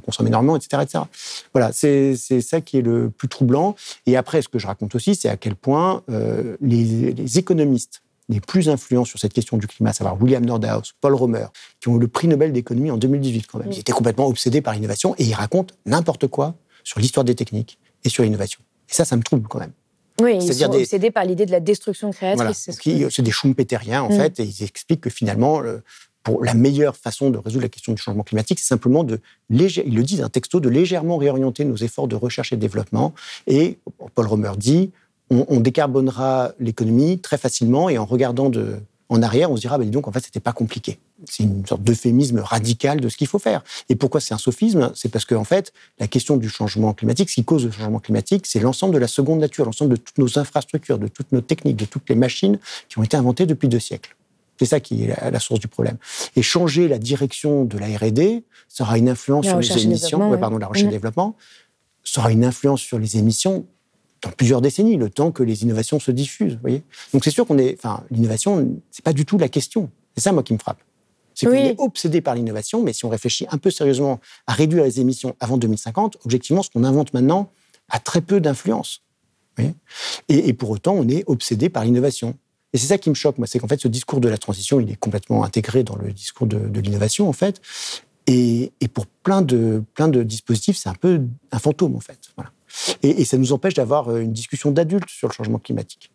consomme 0.00 0.26
énormément, 0.26 0.56
etc. 0.56 0.82
etc. 0.82 1.04
Voilà, 1.52 1.72
c'est 1.72 2.16
ça 2.16 2.60
qui 2.60 2.78
est 2.78 2.82
le 2.82 3.10
plus 3.10 3.28
troublant. 3.28 3.76
Et 4.06 4.16
après, 4.16 4.42
ce 4.42 4.48
que 4.48 4.58
je 4.58 4.66
raconte 4.66 4.94
aussi, 4.94 5.14
c'est 5.14 5.28
à 5.28 5.36
quel 5.36 5.54
point 5.54 6.02
euh, 6.10 6.56
les, 6.60 7.12
les, 7.12 7.38
économistes 7.38 8.02
les 8.28 8.40
plus 8.40 8.68
influents 8.68 9.04
sur 9.04 9.18
cette 9.18 9.32
question 9.32 9.56
du 9.56 9.66
climat, 9.66 9.90
à 9.90 9.92
savoir 9.92 10.20
William 10.22 10.44
Nordhaus, 10.44 10.92
Paul 11.00 11.14
Romer, 11.14 11.46
qui 11.80 11.88
ont 11.88 11.96
eu 11.96 11.98
le 11.98 12.08
prix 12.08 12.28
Nobel 12.28 12.52
d'économie 12.52 12.90
en 12.90 12.96
2018 12.96 13.46
quand 13.46 13.58
même. 13.58 13.72
Ils 13.72 13.80
étaient 13.80 13.92
complètement 13.92 14.28
obsédés 14.28 14.60
par 14.60 14.74
l'innovation 14.74 15.14
et 15.18 15.24
ils 15.24 15.34
racontent 15.34 15.74
n'importe 15.84 16.28
quoi 16.28 16.54
sur 16.84 17.00
l'histoire 17.00 17.24
des 17.24 17.34
techniques 17.34 17.78
et 18.04 18.08
sur 18.08 18.22
l'innovation. 18.22 18.60
Et 18.88 18.94
ça, 18.94 19.04
ça 19.04 19.16
me 19.16 19.22
trouble 19.22 19.48
quand 19.48 19.58
même. 19.58 19.72
Oui, 20.20 20.38
ils 20.40 20.54
sont 20.54 20.74
obsédés 20.74 21.10
par 21.10 21.24
l'idée 21.24 21.46
de 21.46 21.50
la 21.50 21.60
destruction 21.60 22.10
créatrice. 22.10 22.70
C'est 22.70 23.22
des 23.22 23.30
schumpeteriens, 23.30 24.02
en 24.02 24.10
mm. 24.10 24.16
fait, 24.16 24.40
et 24.40 24.44
ils 24.44 24.62
expliquent 24.62 25.00
que 25.00 25.10
finalement, 25.10 25.62
pour 26.22 26.44
la 26.44 26.54
meilleure 26.54 26.96
façon 26.96 27.30
de 27.30 27.38
résoudre 27.38 27.62
la 27.62 27.68
question 27.68 27.92
du 27.92 28.00
changement 28.00 28.22
climatique, 28.22 28.58
c'est 28.58 28.66
simplement 28.66 29.04
de, 29.04 29.20
léger, 29.48 29.82
ils 29.86 29.94
le 29.94 30.02
disent 30.02 30.22
un 30.22 30.28
texto, 30.28 30.60
de 30.60 30.68
légèrement 30.68 31.16
réorienter 31.16 31.64
nos 31.64 31.76
efforts 31.76 32.08
de 32.08 32.16
recherche 32.16 32.52
et 32.52 32.56
de 32.56 32.60
développement. 32.60 33.14
Et 33.46 33.78
Paul 34.14 34.26
Romer 34.26 34.52
dit, 34.56 34.90
on, 35.30 35.46
on 35.48 35.60
décarbonera 35.60 36.52
l'économie 36.58 37.18
très 37.20 37.38
facilement 37.38 37.88
et 37.88 37.98
en 37.98 38.04
regardant 38.04 38.50
de, 38.50 38.80
en 39.10 39.22
arrière, 39.22 39.50
on 39.50 39.56
se 39.56 39.60
dira, 39.60 39.76
bah, 39.76 39.84
dis 39.84 39.90
donc, 39.90 40.06
en 40.06 40.12
fait, 40.12 40.24
c'était 40.24 40.40
pas 40.40 40.52
compliqué. 40.52 40.98
C'est 41.24 41.42
une 41.42 41.66
sorte 41.66 41.82
d'euphémisme 41.82 42.38
radical 42.38 43.00
de 43.00 43.08
ce 43.08 43.16
qu'il 43.16 43.26
faut 43.26 43.40
faire. 43.40 43.62
Et 43.88 43.96
pourquoi 43.96 44.20
c'est 44.20 44.34
un 44.34 44.38
sophisme? 44.38 44.92
C'est 44.94 45.08
parce 45.08 45.24
qu'en 45.24 45.40
en 45.40 45.44
fait, 45.44 45.72
la 45.98 46.06
question 46.06 46.36
du 46.36 46.48
changement 46.48 46.94
climatique, 46.94 47.28
ce 47.28 47.34
qui 47.34 47.44
cause 47.44 47.66
le 47.66 47.72
changement 47.72 47.98
climatique, 47.98 48.46
c'est 48.46 48.60
l'ensemble 48.60 48.94
de 48.94 48.98
la 48.98 49.08
seconde 49.08 49.40
nature, 49.40 49.64
l'ensemble 49.64 49.90
de 49.90 49.96
toutes 49.96 50.16
nos 50.18 50.38
infrastructures, 50.38 50.98
de 50.98 51.08
toutes 51.08 51.32
nos 51.32 51.40
techniques, 51.40 51.76
de 51.76 51.84
toutes 51.84 52.08
les 52.08 52.14
machines 52.14 52.58
qui 52.88 52.98
ont 53.00 53.02
été 53.02 53.16
inventées 53.16 53.46
depuis 53.46 53.68
deux 53.68 53.80
siècles. 53.80 54.16
C'est 54.60 54.66
ça 54.66 54.78
qui 54.78 55.04
est 55.04 55.30
la, 55.30 55.40
source 55.40 55.58
du 55.58 55.68
problème. 55.68 55.96
Et 56.36 56.42
changer 56.42 56.86
la 56.86 56.98
direction 56.98 57.64
de 57.64 57.78
la 57.78 57.86
R&D, 57.86 58.44
ça 58.68 58.84
aura 58.84 58.96
une 58.96 59.08
influence 59.08 59.46
sur 59.46 59.58
les 59.58 59.84
émissions, 59.84 60.38
pardon, 60.38 60.58
la 60.58 60.68
recherche 60.68 60.88
et 60.88 60.90
développement, 60.90 61.34
ça 62.04 62.20
aura 62.20 62.30
une 62.30 62.44
influence 62.44 62.80
sur 62.80 62.98
les 62.98 63.16
émissions 63.16 63.66
dans 64.22 64.30
plusieurs 64.30 64.60
décennies, 64.60 64.96
le 64.96 65.10
temps 65.10 65.32
que 65.32 65.42
les 65.42 65.62
innovations 65.62 65.98
se 65.98 66.10
diffusent. 66.10 66.58
Voyez 66.60 66.82
Donc 67.12 67.24
c'est 67.24 67.30
sûr 67.30 67.46
qu'on 67.46 67.58
est, 67.58 67.76
enfin, 67.78 68.04
l'innovation, 68.10 68.76
c'est 68.90 69.04
pas 69.04 69.12
du 69.12 69.24
tout 69.24 69.38
la 69.38 69.48
question. 69.48 69.90
C'est 70.14 70.22
ça 70.22 70.32
moi 70.32 70.42
qui 70.42 70.52
me 70.52 70.58
frappe. 70.58 70.80
C'est 71.34 71.46
qu'on 71.46 71.52
est 71.52 71.76
obsédé 71.78 72.20
par 72.20 72.34
l'innovation, 72.34 72.82
mais 72.82 72.92
si 72.92 73.04
on 73.04 73.08
réfléchit 73.08 73.46
un 73.50 73.56
peu 73.56 73.70
sérieusement 73.70 74.20
à 74.46 74.52
réduire 74.52 74.84
les 74.84 75.00
émissions 75.00 75.36
avant 75.40 75.56
2050, 75.56 76.18
objectivement, 76.24 76.62
ce 76.62 76.70
qu'on 76.70 76.84
invente 76.84 77.14
maintenant 77.14 77.50
a 77.88 77.98
très 77.98 78.20
peu 78.20 78.40
d'influence. 78.40 79.02
Et, 80.28 80.48
et, 80.48 80.52
pour 80.54 80.70
autant, 80.70 80.94
on 80.94 81.06
est 81.08 81.22
obsédé 81.26 81.68
par 81.68 81.84
l'innovation. 81.84 82.34
Et 82.72 82.78
c'est 82.78 82.86
ça 82.86 82.96
qui 82.96 83.10
me 83.10 83.14
choque, 83.14 83.36
moi, 83.36 83.46
c'est 83.46 83.58
qu'en 83.58 83.68
fait, 83.68 83.80
ce 83.80 83.88
discours 83.88 84.20
de 84.20 84.28
la 84.28 84.38
transition, 84.38 84.80
il 84.80 84.90
est 84.90 84.96
complètement 84.96 85.44
intégré 85.44 85.82
dans 85.82 85.96
le 85.96 86.12
discours 86.12 86.46
de, 86.46 86.58
de 86.58 86.80
l'innovation, 86.80 87.28
en 87.28 87.32
fait. 87.34 87.60
Et, 88.26 88.72
pour 88.94 89.06
plein 89.06 89.42
de, 89.42 89.82
plein 89.94 90.08
de 90.08 90.22
dispositifs, 90.22 90.76
c'est 90.76 90.88
un 90.88 90.94
peu 90.94 91.22
un 91.52 91.58
fantôme, 91.58 91.96
en 91.96 92.00
fait. 92.00 92.18
Voilà. 92.36 92.52
Et, 93.02 93.24
ça 93.24 93.38
nous 93.38 93.52
empêche 93.52 93.74
d'avoir 93.74 94.16
une 94.16 94.32
discussion 94.32 94.70
d'adultes 94.70 95.08
sur 95.08 95.28
le 95.28 95.32
changement 95.32 95.58
climatique. 95.58 96.10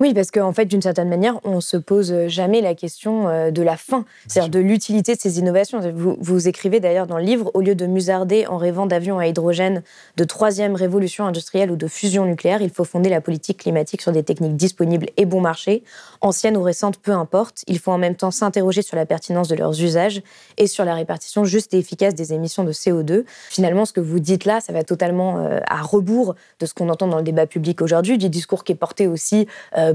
Oui, 0.00 0.14
parce 0.14 0.30
qu'en 0.30 0.52
fait, 0.52 0.66
d'une 0.66 0.82
certaine 0.82 1.08
manière, 1.08 1.38
on 1.44 1.56
ne 1.56 1.60
se 1.60 1.76
pose 1.76 2.26
jamais 2.28 2.60
la 2.60 2.74
question 2.74 3.28
euh, 3.28 3.50
de 3.50 3.62
la 3.62 3.76
fin, 3.76 4.04
c'est-à-dire 4.26 4.50
de 4.50 4.58
l'utilité 4.58 5.14
de 5.14 5.20
ces 5.20 5.38
innovations. 5.38 5.80
Vous, 5.94 6.16
vous 6.20 6.48
écrivez 6.48 6.80
d'ailleurs 6.80 7.06
dans 7.06 7.18
le 7.18 7.24
livre, 7.24 7.50
au 7.54 7.60
lieu 7.60 7.74
de 7.74 7.86
musarder 7.86 8.46
en 8.46 8.56
rêvant 8.56 8.86
d'avions 8.86 9.18
à 9.18 9.26
hydrogène, 9.26 9.82
de 10.16 10.24
troisième 10.24 10.74
révolution 10.74 11.26
industrielle 11.26 11.70
ou 11.70 11.76
de 11.76 11.86
fusion 11.86 12.24
nucléaire, 12.24 12.62
il 12.62 12.70
faut 12.70 12.84
fonder 12.84 13.10
la 13.10 13.20
politique 13.20 13.58
climatique 13.58 14.02
sur 14.02 14.12
des 14.12 14.22
techniques 14.22 14.56
disponibles 14.56 15.06
et 15.16 15.24
bon 15.24 15.40
marché, 15.40 15.82
anciennes 16.20 16.56
ou 16.56 16.62
récentes, 16.62 16.98
peu 16.98 17.12
importe. 17.12 17.62
Il 17.66 17.78
faut 17.78 17.92
en 17.92 17.98
même 17.98 18.16
temps 18.16 18.30
s'interroger 18.30 18.82
sur 18.82 18.96
la 18.96 19.06
pertinence 19.06 19.48
de 19.48 19.56
leurs 19.56 19.80
usages 19.82 20.22
et 20.56 20.66
sur 20.66 20.84
la 20.84 20.94
répartition 20.94 21.44
juste 21.44 21.74
et 21.74 21.78
efficace 21.78 22.14
des 22.14 22.32
émissions 22.32 22.64
de 22.64 22.72
CO2. 22.72 23.24
Finalement, 23.50 23.84
ce 23.84 23.92
que 23.92 24.00
vous 24.00 24.20
dites 24.20 24.44
là, 24.44 24.60
ça 24.60 24.72
va 24.72 24.82
totalement 24.82 25.38
euh, 25.38 25.60
à 25.66 25.82
rebours 25.82 26.34
de 26.60 26.66
ce 26.66 26.74
qu'on 26.74 26.88
entend 26.88 27.08
dans 27.08 27.18
le 27.18 27.22
débat 27.22 27.46
public 27.46 27.82
aujourd'hui, 27.82 28.18
du 28.18 28.28
discours 28.28 28.64
qui 28.64 28.72
est 28.72 28.76
porté 28.76 29.06
aussi 29.06 29.46
euh, 29.46 29.46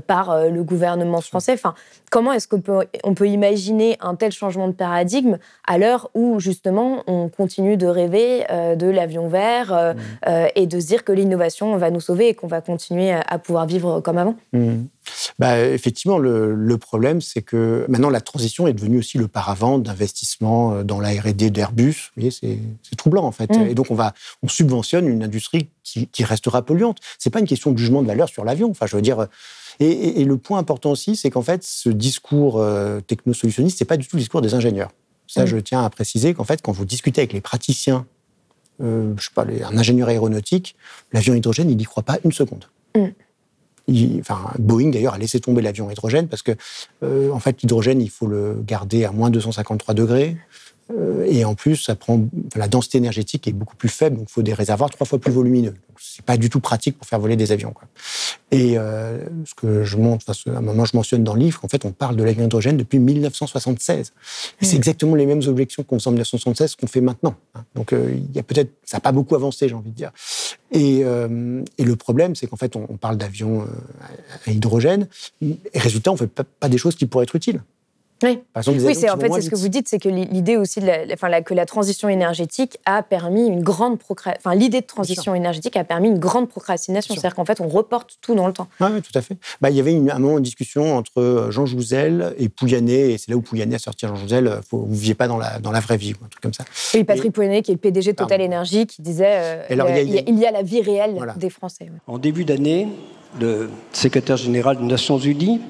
par 0.07 0.31
euh, 0.31 0.49
le 0.49 0.63
gouvernement 0.63 1.21
français. 1.21 1.53
Enfin, 1.53 1.73
comment 2.09 2.33
est-ce 2.33 2.47
qu'on 2.47 2.61
peut, 2.61 2.85
on 3.03 3.13
peut 3.13 3.27
imaginer 3.27 3.97
un 4.01 4.15
tel 4.15 4.31
changement 4.31 4.67
de 4.67 4.73
paradigme 4.73 5.37
à 5.67 5.77
l'heure 5.77 6.09
où 6.13 6.39
justement 6.39 7.03
on 7.07 7.29
continue 7.29 7.77
de 7.77 7.87
rêver 7.87 8.45
euh, 8.49 8.75
de 8.75 8.87
l'avion 8.87 9.27
vert 9.27 9.73
mmh. 9.73 10.31
et 10.55 10.67
de 10.67 10.79
se 10.79 10.87
dire 10.87 11.03
que 11.03 11.11
l'innovation 11.11 11.75
va 11.77 11.91
nous 11.91 11.99
sauver 11.99 12.29
et 12.29 12.33
qu'on 12.33 12.47
va 12.47 12.61
continuer 12.61 13.11
à 13.11 13.39
pouvoir 13.39 13.65
vivre 13.65 14.01
comme 14.01 14.17
avant? 14.17 14.35
Mmh. 14.53 14.83
Bah, 15.39 15.59
Effectivement, 15.59 16.17
le, 16.17 16.77
problème, 16.77 17.21
c'est 17.21 17.41
que 17.41 17.85
maintenant 17.89 18.09
la 18.09 18.21
transition 18.21 18.67
est 18.67 18.73
devenue 18.73 18.99
aussi 18.99 19.17
le 19.17 19.27
paravent 19.27 19.77
d'investissement 19.77 20.83
dans 20.83 20.99
la 20.99 21.09
R&D 21.09 21.49
d'Airbus. 21.49 22.11
Vous 22.15 22.21
voyez, 22.21 22.31
c'est 22.31 22.95
troublant 22.95 23.23
en 23.23 23.31
fait. 23.31 23.49
Mmh. 23.49 23.67
Et 23.67 23.75
donc 23.75 23.91
on 23.91 23.95
va, 23.95 24.13
on 24.41 24.47
subventionne 24.47 25.07
une 25.07 25.23
industrie 25.23 25.69
qui, 25.83 26.07
qui 26.07 26.23
restera 26.23 26.61
polluante. 26.63 26.97
C'est 27.19 27.29
pas 27.29 27.39
une 27.39 27.47
question 27.47 27.71
de 27.71 27.77
jugement 27.77 28.01
de 28.01 28.07
valeur 28.07 28.29
sur 28.29 28.43
l'avion. 28.43 28.69
Enfin, 28.71 28.87
je 28.87 28.95
veux 28.95 29.01
dire, 29.01 29.27
et, 29.79 30.23
le 30.25 30.37
point 30.37 30.59
important 30.59 30.91
aussi, 30.91 31.15
c'est 31.15 31.29
qu'en 31.29 31.41
fait, 31.41 31.63
ce 31.63 31.89
discours 31.89 32.59
euh, 32.59 32.99
techno-solutionniste, 33.01 33.79
c'est 33.79 33.85
pas 33.85 33.97
du 33.97 34.07
tout 34.07 34.15
le 34.15 34.21
discours 34.21 34.41
des 34.41 34.53
ingénieurs. 34.53 34.91
Ça, 35.27 35.43
mm. 35.43 35.47
je 35.47 35.57
tiens 35.57 35.83
à 35.83 35.89
préciser 35.89 36.33
qu'en 36.33 36.43
fait, 36.43 36.61
quand 36.61 36.71
vous 36.71 36.85
discutez 36.85 37.21
avec 37.21 37.33
les 37.33 37.41
praticiens, 37.41 38.05
euh, 38.81 39.13
je 39.17 39.25
sais 39.25 39.31
pas, 39.33 39.43
un 39.45 39.77
ingénieur 39.77 40.09
aéronautique, 40.09 40.75
l'avion 41.13 41.33
hydrogène, 41.33 41.69
il 41.69 41.77
n'y 41.77 41.83
croit 41.85 42.03
pas 42.03 42.19
une 42.23 42.31
seconde. 42.31 42.65
Mm. 42.95 43.07
Boeing 44.59 44.89
d'ailleurs 44.89 45.13
a 45.13 45.17
laissé 45.17 45.39
tomber 45.39 45.61
l'avion 45.61 45.89
hydrogène 45.89 46.27
parce 46.27 46.41
que, 46.41 46.51
euh, 47.03 47.31
en 47.31 47.39
fait, 47.39 47.61
l'hydrogène, 47.61 48.01
il 48.01 48.09
faut 48.09 48.27
le 48.27 48.61
garder 48.65 49.05
à 49.05 49.11
moins 49.11 49.29
253 49.29 49.93
degrés. 49.93 50.37
Euh, 50.97 51.25
et 51.27 51.45
en 51.45 51.55
plus, 51.55 51.77
ça 51.77 51.95
prend, 51.95 52.21
la 52.55 52.67
densité 52.67 52.97
énergétique 52.97 53.47
est 53.47 53.53
beaucoup 53.53 53.75
plus 53.75 53.89
faible, 53.89 54.17
donc 54.17 54.27
il 54.29 54.31
faut 54.31 54.41
des 54.41 54.53
réservoirs 54.53 54.89
trois 54.89 55.05
fois 55.05 55.19
plus 55.19 55.31
volumineux. 55.31 55.75
C'est 55.99 56.25
pas 56.25 56.37
du 56.37 56.49
tout 56.49 56.59
pratique 56.59 56.97
pour 56.97 57.07
faire 57.07 57.19
voler 57.19 57.35
des 57.35 57.51
avions. 57.51 57.71
Quoi. 57.71 57.87
Et 58.51 58.77
euh, 58.77 59.19
ce 59.45 59.53
que 59.53 59.83
je 59.83 59.97
montre, 59.97 60.25
à 60.29 60.57
un 60.57 60.61
moment 60.61 60.85
je 60.85 60.95
mentionne 60.95 61.23
dans 61.23 61.35
le 61.35 61.41
livre, 61.41 61.63
en 61.63 61.67
fait, 61.67 61.85
on 61.85 61.91
parle 61.91 62.15
de 62.15 62.23
l'avion 62.23 62.45
hydrogène 62.45 62.77
depuis 62.77 62.99
1976. 62.99 64.13
C'est 64.61 64.75
exactement 64.75 65.15
les 65.15 65.25
mêmes 65.25 65.43
objections 65.45 65.83
qu'on 65.83 65.99
faisait 65.99 66.09
en 66.09 66.11
1976 66.11 66.75
qu'on 66.75 66.87
fait 66.87 67.01
maintenant. 67.01 67.35
Hein. 67.55 67.63
Donc 67.75 67.93
euh, 67.93 68.11
il 68.13 68.35
y 68.35 68.39
a 68.39 68.43
peut-être, 68.43 68.71
ça 68.83 68.97
n'a 68.97 69.01
pas 69.01 69.11
beaucoup 69.11 69.35
avancé, 69.35 69.69
j'ai 69.69 69.75
envie 69.75 69.91
de 69.91 69.95
dire. 69.95 70.11
Et, 70.71 71.01
et 71.01 71.83
le 71.83 71.95
problème, 71.97 72.33
c'est 72.33 72.47
qu'en 72.47 72.55
fait, 72.55 72.77
on, 72.77 72.95
parle 72.95 73.17
d'avions 73.17 73.67
à 74.45 74.51
hydrogène, 74.51 75.09
et 75.41 75.57
résultat, 75.75 76.13
on 76.13 76.15
fait 76.15 76.27
pas 76.27 76.69
des 76.69 76.77
choses 76.77 76.95
qui 76.95 77.07
pourraient 77.07 77.23
être 77.23 77.35
utiles. 77.35 77.61
Oui, 78.23 78.39
oui 78.67 78.95
c'est 78.95 79.09
en 79.09 79.17
fait 79.17 79.31
c'est 79.33 79.41
ce 79.41 79.49
que 79.49 79.55
vous 79.55 79.67
dites, 79.67 79.87
c'est 79.87 79.99
que 79.99 80.09
l'idée 80.09 80.57
aussi 80.57 80.79
de 80.79 80.85
la, 80.85 80.97
enfin, 81.13 81.29
la, 81.29 81.41
que 81.41 81.53
la 81.53 81.65
transition 81.65 82.07
énergétique 82.07 82.77
a 82.85 83.01
permis 83.01 83.47
une 83.47 83.61
grande 83.61 83.97
enfin 84.09 84.55
l'idée 84.55 84.81
de 84.81 84.85
transition 84.85 85.33
énergétique 85.33 85.75
a 85.75 85.83
permis 85.83 86.09
une 86.09 86.19
grande 86.19 86.47
procrastination, 86.49 87.13
c'est-à-dire 87.13 87.35
qu'en 87.35 87.45
fait 87.45 87.61
on 87.61 87.67
reporte 87.67 88.17
tout 88.21 88.35
dans 88.35 88.47
le 88.47 88.53
temps. 88.53 88.67
oui, 88.79 89.01
tout 89.01 89.17
à 89.17 89.21
fait. 89.21 89.37
Bah, 89.59 89.69
il 89.69 89.75
y 89.75 89.79
avait 89.79 89.93
une, 89.93 90.11
un 90.11 90.19
moment 90.19 90.35
de 90.35 90.43
discussion 90.43 90.95
entre 90.95 91.19
euh, 91.19 91.51
Jean 91.51 91.65
Jouzel 91.65 92.35
et 92.37 92.49
Pouyanné, 92.49 93.11
et 93.11 93.17
c'est 93.17 93.29
là 93.31 93.37
où 93.37 93.41
Pouyanné 93.41 93.75
a 93.75 93.79
sorti 93.79 94.05
Jean 94.05 94.15
Jouzel, 94.15 94.47
euh, 94.47 94.61
faut, 94.61 94.79
vous 94.79 94.87
ne 94.87 94.95
viviez 94.95 95.15
pas 95.15 95.27
dans 95.27 95.37
la, 95.37 95.59
dans 95.59 95.71
la 95.71 95.79
vraie 95.79 95.97
vie, 95.97 96.13
un 96.23 96.27
truc 96.27 96.41
comme 96.41 96.53
ça. 96.53 96.63
Oui, 96.93 97.03
Patrick 97.03 97.33
Pouyanné 97.33 97.61
qui 97.61 97.71
est 97.71 97.75
le 97.75 97.79
PDG 97.79 98.11
de 98.11 98.17
Total 98.17 98.41
Energy 98.41 98.85
qui 98.85 99.01
disait 99.01 99.25
euh, 99.27 99.63
il, 99.69 100.39
y 100.39 100.45
a, 100.45 100.51
la 100.51 100.61
vie 100.61 100.81
réelle 100.81 101.33
des 101.37 101.49
Français. 101.49 101.89
En 102.07 102.17
début 102.17 102.45
d'année, 102.45 102.87
le 103.39 103.69
secrétaire 103.93 104.37
général 104.37 104.77
des 104.77 104.85
Nations 104.85 105.17
Unies 105.17 105.61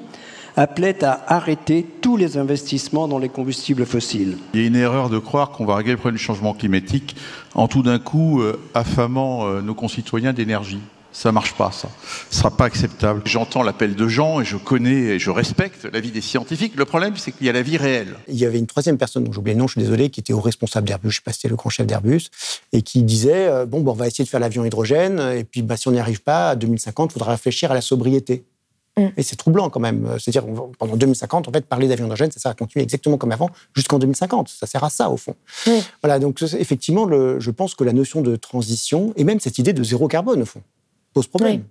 appelait 0.56 1.04
à 1.04 1.24
arrêter 1.28 1.86
tous 2.00 2.16
les 2.16 2.36
investissements 2.36 3.08
dans 3.08 3.18
les 3.18 3.28
combustibles 3.28 3.86
fossiles. 3.86 4.38
Il 4.54 4.60
y 4.60 4.64
a 4.64 4.66
une 4.66 4.76
erreur 4.76 5.10
de 5.10 5.18
croire 5.18 5.50
qu'on 5.50 5.64
va 5.64 5.76
régler 5.76 5.92
le 5.92 5.98
problème 5.98 6.18
du 6.18 6.22
changement 6.22 6.54
climatique 6.54 7.16
en 7.54 7.68
tout 7.68 7.82
d'un 7.82 7.98
coup 7.98 8.40
euh, 8.40 8.60
affamant 8.74 9.46
euh, 9.46 9.60
nos 9.60 9.74
concitoyens 9.74 10.32
d'énergie. 10.32 10.80
Ça 11.12 11.30
marche 11.30 11.52
pas, 11.52 11.70
ça. 11.70 11.90
Ce 12.30 12.38
sera 12.38 12.50
pas 12.50 12.64
acceptable. 12.64 13.20
J'entends 13.26 13.62
l'appel 13.62 13.94
de 13.94 14.08
gens 14.08 14.40
et 14.40 14.46
je 14.46 14.56
connais 14.56 14.92
et 14.92 15.18
je 15.18 15.30
respecte 15.30 15.84
l'avis 15.92 16.10
des 16.10 16.22
scientifiques. 16.22 16.74
Le 16.74 16.86
problème, 16.86 17.16
c'est 17.16 17.32
qu'il 17.32 17.46
y 17.46 17.50
a 17.50 17.52
la 17.52 17.60
vie 17.60 17.76
réelle. 17.76 18.16
Il 18.28 18.36
y 18.36 18.46
avait 18.46 18.58
une 18.58 18.66
troisième 18.66 18.96
personne, 18.96 19.24
dont 19.24 19.32
j'oublie 19.32 19.52
le 19.52 19.58
nom, 19.58 19.66
je 19.66 19.72
suis 19.72 19.82
désolé, 19.82 20.08
qui 20.08 20.20
était 20.20 20.32
au 20.32 20.40
responsable 20.40 20.88
d'Airbus, 20.88 21.10
je 21.10 21.16
sais 21.16 21.22
pas 21.22 21.32
si 21.32 21.40
c'était 21.40 21.50
le 21.50 21.56
grand 21.56 21.68
chef 21.68 21.86
d'Airbus, 21.86 22.30
et 22.72 22.80
qui 22.80 23.02
disait 23.02 23.46
euh, 23.46 23.66
bon, 23.66 23.82
bon, 23.82 23.92
on 23.92 23.94
va 23.94 24.06
essayer 24.06 24.24
de 24.24 24.30
faire 24.30 24.40
l'avion 24.40 24.64
hydrogène, 24.64 25.20
et 25.36 25.44
puis 25.44 25.60
bah, 25.60 25.76
si 25.76 25.86
on 25.86 25.92
n'y 25.92 26.00
arrive 26.00 26.22
pas, 26.22 26.50
à 26.50 26.56
2050, 26.56 27.10
il 27.10 27.12
faudra 27.12 27.32
réfléchir 27.32 27.70
à 27.70 27.74
la 27.74 27.82
sobriété. 27.82 28.44
Mm. 28.96 29.08
Et 29.16 29.22
c'est 29.22 29.36
troublant 29.36 29.70
quand 29.70 29.80
même. 29.80 30.16
C'est-à-dire, 30.18 30.44
pendant 30.78 30.96
2050, 30.96 31.48
en 31.48 31.52
fait, 31.52 31.66
parler 31.66 31.88
d'avion 31.88 32.06
d'hydrogène, 32.06 32.30
ça 32.30 32.40
sert 32.40 32.50
à 32.50 32.54
continuer 32.54 32.82
exactement 32.82 33.16
comme 33.18 33.32
avant, 33.32 33.50
jusqu'en 33.74 33.98
2050. 33.98 34.48
Ça 34.48 34.66
sert 34.66 34.84
à 34.84 34.90
ça, 34.90 35.10
au 35.10 35.16
fond. 35.16 35.34
Voilà, 36.02 36.18
donc 36.18 36.42
effectivement, 36.42 37.04
le, 37.04 37.40
je 37.40 37.50
pense 37.50 37.74
que 37.74 37.84
la 37.84 37.92
notion 37.92 38.20
de 38.20 38.36
transition, 38.36 39.12
et 39.16 39.24
même 39.24 39.40
cette 39.40 39.58
idée 39.58 39.72
de 39.72 39.82
zéro 39.82 40.08
carbone, 40.08 40.42
au 40.42 40.46
fond, 40.46 40.62
pose 41.12 41.26
problème. 41.26 41.64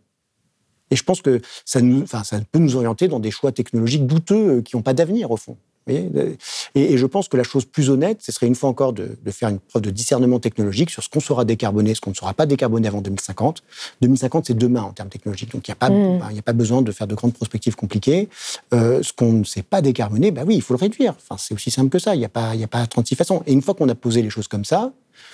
Et 0.90 0.96
je 0.96 1.04
pense 1.04 1.22
que 1.22 1.42
ça, 1.66 1.82
nous, 1.82 2.06
ça 2.06 2.22
peut 2.52 2.60
nous 2.60 2.76
orienter 2.76 3.08
dans 3.08 3.20
des 3.20 3.32
choix 3.32 3.52
technologiques 3.52 4.06
douteux 4.06 4.58
euh, 4.58 4.62
qui 4.62 4.76
n'ont 4.76 4.82
pas 4.82 4.94
d'avenir, 4.94 5.32
au 5.32 5.38
fond 5.38 5.56
et, 5.88 6.98
je 6.98 7.06
pense 7.06 7.28
que 7.28 7.38
la 7.38 7.44
chose 7.44 7.66
plus 7.66 7.90
honnête, 7.90 8.20
ce 8.22 8.32
serait 8.32 8.48
une 8.48 8.56
fois 8.56 8.70
encore 8.70 8.94
de, 8.94 9.18
faire 9.32 9.50
une 9.50 9.60
preuve 9.60 9.82
de 9.82 9.90
discernement 9.90 10.40
technologique 10.40 10.90
sur 10.90 11.04
ce 11.04 11.10
qu'on 11.10 11.20
sera 11.20 11.46
décarboné, 11.46 11.96
ce 11.96 12.02
qu'on 12.02 12.12
ne 12.12 12.16
sera 12.16 12.34
pas 12.34 12.46
décarboné 12.46 12.88
avant 12.88 13.02
2050. 13.02 13.64
2050, 14.02 14.48
c'est 14.48 14.58
demain 14.58 14.84
en 14.84 14.92
termes 14.92 15.10
technologiques, 15.10 15.52
donc 15.52 15.68
il 15.68 15.72
n'y 15.72 15.74
a, 15.74 15.76
pas, 15.76 15.90
mmh. 15.90 16.38
a 16.38 16.42
pas 16.42 16.54
besoin 16.54 16.82
de 16.82 16.92
faire 16.92 17.08
de 17.08 17.16
grandes 17.16 17.34
prospectives 17.34 17.76
compliquées. 17.76 18.30
Euh, 18.74 19.02
ce 19.02 19.14
qu'on 19.14 19.34
ne 19.34 19.44
sait 19.44 19.64
pas 19.64 19.82
décarboner, 19.82 20.32
bah 20.32 20.44
oui, 20.46 20.56
il 20.56 20.62
faut 20.62 20.74
le 20.74 20.80
réduire. 20.80 21.16
Enfin, 21.18 21.36
c'est 21.38 21.54
aussi 21.54 21.72
simple 21.72 21.90
que 21.90 22.00
ça, 22.00 22.16
il 22.16 22.20
n'y 22.20 22.26
a, 22.26 22.30
pas, 22.30 22.52
a 22.52 22.68
pas 22.68 22.86
36 22.86 23.16
façons. 23.16 23.44
Et 23.48 23.54
une 23.54 23.62
fois 23.62 23.74
qu'on 23.74 23.90
a 23.90 23.96
posé 23.96 24.22
les 24.22 24.30
choses 24.30 24.48
comme 24.48 24.66
ça, 24.66 24.92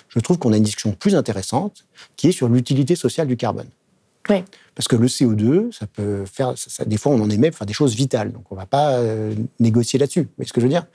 je 0.09 0.19
trouve 0.19 0.37
qu'on 0.37 0.53
a 0.53 0.57
une 0.57 0.63
discussion 0.63 0.91
plus 0.91 1.15
intéressante 1.15 1.85
qui 2.15 2.29
est 2.29 2.31
sur 2.31 2.47
l'utilité 2.47 2.95
sociale 2.95 3.27
du 3.27 3.37
carbone. 3.37 3.67
Parce 4.75 4.87
que 4.87 4.95
le 4.95 5.07
CO2, 5.07 5.71
ça 5.71 5.87
peut 5.87 6.25
faire, 6.25 6.53
des 6.85 6.97
fois 6.97 7.11
on 7.11 7.21
en 7.21 7.29
émet 7.29 7.51
faire 7.51 7.65
des 7.65 7.73
choses 7.73 7.95
vitales, 7.95 8.31
donc 8.31 8.43
on 8.51 8.55
ne 8.55 8.59
va 8.59 8.65
pas 8.65 8.91
euh, 8.97 9.33
négocier 9.59 9.97
là-dessus. 9.97 10.21
Vous 10.21 10.29
voyez 10.37 10.47
ce 10.47 10.53
que 10.53 10.61
je 10.61 10.65
veux 10.65 10.71
dire? 10.71 10.85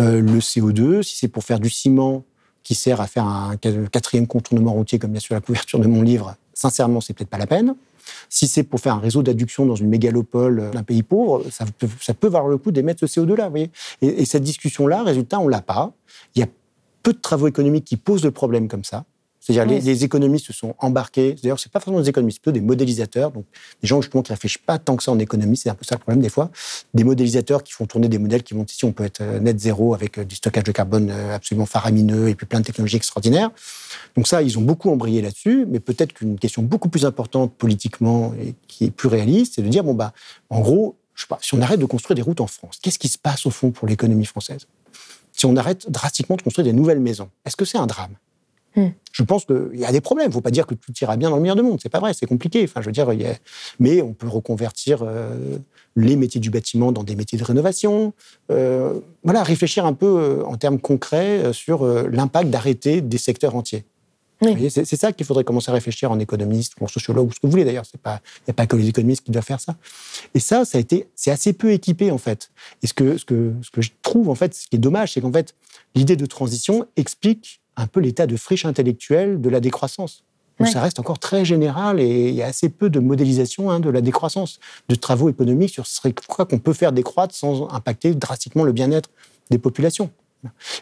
Euh, 0.00 0.20
Le 0.20 0.38
CO2, 0.38 1.02
si 1.02 1.16
c'est 1.16 1.28
pour 1.28 1.44
faire 1.44 1.60
du 1.60 1.68
ciment 1.68 2.24
qui 2.62 2.74
sert 2.74 3.00
à 3.00 3.06
faire 3.06 3.24
un 3.24 3.56
quatrième 3.56 4.26
contournement 4.26 4.72
routier, 4.72 4.98
comme 4.98 5.12
bien 5.12 5.20
sûr 5.20 5.34
la 5.34 5.40
couverture 5.42 5.78
de 5.78 5.86
mon 5.86 6.02
livre, 6.02 6.36
sincèrement, 6.54 7.00
c'est 7.00 7.12
peut-être 7.12 7.30
pas 7.30 7.38
la 7.38 7.46
peine. 7.46 7.74
Si 8.30 8.46
c'est 8.46 8.62
pour 8.62 8.80
faire 8.80 8.94
un 8.94 9.00
réseau 9.00 9.22
d'adduction 9.22 9.66
dans 9.66 9.76
une 9.76 9.88
mégalopole 9.88 10.70
d'un 10.72 10.82
pays 10.82 11.02
pauvre, 11.02 11.44
ça 11.50 11.66
peut, 11.78 11.88
ça 12.00 12.14
valoir 12.22 12.48
le 12.48 12.56
coup 12.56 12.70
d'émettre 12.70 13.06
ce 13.06 13.20
CO2-là. 13.20 13.44
Vous 13.44 13.50
voyez? 13.50 13.70
Et, 14.00 14.22
et 14.22 14.24
cette 14.24 14.42
discussion-là, 14.42 15.02
résultat, 15.02 15.38
on 15.40 15.48
l'a 15.48 15.60
pas. 15.60 15.92
Il 16.34 16.40
y 16.40 16.42
a 16.42 16.48
peu 17.02 17.12
de 17.12 17.18
travaux 17.18 17.48
économiques 17.48 17.84
qui 17.84 17.96
posent 17.96 18.24
le 18.24 18.30
problème 18.30 18.68
comme 18.68 18.84
ça. 18.84 19.04
C'est-à-dire 19.48 19.80
les, 19.80 20.04
économistes 20.04 20.46
se 20.46 20.52
sont 20.52 20.74
embarqués. 20.78 21.34
D'ailleurs, 21.42 21.58
c'est 21.58 21.72
pas 21.72 21.80
forcément 21.80 22.02
des 22.02 22.08
économistes, 22.10 22.42
plutôt 22.42 22.52
des 22.52 22.60
modélisateurs, 22.60 23.30
donc 23.30 23.46
des 23.80 23.88
gens 23.88 24.02
justement 24.02 24.22
qui 24.22 24.30
réfléchissent 24.30 24.62
pas 24.64 24.78
tant 24.78 24.94
que 24.94 25.02
ça 25.02 25.10
en 25.10 25.18
économie. 25.18 25.56
C'est 25.56 25.70
un 25.70 25.74
peu 25.74 25.86
ça 25.86 25.94
le 25.94 26.00
problème 26.00 26.20
des 26.20 26.28
fois. 26.28 26.50
Des 26.92 27.02
modélisateurs 27.02 27.62
qui 27.62 27.72
font 27.72 27.86
tourner 27.86 28.08
des 28.08 28.18
modèles 28.18 28.42
qui 28.42 28.52
vont 28.52 28.64
ici, 28.64 28.84
on 28.84 28.92
peut 28.92 29.04
être 29.04 29.22
euh, 29.22 29.40
net 29.40 29.58
zéro 29.58 29.94
avec 29.94 30.18
euh, 30.18 30.24
du 30.24 30.36
stockage 30.36 30.64
de 30.64 30.72
carbone 30.72 31.08
euh, 31.10 31.34
absolument 31.34 31.64
faramineux 31.64 32.28
et 32.28 32.34
puis 32.34 32.44
plein 32.44 32.60
de 32.60 32.66
technologies 32.66 32.96
extraordinaires. 32.96 33.50
Donc 34.16 34.28
ça, 34.28 34.42
ils 34.42 34.58
ont 34.58 34.62
beaucoup 34.62 34.90
embrayé 34.90 35.22
là-dessus, 35.22 35.64
mais 35.66 35.80
peut-être 35.80 36.12
qu'une 36.12 36.38
question 36.38 36.62
beaucoup 36.62 36.90
plus 36.90 37.06
importante 37.06 37.54
politiquement 37.54 38.34
et 38.34 38.54
qui 38.66 38.84
est 38.84 38.90
plus 38.90 39.08
réaliste, 39.08 39.54
c'est 39.56 39.62
de 39.62 39.68
dire 39.68 39.82
bon 39.82 39.94
bah, 39.94 40.12
en 40.50 40.60
gros, 40.60 40.96
je 41.14 41.22
sais 41.22 41.28
pas, 41.28 41.38
si 41.40 41.54
on 41.54 41.62
arrête 41.62 41.80
de 41.80 41.86
construire 41.86 42.16
des 42.16 42.22
routes 42.22 42.42
en 42.42 42.46
France, 42.46 42.78
qu'est-ce 42.82 42.98
qui 42.98 43.08
se 43.08 43.18
passe 43.18 43.46
au 43.46 43.50
fond 43.50 43.70
pour 43.70 43.88
l'économie 43.88 44.26
française? 44.26 44.66
Si 45.32 45.46
on 45.46 45.56
arrête 45.56 45.90
drastiquement 45.90 46.36
de 46.36 46.42
construire 46.42 46.66
des 46.66 46.74
nouvelles 46.74 47.00
maisons, 47.00 47.30
est-ce 47.46 47.56
que 47.56 47.64
c'est 47.64 47.78
un 47.78 47.86
drame? 47.86 48.14
Hmm. 48.76 48.88
Je 49.12 49.22
pense 49.22 49.44
qu'il 49.44 49.70
y 49.74 49.84
a 49.84 49.92
des 49.92 50.00
problèmes. 50.00 50.26
Il 50.26 50.30
ne 50.30 50.34
faut 50.34 50.40
pas 50.40 50.50
dire 50.50 50.66
que 50.66 50.74
tout 50.74 50.92
ira 51.00 51.16
bien 51.16 51.30
dans 51.30 51.36
le 51.36 51.42
meilleur 51.42 51.56
du 51.56 51.62
monde. 51.62 51.78
C'est 51.82 51.88
pas 51.88 52.00
vrai, 52.00 52.14
c'est 52.14 52.26
compliqué. 52.26 52.64
Enfin, 52.64 52.80
je 52.80 52.86
veux 52.86 52.92
dire, 52.92 53.08
mais 53.80 54.02
on 54.02 54.12
peut 54.12 54.28
reconvertir 54.28 55.00
euh, 55.02 55.58
les 55.96 56.16
métiers 56.16 56.40
du 56.40 56.50
bâtiment 56.50 56.92
dans 56.92 57.02
des 57.02 57.16
métiers 57.16 57.38
de 57.38 57.44
rénovation. 57.44 58.12
Euh, 58.50 59.00
voilà, 59.24 59.42
réfléchir 59.42 59.86
un 59.86 59.94
peu 59.94 60.06
euh, 60.06 60.44
en 60.44 60.56
termes 60.56 60.78
concrets 60.78 61.52
sur 61.52 61.84
l'impact 61.84 62.50
d'arrêter 62.50 63.00
des 63.00 63.18
secteurs 63.18 63.56
entiers. 63.56 63.84
C'est 64.70 64.96
ça 64.96 65.12
qu'il 65.12 65.26
faudrait 65.26 65.42
commencer 65.42 65.70
à 65.70 65.74
réfléchir 65.74 66.12
en 66.12 66.18
économiste 66.20 66.74
ou 66.80 66.84
en 66.84 66.86
sociologue 66.86 67.28
ou 67.28 67.32
ce 67.32 67.40
que 67.40 67.46
vous 67.46 67.50
voulez 67.50 67.64
d'ailleurs. 67.64 67.84
Il 67.92 67.98
n'y 68.46 68.50
a 68.50 68.52
pas 68.52 68.66
que 68.68 68.76
les 68.76 68.88
économistes 68.88 69.24
qui 69.24 69.32
doivent 69.32 69.44
faire 69.44 69.60
ça. 69.60 69.76
Et 70.34 70.38
ça, 70.38 70.64
ça 70.64 70.78
a 70.78 70.80
été, 70.80 71.08
c'est 71.16 71.32
assez 71.32 71.52
peu 71.52 71.72
équipé 71.72 72.12
en 72.12 72.18
fait. 72.18 72.50
Et 72.82 72.86
ce 72.86 72.94
que, 72.94 73.18
ce 73.18 73.24
que, 73.24 73.52
ce 73.62 73.70
que 73.70 73.82
je 73.82 73.90
trouve 74.02 74.28
en 74.28 74.36
fait, 74.36 74.54
ce 74.54 74.68
qui 74.68 74.76
est 74.76 74.78
dommage, 74.78 75.14
c'est 75.14 75.20
qu'en 75.20 75.32
fait, 75.32 75.56
l'idée 75.96 76.14
de 76.14 76.26
transition 76.26 76.86
explique 76.96 77.60
un 77.78 77.86
peu 77.86 78.00
l'état 78.00 78.26
de 78.26 78.36
friche 78.36 78.66
intellectuelle 78.66 79.40
de 79.40 79.48
la 79.48 79.60
décroissance. 79.60 80.24
Donc 80.58 80.68
ça 80.68 80.82
reste 80.82 80.98
encore 80.98 81.20
très 81.20 81.44
général 81.44 82.00
et 82.00 82.30
il 82.30 82.34
y 82.34 82.42
a 82.42 82.46
assez 82.46 82.68
peu 82.68 82.90
de 82.90 82.98
modélisation 82.98 83.70
hein, 83.70 83.78
de 83.78 83.90
la 83.90 84.00
décroissance, 84.00 84.58
de 84.88 84.96
travaux 84.96 85.28
économiques 85.28 85.70
sur 85.70 85.86
ce 85.86 86.00
qu'on 86.08 86.58
peut 86.58 86.72
faire 86.72 86.90
décroître 86.90 87.32
sans 87.32 87.68
impacter 87.70 88.12
drastiquement 88.14 88.64
le 88.64 88.72
bien-être 88.72 89.08
des 89.50 89.58
populations. 89.58 90.10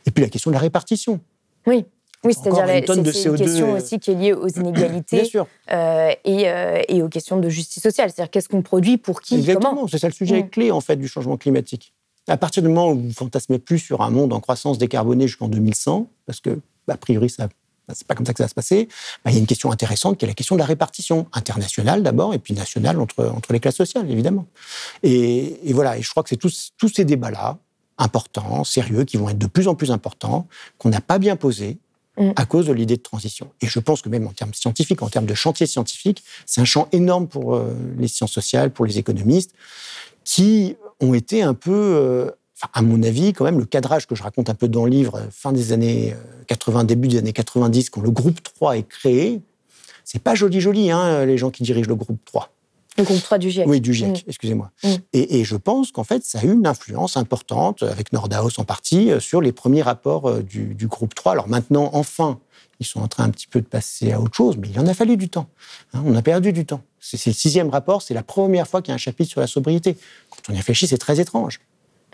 Et 0.06 0.10
puis 0.10 0.24
la 0.24 0.30
question 0.30 0.50
de 0.50 0.54
la 0.54 0.60
répartition. 0.60 1.20
Oui. 1.66 1.84
Oui, 2.24 2.32
c'est-à-dire 2.32 2.66
c'est 2.66 2.94
une, 2.94 3.36
question 3.36 3.72
aussi 3.74 3.98
qui 3.98 4.10
est 4.10 4.14
liée 4.14 4.32
aux 4.32 4.48
inégalités 4.56 5.30
euh, 5.70 6.10
et, 6.24 6.48
euh, 6.48 6.82
et, 6.88 7.02
aux 7.02 7.08
questions 7.08 7.38
de 7.38 7.48
justice 7.48 7.82
sociale. 7.82 8.10
C'est-à-dire 8.10 8.30
qu'est-ce 8.30 8.48
qu'on 8.48 8.62
produit 8.62 8.96
pour 8.96 9.20
qui, 9.20 9.36
Exactement, 9.36 9.86
c'est 9.86 9.98
ça 9.98 10.08
le 10.08 10.14
sujet 10.14 10.42
mm. 10.42 10.48
clé 10.48 10.70
en 10.70 10.80
fait 10.80 10.96
du 10.96 11.06
changement 11.06 11.36
climatique. 11.36 11.92
À 12.26 12.38
partir 12.38 12.62
du 12.62 12.68
moment 12.68 12.90
où 12.90 12.98
vous 12.98 13.12
fantasmez 13.12 13.58
plus 13.58 13.78
sur 13.78 14.00
un 14.00 14.10
monde 14.10 14.32
en 14.32 14.40
croissance 14.40 14.78
décarboné 14.78 15.28
jusqu'en 15.28 15.46
2100, 15.46 16.08
parce 16.24 16.40
que 16.40 16.58
a 16.94 16.96
priori 16.96 17.30
ça 17.30 17.48
c'est 17.94 18.06
pas 18.06 18.14
comme 18.14 18.26
ça 18.26 18.32
que 18.32 18.38
ça 18.38 18.44
va 18.44 18.48
se 18.48 18.54
passer. 18.54 18.88
Bah, 19.24 19.30
il 19.30 19.34
y 19.34 19.36
a 19.36 19.40
une 19.40 19.46
question 19.46 19.70
intéressante 19.70 20.18
qui 20.18 20.24
est 20.24 20.28
la 20.28 20.34
question 20.34 20.56
de 20.56 20.60
la 20.60 20.66
répartition 20.66 21.26
internationale 21.32 22.02
d'abord 22.02 22.34
et 22.34 22.38
puis 22.38 22.54
nationale 22.54 22.98
entre, 23.00 23.26
entre 23.26 23.52
les 23.52 23.60
classes 23.60 23.76
sociales, 23.76 24.10
évidemment. 24.10 24.46
Et, 25.02 25.72
voilà, 25.72 25.96
et 25.96 26.02
je 26.02 26.10
crois 26.10 26.22
que 26.22 26.28
c'est 26.28 26.36
tous, 26.36 26.72
tous 26.76 26.88
ces 26.88 27.04
débats-là, 27.04 27.58
importants, 27.98 28.64
sérieux, 28.64 29.04
qui 29.04 29.16
vont 29.16 29.28
être 29.28 29.38
de 29.38 29.46
plus 29.46 29.68
en 29.68 29.74
plus 29.74 29.90
importants, 29.90 30.48
qu'on 30.78 30.90
n'a 30.90 31.00
pas 31.00 31.18
bien 31.18 31.36
posés 31.36 31.78
mm. 32.18 32.32
à 32.36 32.44
cause 32.44 32.66
de 32.66 32.72
l'idée 32.72 32.96
de 32.96 33.02
transition. 33.02 33.52
Et 33.62 33.68
je 33.68 33.78
pense 33.78 34.02
que 34.02 34.08
même 34.08 34.26
en 34.26 34.32
termes 34.32 34.52
scientifiques, 34.52 35.02
en 35.02 35.08
termes 35.08 35.24
de 35.26 35.34
chantier 35.34 35.66
scientifique, 35.66 36.22
c'est 36.44 36.60
un 36.60 36.66
champ 36.66 36.88
énorme 36.92 37.26
pour 37.26 37.54
euh, 37.54 37.74
les 37.98 38.08
sciences 38.08 38.32
sociales, 38.32 38.70
pour 38.70 38.84
les 38.84 38.98
économistes, 38.98 39.52
qui 40.24 40.76
ont 41.00 41.14
été 41.14 41.42
un 41.42 41.54
peu... 41.54 41.72
Euh, 41.72 42.30
à 42.72 42.82
mon 42.82 43.02
avis, 43.02 43.32
quand 43.32 43.44
même, 43.44 43.58
le 43.58 43.64
cadrage 43.66 44.06
que 44.06 44.14
je 44.14 44.22
raconte 44.22 44.48
un 44.48 44.54
peu 44.54 44.68
dans 44.68 44.84
le 44.84 44.90
livre, 44.90 45.20
fin 45.30 45.52
des 45.52 45.72
années 45.72 46.14
80, 46.46 46.80
euh, 46.80 46.84
début 46.84 47.08
des 47.08 47.18
années 47.18 47.32
90, 47.32 47.90
quand 47.90 48.00
le 48.00 48.10
groupe 48.10 48.42
3 48.42 48.78
est 48.78 48.88
créé, 48.88 49.42
c'est 50.04 50.22
pas 50.22 50.34
joli 50.34 50.60
joli, 50.60 50.90
hein, 50.90 51.26
les 51.26 51.36
gens 51.36 51.50
qui 51.50 51.62
dirigent 51.62 51.88
le 51.88 51.96
groupe 51.96 52.20
3. 52.24 52.50
Le 52.98 53.04
groupe 53.04 53.22
3 53.22 53.36
du 53.36 53.50
GIEC. 53.50 53.66
Oui, 53.66 53.80
du 53.80 53.92
GIEC, 53.92 54.24
mm. 54.24 54.28
excusez-moi. 54.28 54.70
Mm. 54.82 54.94
Et, 55.12 55.44
je 55.44 55.56
pense 55.56 55.92
qu'en 55.92 56.04
fait, 56.04 56.24
ça 56.24 56.38
a 56.38 56.44
eu 56.44 56.52
une 56.52 56.66
influence 56.66 57.18
importante, 57.18 57.82
avec 57.82 58.12
Nordhaus 58.12 58.58
en 58.58 58.64
partie, 58.64 59.10
euh, 59.10 59.20
sur 59.20 59.42
les 59.42 59.52
premiers 59.52 59.82
rapports 59.82 60.28
euh, 60.28 60.42
du, 60.42 60.74
du 60.74 60.86
groupe 60.86 61.14
3. 61.14 61.32
Alors 61.32 61.48
maintenant, 61.48 61.90
enfin, 61.92 62.38
ils 62.80 62.86
sont 62.86 63.00
en 63.00 63.08
train 63.08 63.24
un 63.24 63.30
petit 63.30 63.46
peu 63.46 63.60
de 63.60 63.66
passer 63.66 64.12
à 64.12 64.20
autre 64.20 64.34
chose, 64.34 64.56
mais 64.56 64.68
il 64.68 64.80
en 64.80 64.86
a 64.86 64.94
fallu 64.94 65.16
du 65.18 65.28
temps. 65.28 65.48
Hein, 65.92 66.02
on 66.06 66.14
a 66.14 66.22
perdu 66.22 66.52
du 66.52 66.64
temps. 66.64 66.82
C'est 67.00 67.24
le 67.26 67.34
sixième 67.34 67.68
rapport, 67.68 68.02
c'est 68.02 68.14
la 68.14 68.22
première 68.22 68.66
fois 68.66 68.80
qu'il 68.80 68.90
y 68.90 68.92
a 68.92 68.94
un 68.94 68.98
chapitre 68.98 69.30
sur 69.30 69.40
la 69.40 69.46
sobriété. 69.46 69.96
Quand 70.30 70.50
on 70.50 70.54
y 70.54 70.56
réfléchit, 70.56 70.86
c'est 70.86 70.98
très 70.98 71.20
étrange. 71.20 71.60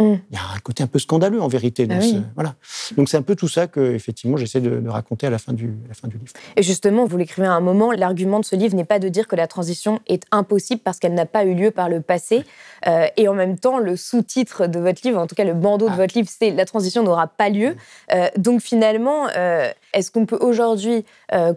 Mm. 0.03 0.20
Il 0.30 0.34
y 0.34 0.38
a 0.38 0.57
un 0.57 0.59
côté 0.61 0.82
un 0.82 0.86
peu 0.86 0.98
scandaleux 0.98 1.40
en 1.40 1.48
vérité. 1.48 1.86
Ah 1.90 1.94
voilà. 2.34 2.55
Donc 2.96 3.09
c'est 3.09 3.16
un 3.16 3.22
peu 3.22 3.36
tout 3.36 3.48
ça 3.48 3.66
que 3.66 3.94
effectivement 3.94 4.36
j'essaie 4.36 4.61
de, 4.61 4.88
raconter 4.88 5.26
à 5.26 5.30
la, 5.30 5.38
fin 5.38 5.53
du, 5.53 5.74
la 5.88 5.94
fin 5.94 6.09
du 6.09 6.18
livre. 6.18 6.32
Et 6.57 6.62
justement, 6.62 7.07
vous 7.07 7.16
l'écrivez 7.16 7.46
à 7.46 7.53
un 7.53 7.61
moment, 7.61 7.92
l'argument 7.92 8.40
de 8.40 8.44
ce 8.44 8.57
livre 8.57 8.74
n'est 8.74 8.84
pas 8.84 8.98
de 8.98 9.09
dire 9.09 9.28
que 9.28 9.36
la 9.36 9.46
transition 9.46 10.00
est 10.07 10.24
impossible 10.30 10.80
parce 10.82 10.98
qu'elle 10.98 11.14
n'a 11.14 11.26
pas 11.26 11.44
eu 11.44 11.55
lieu 11.55 11.70
par 11.70 11.88
le 11.88 12.00
passé. 12.00 12.44
Euh, 12.86 13.07
et 13.16 13.28
en 13.28 13.34
même 13.34 13.59
temps, 13.59 13.78
le 13.78 13.96
sous-titre 13.96 14.66
de 14.66 14.78
votre 14.78 15.00
livre, 15.05 15.18
en 15.18 15.26
tout 15.26 15.34
cas 15.34 15.44
le 15.44 15.55
bandeau 15.55 15.86
de 15.86 15.92
ah. 15.94 15.96
votre 15.96 16.16
livre, 16.16 16.28
c'est 16.30 16.50
La 16.50 16.64
transition 16.64 17.03
n'aura 17.03 17.26
pas 17.26 17.48
lieu. 17.48 17.76
Euh, 18.12 18.28
donc 18.36 18.61
finalement, 18.61 19.28
euh, 19.36 19.70
est-ce 19.92 20.11
qu'on 20.11 20.26
peut 20.26 20.38
aujourd'hui 20.40 21.05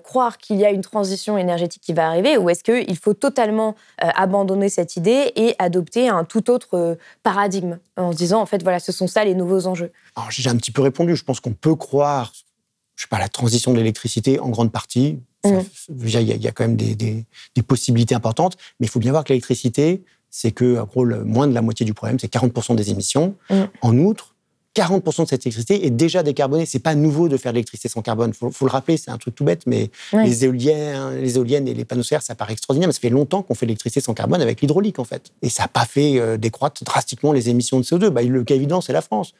croire 0.03 0.37
qu'il 0.37 0.55
y 0.55 0.65
a 0.65 0.71
une 0.71 0.81
transition 0.81 1.37
énergétique 1.37 1.81
qui 1.83 1.91
va 1.91 2.07
arriver 2.07 2.37
ou 2.37 2.49
est-ce 2.49 2.63
qu'il 2.63 2.97
faut 2.97 3.13
totalement 3.13 3.75
abandonner 3.97 4.69
cette 4.69 4.95
idée 4.95 5.33
et 5.35 5.53
adopter 5.59 6.07
un 6.07 6.23
tout 6.23 6.49
autre 6.49 6.97
paradigme? 7.23 7.77
En 7.97 8.11
se 8.11 8.17
disant, 8.17 8.41
en 8.41 8.45
fait, 8.45 8.61
voilà, 8.63 8.79
ce 8.79 8.91
sont 8.91 9.07
ça 9.07 9.23
les 9.23 9.35
nouveaux 9.35 9.67
enjeux 9.67 9.91
Alors 10.15 10.31
j'ai 10.31 10.49
un 10.49 10.57
petit 10.57 10.71
peu 10.71 10.81
répondu. 10.81 11.15
Je 11.15 11.23
pense 11.23 11.39
qu'on 11.39 11.53
peut 11.53 11.75
croire, 11.75 12.33
je 12.95 13.03
sais 13.03 13.07
pas, 13.07 13.19
la 13.19 13.29
transition 13.29 13.71
de 13.71 13.77
l'électricité 13.77 14.39
en 14.39 14.49
grande 14.49 14.71
partie. 14.71 15.19
Mmh. 15.45 15.59
il 15.89 16.41
y, 16.41 16.47
a 16.47 16.51
quand 16.51 16.63
même 16.63 16.75
des, 16.75 16.95
des 16.95 17.61
possibilités 17.61 18.15
importantes, 18.15 18.57
mais 18.79 18.87
il 18.87 18.89
faut 18.89 18.99
bien 18.99 19.11
voir 19.11 19.23
que 19.23 19.29
l'électricité, 19.29 20.03
c'est 20.31 20.51
que, 20.51 20.79
en 20.79 20.85
gros, 20.85 21.05
moins 21.05 21.47
de 21.47 21.53
la 21.53 21.61
moitié 21.61 21.85
du 21.85 21.93
problème, 21.93 22.17
c'est 22.19 22.33
40% 22.33 22.75
des 22.75 22.89
émissions. 22.89 23.35
En 23.81 23.97
outre, 23.97 24.34
40% 24.75 25.23
de 25.23 25.29
cette 25.29 25.45
électricité 25.45 25.85
est 25.85 25.89
déjà 25.89 26.21
décarbonée. 26.21 26.65
C'est 26.65 26.79
pas 26.79 26.95
nouveau 26.95 27.29
de 27.29 27.37
faire 27.37 27.51
de 27.51 27.55
l'électricité 27.55 27.87
sans 27.89 28.01
carbone. 28.01 28.33
Faut, 28.33 28.51
faut 28.51 28.65
le 28.65 28.71
rappeler, 28.71 28.97
c'est 28.97 29.11
un 29.11 29.17
truc 29.17 29.35
tout 29.35 29.45
bête, 29.45 29.63
mais 29.65 29.89
les 30.13 30.45
éoliennes, 30.45 31.21
les 31.21 31.37
éoliennes 31.37 31.67
et 31.67 31.73
les 31.73 31.85
panneaux 31.85 32.03
solaires, 32.03 32.21
ça 32.21 32.35
paraît 32.35 32.53
extraordinaire, 32.53 32.87
mais 32.87 32.93
ça 32.93 32.99
fait 32.99 33.09
longtemps 33.09 33.41
qu'on 33.41 33.55
fait 33.55 33.65
de 33.65 33.69
l'électricité 33.69 34.01
sans 34.01 34.13
carbone 34.13 34.41
avec 34.41 34.61
l'hydraulique, 34.61 34.99
en 34.99 35.05
fait. 35.05 35.31
Et 35.41 35.49
ça 35.49 35.63
n'a 35.63 35.67
pas 35.69 35.85
fait 35.85 36.19
euh, 36.19 36.37
décroître 36.37 36.83
drastiquement 36.83 37.31
les 37.31 37.49
émissions 37.49 37.79
de 37.79 37.85
CO2. 37.85 38.09
Bah, 38.09 38.21
le 38.21 38.43
cas 38.43 38.55
évident, 38.55 38.81
c'est 38.81 38.93
la 38.93 39.01
France 39.01 39.33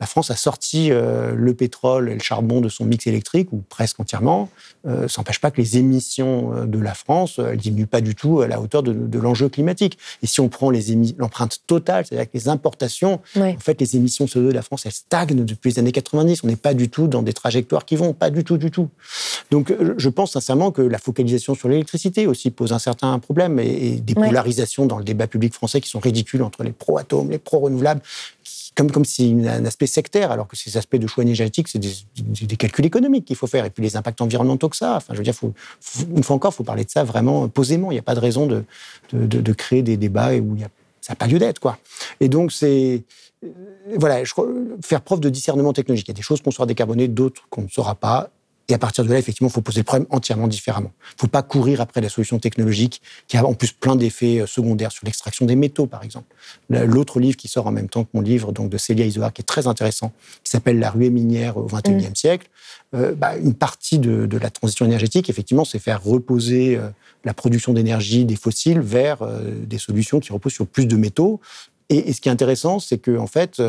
la 0.00 0.06
France 0.06 0.30
a 0.30 0.36
sorti 0.36 0.90
euh, 0.90 1.34
le 1.36 1.54
pétrole 1.54 2.10
et 2.10 2.14
le 2.14 2.20
charbon 2.20 2.60
de 2.60 2.68
son 2.68 2.84
mix 2.84 3.06
électrique, 3.06 3.52
ou 3.52 3.62
presque 3.68 4.00
entièrement. 4.00 4.50
Euh, 4.86 5.06
ça 5.06 5.20
n'empêche 5.20 5.40
pas 5.40 5.52
que 5.52 5.60
les 5.60 5.78
émissions 5.78 6.52
euh, 6.52 6.66
de 6.66 6.78
la 6.80 6.94
France 6.94 7.38
ne 7.38 7.54
diminuent 7.54 7.86
pas 7.86 8.00
du 8.00 8.16
tout 8.16 8.40
à 8.40 8.48
la 8.48 8.60
hauteur 8.60 8.82
de, 8.82 9.18
l'enjeu 9.18 9.48
climatique. 9.48 9.96
Et 10.22 10.26
si 10.26 10.40
on 10.40 10.48
prend 10.48 10.70
l'empreinte 11.18 11.60
totale, 11.66 12.04
c'est-à-dire 12.06 12.26
que 12.26 12.36
les 12.36 12.48
importations, 12.48 13.20
en 13.36 13.58
fait, 13.58 13.80
les 13.80 13.96
émissions 13.96 14.24
CO2 14.24 14.48
de 14.48 14.50
la 14.50 14.62
France, 14.62 14.84
elles 14.84 14.92
stagnent 14.92 15.44
depuis 15.44 15.70
les 15.70 15.78
années 15.78 15.92
90. 15.92 16.42
On 16.42 16.48
n'est 16.48 16.56
pas 16.56 16.74
du 16.74 16.90
tout 16.90 17.06
dans 17.06 17.22
des 17.22 17.32
trajectoires 17.32 17.84
qui 17.84 17.94
vont, 17.94 18.12
pas 18.12 18.30
du 18.30 18.42
tout, 18.42 18.58
du 18.58 18.70
tout. 18.70 18.90
Donc, 19.50 19.72
je 19.96 20.08
pense 20.08 20.32
sincèrement 20.32 20.72
que 20.72 20.82
la 20.82 20.98
focalisation 20.98 21.54
sur 21.54 21.68
l'électricité 21.68 22.26
aussi 22.26 22.50
pose 22.50 22.72
un 22.72 22.78
certain 22.78 23.18
problème 23.20 23.58
et, 23.60 24.00
des 24.04 24.14
polarisations 24.14 24.86
dans 24.86 24.98
le 24.98 25.04
débat 25.04 25.28
public 25.28 25.54
français 25.54 25.80
qui 25.80 25.88
sont 25.88 26.00
ridicules 26.00 26.42
entre 26.42 26.64
les 26.64 26.72
pro-atomes, 26.72 27.30
les 27.30 27.38
pro-renouvelables 27.38 28.02
comme, 28.74 28.90
comme 28.90 29.04
si 29.04 29.36
un 29.46 29.64
aspect 29.64 29.86
sectaire, 29.86 30.30
alors 30.30 30.48
que 30.48 30.56
ces 30.56 30.76
aspects 30.76 30.96
de 30.96 31.06
choix 31.06 31.22
énergétiques, 31.22 31.68
c'est 31.68 31.78
des, 31.78 32.56
calculs 32.56 32.86
économiques 32.86 33.24
qu'il 33.24 33.36
faut 33.36 33.46
faire, 33.46 33.64
et 33.64 33.70
puis 33.70 33.82
les 33.82 33.96
impacts 33.96 34.20
environnementaux 34.20 34.68
que 34.68 34.76
ça. 34.76 34.96
Enfin, 34.96 35.12
je 35.14 35.18
veux 35.18 35.24
dire, 35.24 35.34
faut, 35.34 35.52
une 36.14 36.22
fois 36.22 36.36
encore, 36.36 36.52
faut 36.54 36.64
parler 36.64 36.84
de 36.84 36.90
ça 36.90 37.04
vraiment 37.04 37.48
posément. 37.48 37.90
Il 37.90 37.94
n'y 37.94 38.00
a 38.00 38.02
pas 38.02 38.14
de 38.14 38.20
raison 38.20 38.46
de, 38.46 38.64
de, 39.12 39.26
de, 39.26 39.52
créer 39.52 39.82
des 39.82 39.96
débats 39.96 40.34
où 40.34 40.56
il 40.56 40.62
y 40.62 40.64
a, 40.64 40.68
ça 41.00 41.12
n'a 41.12 41.16
pas 41.16 41.26
lieu 41.26 41.38
d'être, 41.38 41.60
quoi. 41.60 41.78
Et 42.20 42.28
donc, 42.28 42.50
c'est 42.50 43.04
euh, 43.44 43.48
voilà, 43.96 44.24
je, 44.24 44.32
faire 44.82 45.02
preuve 45.02 45.20
de 45.20 45.28
discernement 45.28 45.72
technologique. 45.72 46.08
Il 46.08 46.10
y 46.10 46.14
a 46.14 46.16
des 46.16 46.22
choses 46.22 46.42
qu'on 46.42 46.50
saura 46.50 46.66
décarboner, 46.66 47.08
d'autres 47.08 47.42
qu'on 47.50 47.62
ne 47.62 47.68
saura 47.68 47.94
pas. 47.94 48.30
Et 48.68 48.74
à 48.74 48.78
partir 48.78 49.04
de 49.04 49.10
là, 49.10 49.18
effectivement, 49.18 49.48
il 49.48 49.52
faut 49.52 49.60
poser 49.60 49.80
le 49.80 49.84
problème 49.84 50.06
entièrement 50.10 50.48
différemment. 50.48 50.90
Il 51.10 51.16
ne 51.16 51.20
faut 51.20 51.26
pas 51.26 51.42
courir 51.42 51.82
après 51.82 52.00
la 52.00 52.08
solution 52.08 52.38
technologique 52.38 53.02
qui 53.28 53.36
a 53.36 53.44
en 53.44 53.52
plus 53.52 53.72
plein 53.72 53.94
d'effets 53.94 54.40
euh, 54.40 54.46
secondaires 54.46 54.90
sur 54.90 55.04
l'extraction 55.04 55.44
des 55.44 55.54
métaux, 55.54 55.86
par 55.86 56.02
exemple. 56.02 56.34
L'autre 56.70 57.20
livre 57.20 57.36
qui 57.36 57.48
sort 57.48 57.66
en 57.66 57.72
même 57.72 57.88
temps 57.88 58.04
que 58.04 58.10
mon 58.14 58.22
livre, 58.22 58.52
donc 58.52 58.70
de 58.70 58.78
Célia 58.78 59.04
Isoard, 59.04 59.32
qui 59.34 59.42
est 59.42 59.44
très 59.44 59.66
intéressant, 59.66 60.12
qui 60.42 60.50
s'appelle 60.50 60.78
La 60.78 60.90
ruée 60.90 61.10
minière 61.10 61.58
au 61.58 61.66
XXIe 61.66 62.10
mmh. 62.10 62.14
siècle. 62.14 62.48
Euh, 62.94 63.14
bah, 63.14 63.36
une 63.36 63.54
partie 63.54 63.98
de, 63.98 64.38
la 64.38 64.50
transition 64.50 64.86
énergétique, 64.86 65.28
effectivement, 65.28 65.64
c'est 65.64 65.78
faire 65.78 66.02
reposer 66.02 66.76
euh, 66.76 66.88
la 67.24 67.34
production 67.34 67.74
d'énergie 67.74 68.24
des 68.24 68.36
fossiles 68.36 68.80
vers 68.80 69.18
des 69.66 69.78
solutions 69.78 70.20
qui 70.20 70.32
reposent 70.32 70.52
sur 70.52 70.66
plus 70.66 70.86
de 70.86 70.96
métaux. 70.96 71.40
Et, 71.90 72.12
ce 72.12 72.20
qui 72.20 72.28
est 72.28 72.32
intéressant, 72.32 72.78
c'est 72.80 72.98
que, 72.98 73.16
en 73.16 73.26
fait, 73.26 73.62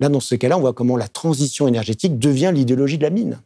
là, 0.00 0.08
dans 0.08 0.20
ce 0.20 0.34
cas-là, 0.34 0.56
on 0.56 0.60
voit 0.60 0.72
comment 0.72 0.96
la 0.96 1.08
transition 1.08 1.68
énergétique 1.68 2.18
devient 2.18 2.52
l'idéologie 2.54 2.96
de 2.96 3.02
la 3.02 3.10
mine 3.10 3.38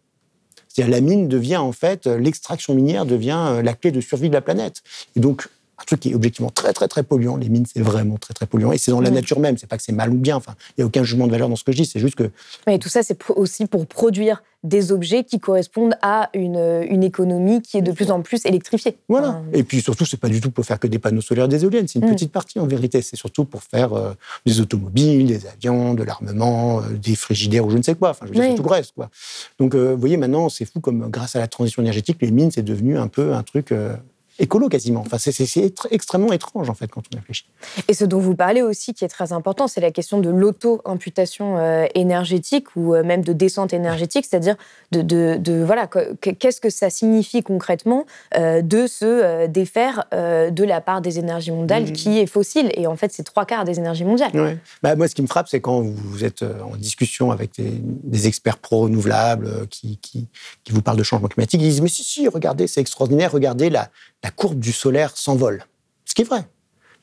cest 0.76 0.90
la 0.90 1.00
mine 1.00 1.26
devient 1.26 1.56
en 1.56 1.72
fait, 1.72 2.06
euh, 2.06 2.18
l'extraction 2.18 2.74
minière 2.74 3.06
devient 3.06 3.42
euh, 3.48 3.62
la 3.62 3.72
clé 3.72 3.90
de 3.90 4.00
survie 4.02 4.28
de 4.28 4.34
la 4.34 4.42
planète. 4.42 4.82
Donc, 5.16 5.48
un 5.78 5.84
truc 5.84 6.00
qui 6.00 6.10
est 6.10 6.14
objectivement 6.14 6.50
très 6.50 6.72
très 6.72 6.88
très 6.88 7.02
polluant. 7.02 7.36
Les 7.36 7.48
mines, 7.48 7.66
c'est 7.66 7.82
vraiment 7.82 8.16
très 8.16 8.34
très 8.34 8.46
polluant. 8.46 8.72
Et 8.72 8.78
c'est 8.78 8.90
dans 8.90 9.00
la 9.00 9.10
nature 9.10 9.40
même. 9.40 9.58
C'est 9.58 9.66
pas 9.66 9.76
que 9.76 9.82
c'est 9.82 9.92
mal 9.92 10.10
ou 10.10 10.16
bien. 10.16 10.36
Enfin, 10.36 10.54
il 10.70 10.80
n'y 10.80 10.82
a 10.84 10.86
aucun 10.86 11.02
jugement 11.02 11.26
de 11.26 11.32
valeur 11.32 11.48
dans 11.48 11.56
ce 11.56 11.64
que 11.64 11.72
je 11.72 11.78
dis. 11.78 11.86
C'est 11.86 12.00
juste 12.00 12.14
que. 12.14 12.30
Mais 12.66 12.78
tout 12.78 12.88
ça, 12.88 13.02
c'est 13.02 13.18
aussi 13.30 13.66
pour 13.66 13.86
produire 13.86 14.42
des 14.62 14.90
objets 14.90 15.22
qui 15.22 15.38
correspondent 15.38 15.94
à 16.02 16.28
une, 16.34 16.84
une, 16.88 17.04
économie 17.04 17.62
qui 17.62 17.76
est 17.76 17.82
de 17.82 17.92
plus 17.92 18.10
en 18.10 18.22
plus 18.22 18.44
électrifiée. 18.46 18.96
Voilà. 19.08 19.40
Et 19.52 19.62
puis 19.62 19.80
surtout, 19.80 20.04
c'est 20.04 20.16
pas 20.16 20.28
du 20.28 20.40
tout 20.40 20.50
pour 20.50 20.64
faire 20.64 20.80
que 20.80 20.88
des 20.88 20.98
panneaux 20.98 21.20
solaires, 21.20 21.46
des 21.46 21.62
éoliennes. 21.62 21.86
C'est 21.86 22.00
une 22.00 22.06
mm. 22.06 22.12
petite 22.12 22.32
partie 22.32 22.58
en 22.58 22.66
vérité. 22.66 23.00
C'est 23.02 23.16
surtout 23.16 23.44
pour 23.44 23.62
faire 23.62 23.92
euh, 23.92 24.14
des 24.44 24.60
automobiles, 24.60 25.26
des 25.26 25.46
avions, 25.46 25.94
de 25.94 26.02
l'armement, 26.02 26.80
euh, 26.80 26.94
des 26.94 27.14
frigidaires 27.14 27.64
ou 27.64 27.70
je 27.70 27.76
ne 27.76 27.82
sais 27.82 27.94
quoi. 27.94 28.10
Enfin, 28.10 28.26
je 28.26 28.32
veux 28.32 28.46
dire, 28.46 28.56
tout 28.56 28.62
le 28.62 28.70
reste. 28.70 28.92
Quoi. 28.92 29.08
Donc, 29.60 29.74
euh, 29.74 29.92
vous 29.92 30.00
voyez, 30.00 30.16
maintenant, 30.16 30.48
c'est 30.48 30.64
fou 30.64 30.80
comme 30.80 31.10
grâce 31.10 31.36
à 31.36 31.38
la 31.38 31.46
transition 31.46 31.82
énergétique, 31.82 32.16
les 32.20 32.30
mines, 32.30 32.50
c'est 32.50 32.62
devenu 32.62 32.98
un 32.98 33.08
peu 33.08 33.34
un 33.34 33.42
truc 33.42 33.72
écolo 34.38 34.68
quasiment. 34.68 35.00
Enfin, 35.00 35.18
c'est 35.18 35.72
extrêmement 35.90 36.32
étrange 36.32 36.68
en 36.70 36.74
fait 36.74 36.88
quand 36.88 37.02
on 37.12 37.16
réfléchit. 37.16 37.46
Et 37.88 37.94
ce 37.94 38.04
dont 38.04 38.18
vous 38.18 38.34
parlez 38.34 38.62
aussi, 38.62 38.94
qui 38.94 39.04
est 39.04 39.08
très 39.08 39.32
important, 39.32 39.68
c'est 39.68 39.80
la 39.80 39.90
question 39.90 40.20
de 40.20 40.30
l'auto-imputation 40.30 41.58
euh, 41.58 41.86
énergétique 41.94 42.66
ou 42.76 42.94
euh, 42.94 43.02
même 43.02 43.22
de 43.22 43.32
descente 43.32 43.72
énergétique, 43.72 44.26
c'est-à-dire 44.28 44.56
de, 44.92 45.02
de, 45.02 45.64
voilà, 45.64 45.88
qu'est-ce 46.20 46.60
que 46.60 46.70
ça 46.70 46.90
signifie 46.90 47.42
concrètement 47.42 48.06
euh, 48.36 48.62
de 48.62 48.86
se 48.86 49.46
défaire 49.46 50.04
de 50.12 50.64
la 50.64 50.80
part 50.80 51.00
des 51.00 51.18
énergies 51.18 51.50
mondiales 51.50 51.84
mmh. 51.84 51.92
qui 51.92 52.18
est 52.18 52.26
fossile. 52.26 52.70
Et 52.74 52.86
en 52.86 52.96
fait, 52.96 53.12
c'est 53.12 53.22
trois 53.22 53.44
quarts 53.44 53.64
des 53.64 53.78
énergies 53.78 54.04
mondiales. 54.04 54.58
Bah, 54.82 54.96
moi, 54.96 55.08
ce 55.08 55.14
qui 55.14 55.22
me 55.22 55.26
frappe, 55.26 55.48
c'est 55.48 55.60
quand 55.60 55.82
vous 55.82 56.24
êtes 56.24 56.42
en 56.42 56.76
discussion 56.76 57.30
avec 57.30 57.52
des, 57.58 58.26
experts 58.26 58.58
pro-renouvelables 58.58 59.66
qui, 59.68 59.98
qui, 59.98 60.26
qui, 60.64 60.72
vous 60.72 60.82
parlent 60.82 60.96
de 60.96 61.02
changement 61.02 61.28
climatique, 61.28 61.60
ils 61.60 61.68
disent 61.68 61.80
mais 61.80 61.88
si 61.88 62.02
si, 62.02 62.28
regardez, 62.28 62.66
c'est 62.66 62.80
extraordinaire, 62.80 63.30
regardez 63.32 63.70
la 63.70 63.90
la 64.22 64.30
courbe 64.30 64.58
du 64.58 64.72
solaire 64.72 65.16
s'envole. 65.16 65.64
Ce 66.04 66.14
qui 66.14 66.22
est 66.22 66.26
vrai. 66.26 66.46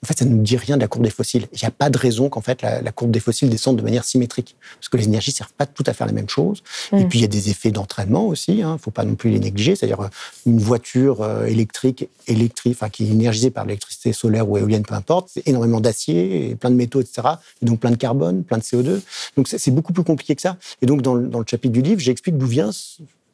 En 0.04 0.06
fait, 0.06 0.20
ça 0.20 0.26
ne 0.26 0.32
nous 0.32 0.42
dit 0.42 0.58
rien 0.58 0.76
de 0.76 0.82
la 0.82 0.90
courbe 0.90 1.06
des 1.06 1.10
fossiles. 1.10 1.48
Il 1.54 1.60
n'y 1.62 1.66
a 1.66 1.72
pas 1.72 1.90
de 1.90 1.98
raison 1.98 2.28
qu'en 2.28 2.42
fait 2.42 2.62
la, 2.62 2.92
courbe 2.92 3.12
des 3.12 3.22
fossiles 3.22 3.50
descende 3.50 3.78
de 3.78 3.82
manière 3.82 4.04
symétrique, 4.04 4.58
parce 4.76 4.90
que 4.90 4.98
les 4.98 5.06
énergies 5.06 5.32
ne 5.32 5.36
servent 5.36 5.54
pas 5.54 5.66
tout 5.66 5.84
à 5.88 5.94
faire 5.94 6.06
la 6.06 6.12
même 6.12 6.28
chose. 6.28 6.62
Et 6.92 7.06
mm. 7.06 7.08
puis 7.08 7.20
il 7.20 7.22
y 7.22 7.26
a 7.26 7.30
des 7.30 7.50
effets 7.50 7.72
d'entraînement 7.72 8.28
aussi. 8.28 8.58
Il 8.58 8.64
hein. 8.64 8.74
ne 8.74 8.78
faut 8.78 8.92
pas 8.92 9.06
non 9.06 9.16
plus 9.16 9.30
les 9.30 9.40
négliger. 9.40 9.78
C'est-à-dire 9.78 10.02
euh, 10.02 10.10
une 10.46 10.60
voiture 10.60 11.22
euh, 11.22 11.46
électrique, 11.46 12.10
électrique, 12.28 12.76
enfin, 12.76 12.90
qui 12.90 13.06
est 13.06 13.12
énergisée 13.12 13.50
par 13.50 13.64
l'électricité 13.64 14.12
solaire 14.12 14.50
ou 14.50 14.58
éolienne, 14.58 14.84
peu 14.84 14.94
importe, 14.94 15.30
c'est 15.34 15.48
énormément 15.48 15.80
d'acier, 15.80 16.58
plein 16.60 16.70
de 16.70 16.76
métaux, 16.76 17.00
etc. 17.00 17.22
Et 17.62 17.66
donc 17.66 17.80
plein 17.80 17.92
de 17.92 17.96
carbone, 17.96 18.44
plein 18.44 18.58
de 18.58 18.64
CO2. 18.64 19.00
Donc 19.38 19.48
c'est 19.48 19.72
beaucoup 19.72 19.94
plus 19.94 20.04
compliqué 20.04 20.36
que 20.36 20.42
ça. 20.42 20.58
Et 20.82 20.86
donc 20.86 21.02
dans, 21.02 21.16
dans 21.16 21.40
le 21.40 21.46
chapitre 21.50 21.72
du 21.72 21.82
livre, 21.82 22.02
j'explique 22.02 22.38
d'où 22.38 22.48
vient 22.48 22.72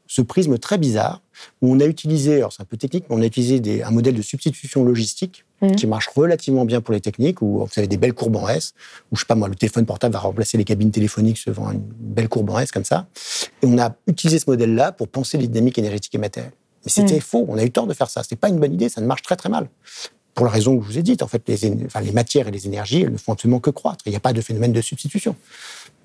ce 0.10 0.24
prisme 0.24 0.58
très 0.58 0.80
bizarre 0.80 1.22
où 1.62 1.72
on 1.72 1.80
a 1.80 1.86
utilisé, 1.86 2.38
alors 2.38 2.52
c'est 2.52 2.64
un 2.64 2.66
peu 2.66 2.78
technique, 2.78 3.06
mais 3.10 3.16
on 3.16 3.22
a 3.22 3.26
utilisé 3.26 3.84
un 3.84 3.92
modèle 3.92 4.16
de 4.16 4.24
substitution 4.24 4.84
logistique 4.84 5.46
mmh. 5.62 5.76
qui 5.76 5.86
marche 5.86 6.08
relativement 6.08 6.66
bien 6.66 6.82
pour 6.82 6.96
les 6.96 7.00
techniques, 7.00 7.44
où 7.44 7.60
vous 7.60 7.70
avez 7.78 7.88
des 7.88 7.98
belles 7.98 8.16
courbes 8.16 8.36
en 8.36 8.50
S, 8.50 8.74
où 9.12 9.16
je 9.16 9.22
sais 9.22 9.28
pas 9.28 9.36
moi, 9.36 9.48
le 9.48 9.56
téléphone 9.56 9.86
portable 9.86 10.14
va 10.14 10.20
remplacer 10.20 10.58
les 10.58 10.64
cabines 10.66 10.90
téléphoniques 10.90 11.38
selon 11.38 11.72
une 11.72 11.80
belle 11.80 12.28
courbe 12.28 12.50
en 12.50 12.58
S 12.58 12.72
comme 12.72 12.84
ça. 12.86 13.08
Et 13.62 13.68
on 13.68 13.78
a 13.78 13.96
utilisé 14.08 14.40
ce 14.40 14.50
modèle-là 14.50 14.92
pour 14.92 15.08
penser 15.08 15.38
les 15.38 15.48
dynamiques 15.48 15.78
énergétiques 15.78 16.16
et 16.16 16.18
matérielles. 16.18 16.54
Mais 16.84 16.92
c'était 16.92 17.18
mmh. 17.18 17.22
faux, 17.22 17.46
on 17.48 17.58
a 17.60 17.64
eu 17.64 17.70
tort 17.70 17.86
de 17.86 17.94
faire 17.94 18.10
ça. 18.10 18.24
Ce 18.24 18.30
n'est 18.32 18.38
pas 18.38 18.50
une 18.50 18.60
bonne 18.60 18.74
idée, 18.74 18.90
ça 18.90 19.02
ne 19.02 19.06
marche 19.06 19.22
très 19.22 19.36
très 19.36 19.50
mal 19.50 19.70
pour 20.34 20.46
la 20.46 20.52
raison 20.54 20.78
que 20.78 20.86
je 20.86 20.92
vous 20.92 20.98
ai 20.98 21.04
dite. 21.04 21.22
En 21.22 21.28
fait, 21.28 21.44
les, 21.48 21.58
les 22.02 22.12
matières 22.14 22.48
et 22.48 22.52
les 22.52 22.66
énergies, 22.66 23.02
elles 23.02 23.12
ne 23.12 23.18
font 23.18 23.34
absolument 23.34 23.60
que 23.60 23.70
croître. 23.70 24.06
Il 24.06 24.12
n'y 24.12 24.16
a 24.16 24.22
pas 24.22 24.32
de 24.32 24.40
phénomène 24.40 24.72
de 24.72 24.82
substitution. 24.82 25.36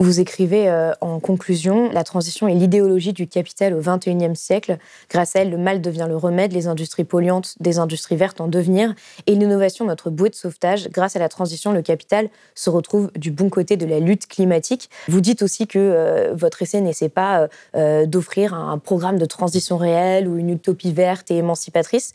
Vous 0.01 0.19
écrivez 0.19 0.69
euh, 0.69 0.91
en 1.01 1.21
conclusion 1.21 1.89
La 1.93 2.03
transition 2.03 2.49
est 2.49 2.55
l'idéologie 2.55 3.13
du 3.13 3.29
capital 3.29 3.75
au 3.75 3.81
XXIe 3.81 4.35
siècle. 4.35 4.79
Grâce 5.09 5.37
à 5.37 5.41
elle, 5.41 5.51
le 5.51 5.57
mal 5.57 5.81
devient 5.81 6.07
le 6.09 6.17
remède, 6.17 6.53
les 6.53 6.67
industries 6.67 7.05
polluantes 7.05 7.55
des 7.61 7.79
industries 7.79 8.17
vertes 8.17 8.41
en 8.41 8.49
devenir, 8.49 8.93
et 9.29 9.37
l'innovation 9.37 9.85
notre 9.85 10.11
bouée 10.11 10.31
de 10.31 10.35
sauvetage. 10.35 10.89
Grâce 10.91 11.15
à 11.15 11.21
la 11.21 11.29
transition, 11.29 11.71
le 11.71 11.81
capital 11.81 12.29
se 12.57 12.71
retrouve 12.71 13.13
du 13.15 13.31
bon 13.31 13.49
côté 13.51 13.77
de 13.77 13.87
la 13.87 14.01
lutte 14.01 14.27
climatique. 14.27 14.91
Vous 15.07 15.21
dites 15.21 15.43
aussi 15.43 15.69
que 15.69 15.79
euh, 15.79 16.35
votre 16.35 16.63
essai 16.63 16.81
n'essaie 16.81 17.09
pas 17.09 17.49
euh, 17.77 18.05
d'offrir 18.07 18.53
un 18.53 18.79
programme 18.79 19.19
de 19.19 19.27
transition 19.27 19.77
réelle 19.77 20.27
ou 20.27 20.37
une 20.39 20.51
utopie 20.51 20.93
verte 20.93 21.31
et 21.31 21.37
émancipatrice. 21.37 22.13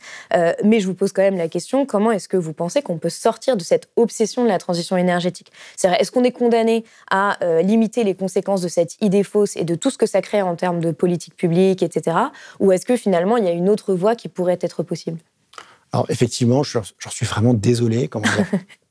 mais 0.64 0.80
je 0.80 0.86
vous 0.86 0.94
pose 0.94 1.12
quand 1.12 1.22
même 1.22 1.38
la 1.38 1.48
question 1.48 1.86
comment 1.86 2.10
est-ce 2.10 2.28
que 2.28 2.36
vous 2.36 2.52
pensez 2.52 2.82
qu'on 2.82 2.98
peut 2.98 3.08
sortir 3.08 3.56
de 3.56 3.62
cette 3.62 3.88
obsession 3.96 4.42
de 4.44 4.48
la 4.48 4.58
transition 4.58 4.96
énergétique? 4.98 5.50
Est-ce 5.82 6.10
qu'on 6.10 6.24
est 6.24 6.32
condamné 6.32 6.84
à 7.10 7.38
limiter 7.70 8.04
les 8.04 8.14
conséquences 8.14 8.62
de 8.62 8.68
cette 8.68 8.96
idée 9.00 9.22
fausse 9.22 9.56
et 9.56 9.64
de 9.64 9.74
tout 9.74 9.90
ce 9.90 9.98
que 9.98 10.06
ça 10.06 10.20
crée 10.20 10.42
en 10.42 10.56
termes 10.56 10.80
de 10.80 10.90
politique 10.90 11.36
publique, 11.36 11.82
etc. 11.82 12.16
Ou 12.58 12.72
est-ce 12.72 12.84
que 12.84 12.96
finalement, 12.96 13.36
il 13.36 13.44
y 13.44 13.48
a 13.48 13.52
une 13.52 13.68
autre 13.68 13.94
voie 13.94 14.16
qui 14.16 14.28
pourrait 14.28 14.58
être 14.60 14.82
possible? 14.82 15.18
Alors 15.92 16.06
effectivement, 16.08 16.62
j'en 16.62 16.82
suis 17.10 17.26
vraiment 17.26 17.54
désolé. 17.54 18.08
Comment 18.08 18.26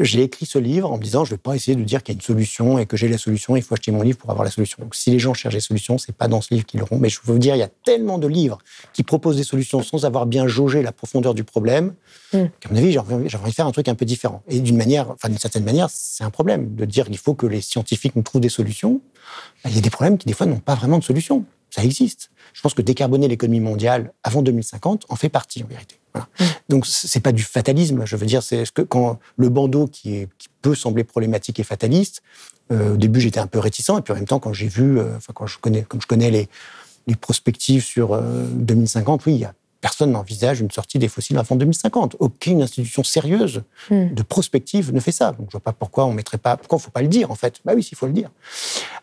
j'ai 0.00 0.22
écrit 0.22 0.46
ce 0.46 0.58
livre 0.58 0.90
en 0.90 0.96
me 0.96 1.02
disant 1.02 1.24
je 1.24 1.32
ne 1.32 1.36
vais 1.36 1.42
pas 1.42 1.54
essayer 1.54 1.76
de 1.76 1.82
dire 1.82 2.02
qu'il 2.02 2.14
y 2.14 2.16
a 2.16 2.18
une 2.18 2.22
solution 2.22 2.78
et 2.78 2.86
que 2.86 2.96
j'ai 2.96 3.08
la 3.08 3.18
solution, 3.18 3.56
il 3.56 3.62
faut 3.62 3.74
acheter 3.74 3.92
mon 3.92 4.02
livre 4.02 4.18
pour 4.18 4.30
avoir 4.30 4.44
la 4.44 4.50
solution. 4.50 4.78
Donc 4.80 4.94
si 4.94 5.10
les 5.10 5.18
gens 5.18 5.34
cherchent 5.34 5.54
des 5.54 5.60
solutions, 5.60 5.98
c'est 5.98 6.14
pas 6.14 6.28
dans 6.28 6.40
ce 6.40 6.54
livre 6.54 6.66
qu'ils 6.66 6.80
l'auront. 6.80 6.98
Mais 6.98 7.08
je 7.08 7.20
veux 7.24 7.32
vous 7.32 7.38
dire, 7.38 7.54
il 7.54 7.58
y 7.58 7.62
a 7.62 7.70
tellement 7.84 8.18
de 8.18 8.26
livres 8.26 8.58
qui 8.92 9.02
proposent 9.02 9.36
des 9.36 9.44
solutions 9.44 9.82
sans 9.82 10.04
avoir 10.04 10.26
bien 10.26 10.46
jaugé 10.46 10.82
la 10.82 10.92
profondeur 10.92 11.34
du 11.34 11.44
problème 11.44 11.94
mm. 12.32 12.44
qu'à 12.60 12.68
mon 12.70 12.76
avis, 12.76 12.92
j'ai 12.92 12.98
envie, 12.98 13.24
de 13.24 13.54
faire 13.54 13.66
un 13.66 13.72
truc 13.72 13.88
un 13.88 13.94
peu 13.94 14.04
différent. 14.04 14.42
Et 14.48 14.60
d'une 14.60 14.76
manière, 14.76 15.10
enfin 15.10 15.28
d'une 15.28 15.38
certaine 15.38 15.64
manière, 15.64 15.88
c'est 15.90 16.24
un 16.24 16.30
problème 16.30 16.74
de 16.74 16.84
dire 16.84 17.06
qu'il 17.06 17.18
faut 17.18 17.34
que 17.34 17.46
les 17.46 17.60
scientifiques 17.60 18.16
nous 18.16 18.22
trouvent 18.22 18.40
des 18.40 18.48
solutions. 18.48 19.00
Ben, 19.64 19.70
il 19.70 19.76
y 19.76 19.78
a 19.78 19.82
des 19.82 19.90
problèmes 19.90 20.18
qui 20.18 20.26
des 20.26 20.34
fois 20.34 20.46
n'ont 20.46 20.58
pas 20.58 20.74
vraiment 20.74 20.98
de 20.98 21.04
solution. 21.04 21.44
Ça 21.70 21.84
existe. 21.84 22.30
Je 22.54 22.62
pense 22.62 22.74
que 22.74 22.82
décarboner 22.82 23.28
l'économie 23.28 23.60
mondiale 23.60 24.12
avant 24.22 24.42
2050 24.42 25.06
en 25.08 25.16
fait 25.16 25.28
partie 25.28 25.62
en 25.62 25.66
vérité. 25.66 25.96
Mm. 26.18 26.44
Donc 26.68 26.86
c'est 26.86 27.20
pas 27.20 27.32
du 27.32 27.42
fatalisme. 27.42 28.04
Je 28.04 28.16
veux 28.16 28.26
dire, 28.26 28.42
c'est 28.42 28.64
ce 28.64 28.72
que 28.72 28.82
quand 28.82 29.18
le 29.36 29.48
bandeau 29.48 29.86
qui, 29.86 30.28
peut 30.62 30.74
sembler 30.74 31.04
problématique 31.04 31.60
et 31.60 31.62
fataliste, 31.62 32.22
euh, 32.72 32.94
au 32.94 32.96
début 32.96 33.20
j'étais 33.20 33.38
un 33.38 33.46
peu 33.46 33.60
réticent, 33.60 33.90
et 33.98 34.02
puis 34.02 34.12
en 34.12 34.16
même 34.16 34.26
temps 34.26 34.40
quand 34.40 34.52
j'ai 34.52 34.66
vu, 34.66 34.98
euh, 34.98 35.16
enfin 35.16 35.32
quand 35.32 35.46
je 35.46 35.58
connais, 35.58 35.82
comme 35.82 36.00
je 36.00 36.08
connais 36.08 36.30
les, 36.30 36.48
les 37.06 37.14
prospectives 37.14 37.84
sur 37.84 38.20
2050, 38.20 39.20
euh, 39.20 39.24
oui, 39.26 39.34
il 39.34 39.40
y 39.40 39.44
a 39.44 39.54
personne 39.80 40.10
n'envisage 40.10 40.60
une 40.60 40.70
sortie 40.72 40.98
des 40.98 41.06
fossiles 41.06 41.38
avant 41.38 41.54
2050. 41.54 42.16
Aucune 42.18 42.62
institution 42.62 43.04
sérieuse 43.04 43.62
mm. 43.90 44.14
de 44.14 44.22
prospective 44.22 44.92
ne 44.92 44.98
fait 44.98 45.12
ça. 45.12 45.30
Donc, 45.32 45.46
je 45.48 45.52
vois 45.52 45.60
pas 45.60 45.72
pourquoi 45.72 46.06
on 46.06 46.12
mettrait 46.12 46.38
pas. 46.38 46.56
Pourquoi 46.56 46.78
il 46.78 46.82
faut 46.82 46.90
pas 46.90 47.02
le 47.02 47.08
dire 47.08 47.30
en 47.30 47.36
fait 47.36 47.60
Bah 47.64 47.72
oui, 47.76 47.86
il 47.88 47.94
faut 47.96 48.06
le 48.06 48.12
dire. 48.12 48.30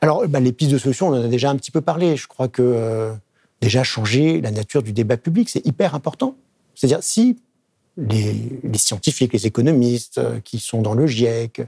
Alors, 0.01 0.28
bah, 0.28 0.41
les 0.41 0.51
pistes 0.51 0.72
de 0.72 0.78
solution, 0.78 1.07
on 1.07 1.11
en 1.11 1.24
a 1.24 1.28
déjà 1.30 1.49
un 1.49 1.55
petit 1.55 1.72
peu 1.72 1.80
parlé. 1.80 2.18
Je 2.18 2.28
crois 2.28 2.49
que 2.49 3.14
déjà 3.64 3.84
changer 3.84 4.41
la 4.41 4.51
nature 4.51 4.84
du 4.84 4.91
débat 4.91 5.16
public, 5.16 5.49
c'est 5.49 5.66
hyper 5.66 5.95
important. 5.95 6.36
C'est-à-dire, 6.76 7.03
si 7.03 7.38
les, 7.97 8.59
scientifiques, 8.76 9.34
les 9.34 9.45
économistes 9.45 10.17
euh, 10.17 10.39
qui 10.43 10.59
sont 10.59 10.82
dans 10.82 10.93
le 10.93 11.05
GIEC, 11.05 11.61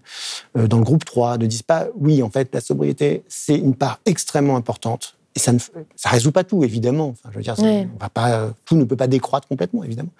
euh, 0.58 0.68
dans 0.68 0.78
le 0.78 0.84
groupe 0.84 1.06
3, 1.06 1.38
ne 1.38 1.46
disent 1.46 1.62
pas 1.62 1.88
oui, 1.96 2.24
en 2.24 2.30
fait, 2.30 2.54
la 2.54 2.62
sobriété, 2.62 3.24
c'est 3.28 3.56
une 3.56 3.76
part 3.76 4.00
extrêmement 4.06 4.56
importante. 4.56 5.18
Et 5.36 5.40
ça 5.40 5.52
ne 5.52 5.60
ça 5.96 6.10
résout 6.10 6.32
pas 6.32 6.46
tout, 6.46 6.64
évidemment. 6.64 7.10
Enfin, 7.10 7.30
je 7.32 7.38
veux 7.38 7.44
dire, 7.44 7.56
on 7.60 7.88
va 8.00 8.10
pas, 8.10 8.54
tout 8.64 8.78
ne 8.78 8.86
peut 8.86 8.96
pas 8.96 9.08
décroître 9.08 9.48
complètement, 9.48 9.84
évidemment. 9.84 10.12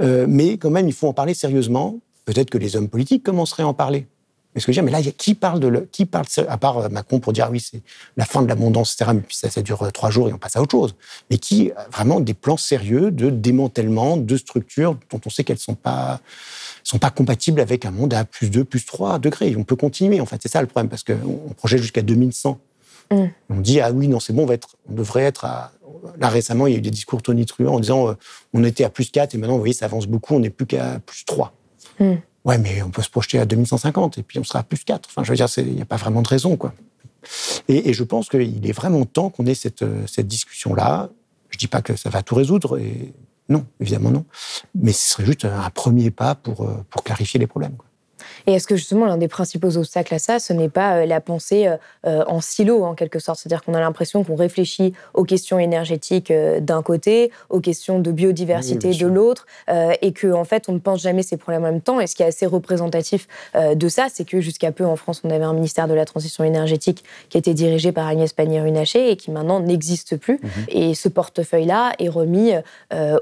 Euh, 0.00 0.26
mais 0.28 0.58
quand 0.58 0.70
même, 0.70 0.86
il 0.86 0.92
faut 0.92 1.08
en 1.08 1.14
parler 1.14 1.32
sérieusement. 1.32 1.98
Peut-être 2.26 2.50
que 2.50 2.58
les 2.58 2.76
hommes 2.76 2.88
politiques 2.88 3.22
commenceraient 3.22 3.62
à 3.62 3.66
en 3.66 3.72
parler. 3.72 4.06
Mais 4.54 4.60
ce 4.60 4.66
que 4.70 4.80
mais 4.80 4.90
là, 4.90 5.02
qui 5.02 5.34
parle 5.34 5.60
de 5.60 5.88
qui 5.92 6.06
parle 6.06 6.26
à 6.48 6.56
part 6.56 6.78
euh, 6.78 6.88
Macron 6.88 7.20
pour 7.20 7.32
dire 7.32 7.46
ah 7.48 7.50
oui 7.50 7.60
c'est 7.60 7.82
la 8.16 8.24
fin 8.24 8.42
de 8.42 8.48
l'abondance 8.48 8.94
etc. 8.94 9.12
Mais 9.14 9.20
puis 9.20 9.36
ça, 9.36 9.50
ça 9.50 9.62
dure 9.62 9.82
euh, 9.82 9.90
trois 9.90 10.10
jours 10.10 10.28
et 10.28 10.32
on 10.32 10.38
passe 10.38 10.56
à 10.56 10.62
autre 10.62 10.72
chose. 10.72 10.94
Mais 11.30 11.38
qui 11.38 11.70
vraiment 11.92 12.20
des 12.20 12.34
plans 12.34 12.56
sérieux 12.56 13.10
de 13.10 13.30
démantèlement 13.30 14.16
de 14.16 14.36
structures 14.36 14.96
dont 15.10 15.20
on 15.24 15.30
sait 15.30 15.44
qu'elles 15.44 15.58
sont 15.58 15.74
pas 15.74 16.20
sont 16.82 16.98
pas 16.98 17.10
compatibles 17.10 17.60
avec 17.60 17.84
un 17.84 17.90
monde 17.90 18.14
à 18.14 18.24
plus 18.24 18.50
2, 18.50 18.64
plus 18.64 18.86
3 18.86 19.18
degrés. 19.18 19.54
On 19.56 19.64
peut 19.64 19.76
continuer 19.76 20.20
en 20.20 20.26
fait. 20.26 20.38
C'est 20.42 20.48
ça 20.50 20.60
le 20.62 20.66
problème 20.66 20.88
parce 20.88 21.04
qu'on 21.04 21.54
projette 21.56 21.82
jusqu'à 21.82 22.02
2100. 22.02 22.58
Mm. 23.10 23.24
On 23.50 23.60
dit 23.60 23.80
ah 23.80 23.90
oui 23.90 24.08
non 24.08 24.20
c'est 24.20 24.32
bon 24.32 24.42
on 24.42 24.46
va 24.46 24.54
être 24.54 24.76
on 24.88 24.94
devrait 24.94 25.24
être 25.24 25.44
à 25.44 25.72
là 26.18 26.28
récemment 26.28 26.66
il 26.66 26.72
y 26.72 26.76
a 26.76 26.78
eu 26.78 26.82
des 26.82 26.90
discours 26.90 27.22
tonitruants 27.22 27.76
en 27.76 27.80
disant 27.80 28.08
euh, 28.08 28.14
on 28.52 28.64
était 28.64 28.84
à 28.84 28.90
plus 28.90 29.10
4 29.10 29.34
et 29.34 29.38
maintenant 29.38 29.54
vous 29.54 29.60
voyez 29.60 29.74
ça 29.74 29.86
avance 29.86 30.06
beaucoup 30.06 30.34
on 30.34 30.40
n'est 30.40 30.50
plus 30.50 30.66
qu'à 30.66 30.98
plus 31.04 31.24
3. 31.24 31.52
Ouais, 32.44 32.58
mais 32.58 32.82
on 32.82 32.90
peut 32.90 33.02
se 33.02 33.10
projeter 33.10 33.38
à 33.38 33.46
2150 33.46 34.18
et 34.18 34.22
puis 34.22 34.38
on 34.38 34.44
sera 34.44 34.60
à 34.60 34.62
plus 34.62 34.84
4. 34.84 35.08
Enfin, 35.10 35.24
je 35.24 35.30
veux 35.30 35.36
dire, 35.36 35.48
il 35.58 35.74
n'y 35.74 35.82
a 35.82 35.86
pas 35.86 35.96
vraiment 35.96 36.22
de 36.22 36.28
raison, 36.28 36.56
quoi. 36.56 36.72
Et, 37.68 37.92
je 37.92 38.04
pense 38.04 38.28
qu'il 38.28 38.66
est 38.66 38.72
vraiment 38.72 39.04
temps 39.04 39.28
qu'on 39.28 39.44
ait 39.46 39.54
cette, 39.54 39.84
cette 40.06 40.28
discussion-là. 40.28 41.10
Je 41.50 41.56
ne 41.56 41.58
dis 41.58 41.66
pas 41.66 41.82
que 41.82 41.96
ça 41.96 42.10
va 42.10 42.22
tout 42.22 42.36
résoudre, 42.36 42.78
et 42.78 43.12
non, 43.48 43.66
évidemment 43.80 44.10
non. 44.10 44.24
Mais 44.74 44.92
ce 44.92 45.10
serait 45.10 45.26
juste 45.26 45.44
un 45.44 45.70
premier 45.70 46.10
pas 46.10 46.34
pour, 46.34 46.70
pour 46.88 47.02
clarifier 47.02 47.40
les 47.40 47.46
problèmes. 47.46 47.76
Et 48.46 48.54
est-ce 48.54 48.66
que 48.66 48.76
justement 48.76 49.06
l'un 49.06 49.16
des 49.16 49.28
principaux 49.28 49.76
obstacles 49.76 50.14
à 50.14 50.18
ça, 50.18 50.38
ce 50.38 50.52
n'est 50.52 50.68
pas 50.68 50.96
euh, 50.96 51.06
la 51.06 51.20
pensée 51.20 51.66
euh, 51.66 51.76
euh, 52.06 52.24
en 52.26 52.40
silo 52.40 52.84
en 52.84 52.94
quelque 52.94 53.18
sorte? 53.18 53.40
C'est-à-dire 53.40 53.62
qu'on 53.62 53.74
a 53.74 53.80
l'impression 53.80 54.24
qu'on 54.24 54.36
réfléchit 54.36 54.92
aux 55.14 55.24
questions 55.24 55.58
énergétiques 55.58 56.32
d'un 56.60 56.82
côté, 56.82 57.30
aux 57.50 57.60
questions 57.60 57.98
de 57.98 58.10
biodiversité 58.10 58.94
de 58.94 59.06
l'autre, 59.06 59.46
et 60.00 60.12
qu'en 60.12 60.40
en 60.40 60.44
fait 60.44 60.68
on 60.68 60.72
ne 60.72 60.78
pense 60.78 61.02
jamais 61.02 61.22
ces 61.22 61.36
problèmes 61.36 61.64
en 61.64 61.72
même 61.72 61.80
temps. 61.80 62.00
Et 62.00 62.06
ce 62.06 62.14
qui 62.14 62.22
est 62.22 62.26
assez 62.26 62.46
représentatif 62.46 63.28
de 63.54 63.88
ça, 63.88 64.06
c'est 64.12 64.24
que 64.24 64.40
jusqu'à 64.40 64.72
peu 64.72 64.84
en 64.84 64.96
France, 64.96 65.22
on 65.24 65.30
avait 65.30 65.44
un 65.44 65.52
ministère 65.52 65.88
de 65.88 65.94
la 65.94 66.04
transition 66.04 66.44
énergétique 66.44 67.04
qui 67.28 67.38
était 67.38 67.54
dirigé 67.54 67.92
par 67.92 68.06
Agnès 68.06 68.32
Pannier-Runacher 68.32 69.10
et 69.10 69.16
qui 69.16 69.30
maintenant 69.30 69.60
n'existe 69.60 70.16
plus. 70.16 70.40
Mhm. 70.42 70.50
Et 70.68 70.94
ce 70.94 71.08
portefeuille-là 71.08 71.92
est 71.98 72.08
remis 72.08 72.52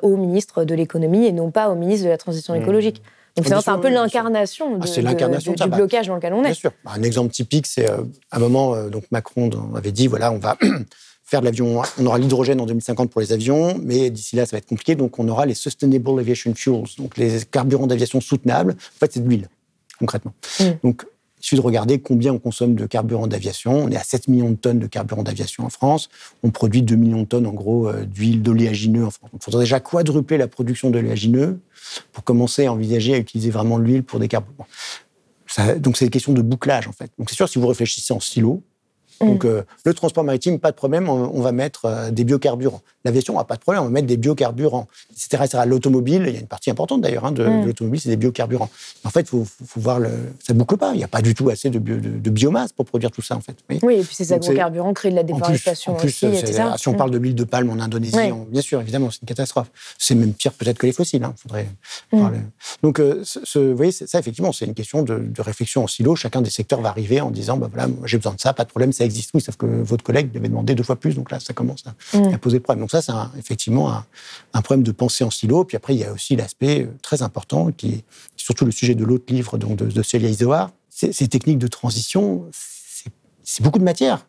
au 0.03 0.17
ministre 0.17 0.65
de 0.65 0.75
l'économie 0.75 1.27
et 1.27 1.33
non 1.33 1.51
pas 1.51 1.69
au 1.69 1.75
ministre 1.75 2.05
de 2.05 2.11
la 2.11 2.19
transition 2.19 2.55
mhm. 2.55 2.63
écologique. 2.63 3.03
Donc 3.37 3.47
c'est 3.47 3.69
un 3.69 3.79
peu 3.79 3.91
l'incarnation 3.91 4.79
ah, 4.81 4.87
du 4.87 5.69
bah, 5.69 5.77
blocage 5.77 6.07
dans 6.07 6.15
lequel 6.15 6.33
on 6.33 6.41
est. 6.41 6.45
Bien 6.45 6.55
sûr. 6.55 6.73
Bah, 6.85 6.93
un 6.95 7.03
exemple 7.03 7.33
typique, 7.33 7.67
c'est 7.67 7.91
euh, 7.91 7.99
un 8.33 8.39
moment, 8.39 8.75
euh, 8.75 8.89
donc 8.89 9.05
Macron 9.11 9.51
avait 9.77 9.93
dit 9.93 10.07
voilà, 10.07 10.33
on 10.33 10.39
va 10.39 10.57
faire 11.25 11.41
de 11.41 11.45
l'avion, 11.45 11.83
on 11.99 12.07
aura 12.07 12.19
l'hydrogène 12.19 12.61
en 12.61 12.67
2050 12.67 13.11
pour 13.11 13.21
les 13.21 13.33
avions, 13.33 13.79
mais 13.83 14.11
d'ici 14.11 14.37
là, 14.37 14.47
ça 14.47 14.53
va 14.53 14.59
être 14.59 14.69
compliqué. 14.69 14.95
Donc 14.95 15.19
on 15.19 15.29
aura 15.29 15.45
les 15.45 15.55
Sustainable 15.55 16.19
Aviation 16.19 16.55
Fuels, 16.55 16.85
donc 16.99 17.19
les 17.19 17.45
carburants 17.45 17.87
d'aviation 17.87 18.21
soutenables. 18.21 18.73
En 18.73 18.99
fait, 18.99 19.13
c'est 19.13 19.21
de 19.21 19.29
l'huile, 19.29 19.49
concrètement. 19.99 20.33
Mm. 20.61 20.65
Donc 20.83 21.05
suffit 21.47 21.57
de 21.57 21.65
regarder 21.65 22.01
combien 22.01 22.33
on 22.33 22.39
consomme 22.39 22.75
de 22.75 22.87
carburant 22.87 23.27
d'aviation. 23.29 23.85
On 23.85 23.91
est 23.91 23.97
à 23.97 24.03
7 24.03 24.29
millions 24.29 24.51
de 24.51 24.57
tonnes 24.57 24.81
de 24.81 24.87
carburant 24.87 25.23
d'aviation 25.23 25.65
en 25.65 25.69
France. 25.69 26.09
On 26.43 26.51
produit 26.51 26.83
2 26.83 26.97
millions 26.97 27.23
de 27.23 27.27
tonnes, 27.27 27.47
en 27.47 27.53
gros, 27.53 27.89
euh, 27.89 28.05
d'huile 28.05 28.43
d'oléagineux 28.43 29.07
en 29.07 29.11
France. 29.11 29.31
Il 29.33 29.43
faudrait 29.43 29.63
déjà 29.63 29.79
quadrupler 29.79 30.39
la 30.39 30.49
production 30.49 30.91
d'oléagineux 30.91 31.61
pour 32.13 32.25
commencer 32.25 32.67
à 32.67 32.73
envisager 32.73 33.15
à 33.15 33.19
utiliser 33.19 33.51
vraiment 33.51 33.79
l'huile 33.79 34.03
pour 34.03 34.19
des 34.19 34.29
carburants. 34.29 34.67
donc, 35.79 35.97
c'est 35.97 36.07
une 36.07 36.11
question 36.11 36.33
de 36.33 36.43
bouclage, 36.43 36.89
en 36.89 36.93
fait. 36.93 37.11
Donc, 37.19 37.31
c'est 37.31 37.37
sûr, 37.37 37.49
si 37.49 37.59
vous 37.59 37.69
réfléchissez 37.69 38.13
en 38.13 38.21
silo. 38.21 38.63
Donc, 39.21 39.45
euh, 39.45 39.63
le 39.85 39.95
transport 39.95 40.25
maritime, 40.25 40.59
pas 40.59 40.71
de 40.71 40.77
problème, 40.77 41.09
on, 41.09 41.41
va 41.41 41.53
mettre 41.53 41.87
euh, 41.87 42.11
des 42.11 42.25
biocarburants. 42.25 42.83
L'aviation, 43.05 43.39
a 43.39 43.45
pas 43.45 43.55
de 43.55 43.61
problème, 43.61 43.83
on 43.83 43.87
va 43.87 43.91
mettre 43.91 44.07
des 44.07 44.17
biocarburants, 44.17 44.89
etc. 45.13 45.63
L'automobile, 45.67 46.25
il 46.27 46.35
y 46.35 46.37
a 46.37 46.41
une 46.41 46.47
partie 46.47 46.71
importante 46.71 47.01
d'ailleurs 47.03 47.25
hein, 47.25 47.33
de, 47.33 47.45
mm. 47.45 47.67
l'automobile, 47.67 48.01
c'est 48.01 48.09
des 48.09 48.17
biocarburants. 48.17 48.69
En 49.05 49.11
fait, 49.11 49.21
il 49.21 49.27
faut, 49.27 49.47
voir, 49.77 50.01
le, 50.01 50.11
ça 50.45 50.53
boucle 50.55 50.77
pas. 50.77 50.93
Il 50.93 50.99
n'y 50.99 51.05
a 51.05 51.09
pas 51.09 51.23
du 51.23 51.35
tout 51.35 51.49
assez 51.49 51.71
de, 51.71 51.79
de, 51.79 52.31
biomasse 52.31 52.73
pour 52.73 52.85
produire 52.85 53.11
tout 53.11 53.23
ça, 53.23 53.37
en 53.37 53.41
fait. 53.41 53.57
Oui, 53.83 53.95
et 53.95 54.03
puis 54.03 54.15
ces 54.15 54.33
agrocarburants 54.33 54.93
créent 54.93 55.11
de 55.11 55.17
la 55.17 55.23
déforestation 55.23 55.93
en 55.93 55.97
plus, 55.97 56.25
aussi, 56.25 56.53
Si 56.77 56.89
on 56.89 56.95
parle 56.95 57.11
de 57.11 57.19
l'huile 57.19 57.35
de 57.35 57.45
palme 57.45 57.71
en 57.71 57.81
Indonésie, 57.83 58.17
bien 58.49 58.63
sûr, 58.63 58.81
évidemment, 58.81 59.11
c'est 59.11 59.23
une 59.23 59.29
catastrophe. 59.29 59.71
C'est 59.99 60.15
même 60.15 60.33
pire 60.33 60.53
peut-être 60.53 60.79
que 60.79 60.87
les 60.87 60.93
fossiles. 60.93 61.25
Hein, 61.25 61.35
faudrait 61.37 61.69
mm. 62.13 62.29
Donc, 62.83 63.01
euh, 63.01 63.23
vous 63.55 63.77
voyez, 63.77 63.93
ça, 63.93 64.19
effectivement, 64.19 64.53
c'est 64.53 64.67
une 64.67 64.75
question 64.75 65.03
de, 65.03 65.33
réflexion 65.39 65.85
en 65.85 65.87
silo. 65.87 66.17
Chacun 66.17 66.43
des 66.43 66.51
secteurs 66.51 66.81
va 66.81 66.89
arriver 66.89 67.21
en 67.21 67.31
disant, 67.31 67.57
bah, 67.57 67.69
voilà, 67.73 67.89
j'ai 68.05 68.17
besoin 68.17 68.35
de 68.35 68.41
ça, 68.41 68.53
pas 68.53 68.65
de 68.65 68.69
problème, 68.69 68.93
existe, 69.07 69.31
oui, 69.35 69.41
sauf 69.41 69.57
que 69.57 69.67
votre 69.67 70.05
collègue 70.05 70.31
lui 70.31 70.39
avait 70.39 70.49
demandé 70.49 70.75
deux 70.75 70.83
fois 70.83 70.97
plus, 70.97 71.15
donc 71.15 71.31
là, 71.31 71.41
ça 71.41 71.55
commence 71.55 71.85
à, 71.87 72.19
mm. 72.19 72.39
poser 72.39 72.61
problème. 72.61 72.83
Donc 72.83 72.91
ça, 72.91 73.01
c'est 73.01 73.13
effectivement 73.39 73.93
un, 74.53 74.63
problème 74.63 74.83
de 74.83 74.93
pensée 74.93 75.25
en 75.25 75.31
silo. 75.31 75.65
Puis 75.65 75.77
après, 75.77 75.95
il 75.95 76.01
y 76.01 76.05
a 76.05 76.13
aussi 76.13 76.37
l'aspect 76.37 76.83
euh, 76.83 76.95
très 77.03 77.23
important, 77.23 77.73
qui 77.73 77.89
est 77.89 78.05
surtout 78.37 78.65
le 78.65 78.73
sujet 78.73 78.95
de 78.95 79.05
l'autre 79.05 79.33
livre 79.33 79.59
donc 79.59 79.77
de, 79.77 79.87
de 79.87 80.03
Célia 80.03 80.29
Isoar. 80.29 80.71
Ces 80.91 81.29
techniques 81.29 81.59
de 81.59 81.67
transition, 81.67 82.47
c'est 83.43 83.63
beaucoup 83.63 83.79
de 83.79 83.85
matière, 83.85 84.27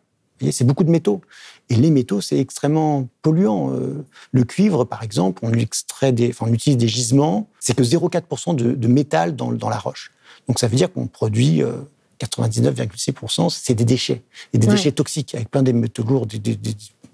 c'est 0.51 0.65
beaucoup 0.65 0.83
de 0.83 0.91
métaux. 0.91 1.21
Et 1.69 1.75
les 1.75 1.91
métaux, 1.91 2.21
c'est 2.21 2.39
extrêmement 2.39 3.07
polluant. 3.21 3.73
Euh, 3.73 4.05
le 4.31 4.43
cuivre, 4.43 4.85
par 4.85 5.03
exemple, 5.03 5.39
on, 5.43 5.51
extrait 5.53 6.11
des, 6.11 6.29
enfin, 6.29 6.45
on 6.49 6.53
utilise 6.53 6.77
des 6.77 6.87
gisements, 6.87 7.49
c'est 7.59 7.75
que 7.75 7.83
0,4% 7.83 8.55
de, 8.55 8.87
métal 8.87 9.35
dans, 9.35 9.51
dans, 9.51 9.69
la 9.69 9.77
roche. 9.77 10.11
Donc 10.47 10.59
ça 10.59 10.67
veut 10.67 10.77
dire 10.77 10.91
qu'on 10.91 11.07
produit 11.07 11.61
euh, 11.61 11.73
99,6%, 12.19 13.49
c'est 13.49 13.73
des 13.73 13.85
déchets. 13.85 14.23
Et 14.53 14.57
des 14.57 14.67
déchets 14.67 14.91
toxiques, 14.91 15.35
avec 15.35 15.49
plein 15.49 15.63
de 15.63 15.71
métaux 15.71 16.03
lourds, 16.03 16.25
des, 16.25 16.57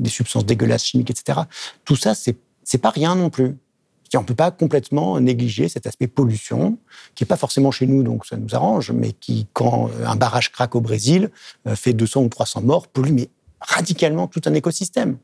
substances 0.10 0.46
dégueulasses 0.46 0.86
chimiques, 0.86 1.12
etc. 1.12 1.42
Tout 1.86 1.96
ça, 1.96 2.14
c'est 2.16 2.78
pas 2.78 2.90
rien 2.90 3.16
non 3.16 3.30
plus. 3.30 3.58
On 4.16 4.22
ne 4.22 4.26
peut 4.26 4.36
pas 4.36 4.52
complètement 4.52 5.20
négliger 5.20 5.70
cet 5.70 5.88
aspect 5.88 6.08
pollution, 6.08 6.78
qui 7.16 7.24
n'est 7.24 7.28
pas 7.28 7.38
forcément 7.38 7.72
chez 7.72 7.88
nous, 7.88 8.04
donc 8.04 8.26
ça 8.26 8.38
nous 8.38 8.54
arrange, 8.54 8.92
mais 8.92 9.12
qui, 9.14 9.48
quand 9.54 9.90
euh, 9.90 10.06
un 10.06 10.16
barrage 10.16 10.52
craque 10.52 10.76
au 10.76 10.82
Brésil, 10.82 11.32
euh, 11.68 11.76
fait 11.76 11.94
200 11.94 12.22
ou 12.22 12.30
300 12.30 12.62
morts, 12.62 12.88
pollue 12.88 13.12
mais 13.12 13.30
radicalement 13.60 14.28
tout 14.28 14.42
un 14.46 14.54
écosystème. 14.54 15.18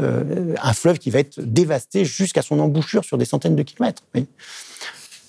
Euh, 0.00 0.54
un 0.62 0.72
fleuve 0.72 0.98
qui 0.98 1.10
va 1.10 1.18
être 1.18 1.40
dévasté 1.40 2.04
jusqu'à 2.04 2.42
son 2.42 2.60
embouchure 2.60 3.04
sur 3.04 3.18
des 3.18 3.24
centaines 3.24 3.56
de 3.56 3.62
kilomètres. 3.62 4.02
Il 4.14 4.20
ne 4.20 4.26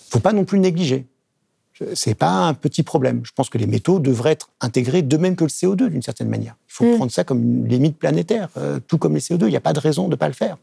faut 0.10 0.20
pas 0.20 0.34
non 0.34 0.46
plus 0.46 0.60
négliger 0.60 1.06
c'est 1.94 2.16
pas 2.16 2.48
un 2.48 2.54
petit 2.54 2.84
problème. 2.84 3.22
Je 3.24 3.32
pense 3.34 3.50
que 3.50 3.58
les 3.58 3.68
métaux 3.68 4.00
devraient 4.00 4.32
être 4.32 4.50
intégrés 4.62 5.02
de 5.02 5.18
même 5.18 5.36
que 5.36 5.44
le 5.44 5.50
CO2 5.50 5.90
d'une 5.90 6.02
certaine 6.02 6.30
manière. 6.30 6.56
Il 6.70 6.74
faut 6.74 6.86
mm. 6.86 6.96
prendre 6.96 7.12
ça 7.12 7.24
comme 7.24 7.42
une 7.42 7.68
limite 7.68 7.98
planétaire, 7.98 8.50
euh, 8.58 8.80
tout 8.88 8.98
comme 8.98 9.14
les 9.14 9.22
CO2. 9.22 9.44
Il 9.44 9.50
n'y 9.50 9.56
a 9.56 9.62
pas 9.62 9.74
de 9.74 9.80
raison 9.80 10.06
de 10.06 10.12
ne 10.12 10.16
pas 10.16 10.28
le 10.28 10.34
faire. 10.34 10.58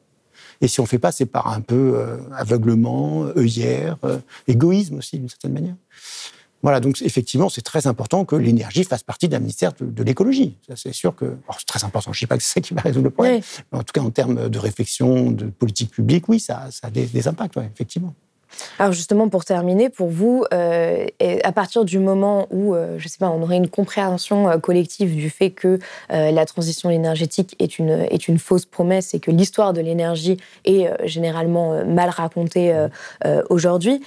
Et 0.60 0.68
si 0.68 0.80
on 0.80 0.84
ne 0.84 0.88
fait 0.88 0.98
pas, 0.98 1.12
c'est 1.12 1.26
par 1.26 1.48
un 1.48 1.60
peu 1.60 1.94
euh, 1.96 2.16
aveuglement, 2.36 3.26
œillère, 3.36 3.96
euh, 4.04 4.18
égoïsme 4.46 4.98
aussi 4.98 5.18
d'une 5.18 5.28
certaine 5.28 5.52
manière. 5.52 5.74
Voilà, 6.62 6.80
donc 6.80 7.02
effectivement, 7.02 7.50
c'est 7.50 7.60
très 7.60 7.86
important 7.86 8.24
que 8.24 8.36
l'énergie 8.36 8.84
fasse 8.84 9.02
partie 9.02 9.28
d'un 9.28 9.38
ministère 9.38 9.72
de, 9.78 10.02
l'écologie. 10.02 10.56
C'est 10.76 10.94
sûr 10.94 11.14
que 11.14 11.36
c'est 11.58 11.66
très 11.66 11.84
important. 11.84 12.10
Je 12.14 12.18
ne 12.18 12.20
dis 12.20 12.26
pas 12.26 12.38
que 12.38 12.42
c'est 12.42 12.54
ça 12.54 12.60
qui 12.62 12.72
va 12.72 12.80
résoudre 12.80 13.04
le 13.04 13.10
problème, 13.10 13.42
mais 13.70 13.78
en 13.78 13.82
tout 13.82 13.92
cas 13.92 14.00
en 14.00 14.08
termes 14.08 14.48
de 14.48 14.58
réflexion, 14.58 15.30
de 15.30 15.44
politique 15.44 15.90
publique, 15.90 16.26
oui, 16.30 16.40
ça, 16.40 16.70
a 16.82 16.90
des, 16.90 17.04
des 17.04 17.28
impacts, 17.28 17.58
effectivement. 17.58 18.14
Alors 18.78 18.92
justement, 18.92 19.28
pour 19.28 19.44
terminer, 19.44 19.88
pour 19.88 20.08
vous, 20.08 20.44
euh, 20.52 21.06
à 21.42 21.52
partir 21.52 21.84
du 21.84 21.98
moment 21.98 22.46
où, 22.50 22.74
euh, 22.74 22.96
je 22.98 23.08
sais 23.08 23.18
pas, 23.18 23.30
on 23.30 23.42
aurait 23.42 23.56
une 23.56 23.68
compréhension 23.68 24.48
euh, 24.48 24.58
collective 24.58 25.14
du 25.14 25.30
fait 25.30 25.50
que 25.50 25.78
la 26.10 26.46
transition 26.46 26.90
énergétique 26.90 27.56
est 27.58 27.78
une, 27.78 27.90
est 27.90 28.28
une 28.28 28.38
fausse 28.38 28.66
promesse 28.66 29.14
et 29.14 29.20
que 29.20 29.30
l'histoire 29.30 29.72
de 29.72 29.80
l'énergie 29.80 30.36
est 30.64 30.88
généralement 31.06 31.84
mal 31.84 32.08
racontée 32.08 32.74
aujourd'hui, 33.50 34.00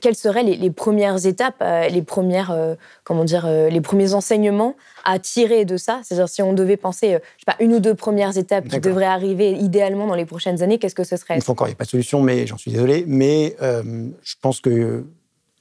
quelles 0.00 0.14
seraient 0.14 0.42
les, 0.42 0.56
les 0.56 0.70
premières 0.70 1.26
étapes, 1.26 1.62
les 1.90 2.02
premières, 2.02 2.56
comment 3.04 3.24
dire, 3.24 3.46
les 3.46 3.80
premiers 3.80 4.14
enseignements 4.14 4.76
à 5.04 5.18
tirer 5.18 5.64
de 5.64 5.76
ça 5.76 6.00
C'est-à-dire, 6.02 6.28
si 6.28 6.42
on 6.42 6.52
devait 6.52 6.76
penser, 6.76 7.10
je 7.10 7.44
sais 7.44 7.44
pas, 7.46 7.56
une 7.60 7.74
ou 7.74 7.80
deux 7.80 7.94
premières 7.94 8.36
étapes 8.36 8.68
qui 8.68 8.80
devraient 8.80 9.04
arriver 9.04 9.52
idéalement 9.52 10.06
dans 10.06 10.14
les 10.14 10.26
prochaines 10.26 10.62
années, 10.62 10.78
qu'est-ce 10.78 10.94
que 10.94 11.04
ce 11.04 11.16
serait? 11.16 11.34
Une 11.34 11.42
fois 11.42 11.52
encore, 11.52 11.66
il 11.66 11.70
n'y 11.70 11.74
a 11.74 11.76
pas 11.76 11.84
de 11.84 11.90
solution, 11.90 12.22
mais 12.22 12.46
j'en 12.46 12.58
suis 12.58 12.70
désolé. 12.70 13.04
Mais 13.06 13.56
euh, 13.62 14.08
je 14.22 14.34
pense 14.40 14.60
que 14.60 15.04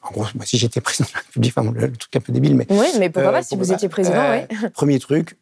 en 0.01 0.11
gros, 0.11 0.25
moi, 0.35 0.45
si 0.45 0.57
j'étais 0.57 0.81
président 0.81 1.07
de 1.09 1.13
la 1.13 1.19
République, 1.21 1.53
enfin, 1.55 1.71
le, 1.71 1.91
truc 1.91 2.15
un 2.15 2.19
peu 2.19 2.33
débile, 2.33 2.55
mais. 2.55 2.65
Oui, 2.69 2.87
mais 2.99 3.09
pourquoi 3.09 3.29
euh, 3.29 3.33
pas 3.33 3.43
si 3.43 3.55
vous 3.55 3.71
étiez 3.71 3.87
président, 3.87 4.19
euh. 4.19 4.69
Premier 4.73 4.99
truc, 4.99 5.37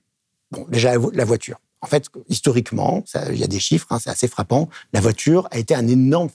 bon, 0.52 0.66
déjà 0.70 0.94
la 1.14 1.26
voiture. 1.26 1.60
En 1.82 1.88
fait, 1.88 2.08
historiquement, 2.28 3.06
il 3.30 3.38
y 3.38 3.44
a 3.44 3.48
des 3.48 3.60
chiffres, 3.60 3.88
hein, 3.90 4.00
c'est 4.02 4.10
assez 4.10 4.28
frappant. 4.28 4.68
La 4.92 5.00
voiture 5.00 5.48
a 5.52 5.60
été 5.60 5.74
un 5.76 5.88
énorme 5.88 6.30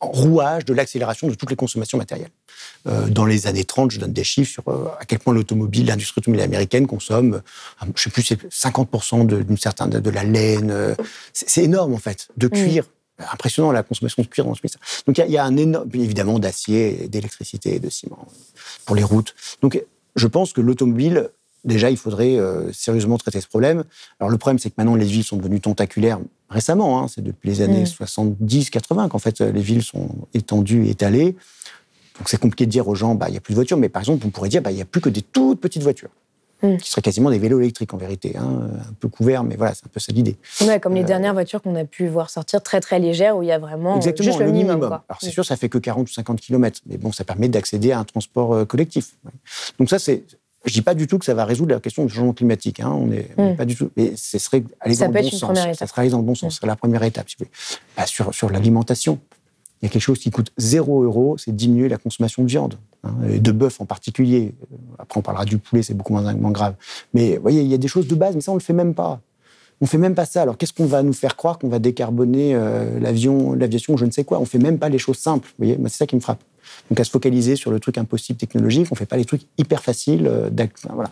rouage 0.00 0.64
de 0.64 0.72
l'accélération 0.72 1.28
de 1.28 1.34
toutes 1.34 1.50
les 1.50 1.56
consommations 1.56 1.98
matérielles. 1.98 2.30
dans 3.08 3.26
les 3.26 3.46
années 3.46 3.64
30, 3.64 3.90
je 3.90 4.00
donne 4.00 4.12
des 4.12 4.24
chiffres 4.24 4.50
sur 4.50 4.94
à 4.98 5.04
quel 5.04 5.18
point 5.18 5.34
l'automobile, 5.34 5.86
l'industrie 5.86 6.20
automobile 6.20 6.42
américaine 6.42 6.86
consomme, 6.86 7.42
je 7.82 8.08
ne 8.08 8.22
sais 8.22 8.36
plus, 8.36 8.48
50% 8.48 9.26
d'une 9.26 9.58
certaine 9.58 9.90
de, 9.90 10.10
la 10.10 10.24
laine. 10.24 10.96
c'est 11.32 11.64
énorme 11.64 11.92
en 11.94 11.98
fait, 11.98 12.28
de 12.36 12.48
cuir 12.48 12.86
impressionnant 13.32 13.72
la 13.72 13.82
consommation 13.82 14.22
de 14.22 14.28
cuir 14.28 14.44
dans 14.44 14.54
ce 14.54 14.60
pays. 14.60 14.70
Donc 15.06 15.18
il 15.18 15.30
y, 15.30 15.38
a 15.38 15.44
un 15.44 15.56
énorme, 15.56 15.88
évidemment, 15.94 16.38
d'acier, 16.38 17.08
d'électricité, 17.08 17.78
de 17.78 17.90
ciment 17.90 18.26
pour 18.84 18.96
les 18.96 19.02
routes. 19.02 19.34
Donc 19.62 19.82
je 20.16 20.26
pense 20.26 20.52
que 20.52 20.60
l'automobile, 20.60 21.30
déjà, 21.64 21.90
il 21.90 21.96
faudrait 21.96 22.36
euh, 22.36 22.72
sérieusement 22.72 23.18
traiter 23.18 23.40
ce 23.40 23.48
problème. 23.48 23.84
Alors 24.18 24.30
le 24.30 24.38
problème, 24.38 24.58
c'est 24.58 24.70
que 24.70 24.74
maintenant 24.78 24.96
les 24.96 25.04
villes 25.04 25.24
sont 25.24 25.36
devenues 25.36 25.60
tentaculaires 25.60 26.20
récemment. 26.50 27.00
Hein, 27.00 27.08
c'est 27.08 27.22
depuis 27.22 27.48
les 27.48 27.62
années 27.62 27.84
70-80 27.84 29.08
qu'en 29.08 29.18
fait 29.18 29.40
les 29.40 29.62
villes 29.62 29.82
sont 29.82 30.08
étendues 30.34 30.86
et 30.86 30.90
étalées. 30.90 31.36
Donc 32.18 32.28
c'est 32.28 32.38
compliqué 32.38 32.66
de 32.66 32.70
dire 32.70 32.86
aux 32.86 32.94
gens, 32.94 33.14
bah 33.14 33.26
il 33.28 33.34
y 33.34 33.38
a 33.38 33.40
plus 33.40 33.52
de 33.52 33.56
voitures, 33.56 33.78
mais 33.78 33.88
par 33.88 34.02
exemple 34.02 34.26
on 34.26 34.30
pourrait 34.30 34.50
dire, 34.50 34.60
bah 34.60 34.70
il 34.70 34.78
y 34.78 34.82
a 34.82 34.84
plus 34.84 35.00
que 35.00 35.08
des 35.08 35.22
toutes 35.22 35.60
petites 35.60 35.82
voitures. 35.82 36.10
Mm. 36.62 36.76
qui 36.76 36.90
seraient 36.90 37.00
quasiment 37.00 37.30
des 37.30 37.38
vélos 37.38 37.60
électriques 37.60 37.94
en 37.94 37.96
vérité, 37.96 38.36
hein, 38.36 38.68
un 38.88 38.92
peu 38.98 39.08
couverts, 39.08 39.44
mais 39.44 39.56
voilà, 39.56 39.72
c'est 39.74 39.86
un 39.86 39.88
peu 39.90 39.98
ça 39.98 40.12
l'idée. 40.12 40.36
Ouais, 40.60 40.78
comme 40.78 40.94
les 40.94 41.02
euh, 41.02 41.06
dernières 41.06 41.32
voitures 41.32 41.62
qu'on 41.62 41.74
a 41.74 41.84
pu 41.84 42.06
voir 42.06 42.28
sortir 42.28 42.62
très 42.62 42.80
très 42.80 42.98
légères 42.98 43.36
où 43.36 43.42
il 43.42 43.48
y 43.48 43.52
a 43.52 43.58
vraiment 43.58 43.96
euh, 43.96 44.00
juste 44.00 44.38
le, 44.38 44.44
minimum. 44.46 44.82
Alors 44.82 45.02
c'est 45.20 45.28
mm. 45.28 45.32
sûr, 45.32 45.44
ça 45.44 45.56
fait 45.56 45.70
que 45.70 45.78
40 45.78 46.08
ou 46.08 46.12
50 46.12 46.40
km, 46.40 46.80
mais 46.86 46.98
bon, 46.98 47.12
ça 47.12 47.24
permet 47.24 47.48
d'accéder 47.48 47.92
à 47.92 47.98
un 47.98 48.04
transport 48.04 48.54
euh, 48.54 48.64
collectif. 48.66 49.14
Donc 49.78 49.88
ça, 49.88 49.98
c'est 49.98 50.24
je 50.64 50.72
dis 50.72 50.82
pas 50.82 50.94
du 50.94 51.06
tout 51.06 51.18
que 51.18 51.24
ça 51.24 51.34
va 51.34 51.44
résoudre 51.44 51.72
la 51.72 51.80
question 51.80 52.04
du 52.04 52.12
changement 52.12 52.32
climatique. 52.32 52.80
Hein, 52.80 52.92
on 52.92 53.10
est, 53.10 53.30
mm. 53.36 53.56
pas 53.56 53.64
du 53.64 53.76
tout. 53.76 53.90
Mais 53.96 54.12
ce 54.16 54.38
serait 54.38 54.62
aller 54.80 54.96
dans 54.96 55.06
le 55.06 55.12
bon 55.12 55.30
sens. 55.30 55.58
Ça 55.74 55.86
serait 55.86 56.02
aller 56.02 56.10
dans 56.10 56.18
le 56.18 56.24
bon 56.24 56.34
sens. 56.34 56.52
Ce 56.52 56.58
serait 56.58 56.66
la 56.66 56.76
première 56.76 57.02
étape. 57.02 57.28
Si 57.28 57.36
vous 57.38 57.46
bah, 57.96 58.06
sur 58.06 58.34
sur 58.34 58.50
l'alimentation, 58.50 59.18
il 59.80 59.86
y 59.86 59.88
a 59.88 59.88
quelque 59.90 60.02
chose 60.02 60.18
qui 60.18 60.30
coûte 60.30 60.52
0 60.58 61.04
euros, 61.04 61.38
c'est 61.38 61.56
diminuer 61.56 61.88
la 61.88 61.96
consommation 61.96 62.42
de 62.42 62.48
viande, 62.48 62.74
hein, 63.02 63.14
et 63.30 63.40
de 63.40 63.50
bœuf 63.50 63.80
en 63.80 63.86
particulier. 63.86 64.54
Après, 64.98 65.18
on 65.18 65.22
parlera 65.22 65.46
du 65.46 65.56
poulet, 65.56 65.82
c'est 65.82 65.94
beaucoup 65.94 66.12
moins, 66.12 66.34
grave. 66.50 66.74
Mais 67.14 67.36
vous 67.36 67.42
voyez, 67.42 67.62
il 67.62 67.68
y 67.68 67.74
a 67.74 67.78
des 67.78 67.88
choses 67.88 68.06
de 68.06 68.14
base, 68.14 68.34
mais 68.34 68.42
ça, 68.42 68.50
on 68.50 68.56
ne 68.56 68.60
le 68.60 68.64
fait 68.64 68.74
même 68.74 68.94
pas. 68.94 69.20
On 69.80 69.86
fait 69.86 69.96
même 69.96 70.14
pas 70.14 70.26
ça. 70.26 70.42
Alors, 70.42 70.58
qu'est-ce 70.58 70.74
qu'on 70.74 70.84
va 70.84 71.02
nous 71.02 71.14
faire 71.14 71.36
croire 71.36 71.58
qu'on 71.58 71.70
va 71.70 71.78
décarboner 71.78 72.54
euh, 72.54 73.00
l'avion, 73.00 73.54
l'aviation, 73.54 73.96
je 73.96 74.04
ne 74.04 74.10
sais 74.10 74.24
quoi 74.24 74.38
On 74.38 74.44
fait 74.44 74.58
même 74.58 74.78
pas 74.78 74.90
les 74.90 74.98
choses 74.98 75.16
simples. 75.16 75.48
Vous 75.58 75.64
voyez, 75.64 75.78
c'est 75.84 75.96
ça 75.96 76.06
qui 76.06 76.16
me 76.16 76.20
frappe. 76.20 76.42
Donc, 76.90 77.00
à 77.00 77.04
se 77.04 77.10
focaliser 77.10 77.56
sur 77.56 77.70
le 77.70 77.80
truc 77.80 77.98
impossible 77.98 78.38
technologique, 78.38 78.88
on 78.90 78.94
ne 78.94 78.98
fait 78.98 79.06
pas 79.06 79.16
les 79.16 79.24
trucs 79.24 79.42
hyper 79.58 79.82
faciles. 79.82 80.26
Euh, 80.26 80.50
voilà. 80.92 81.10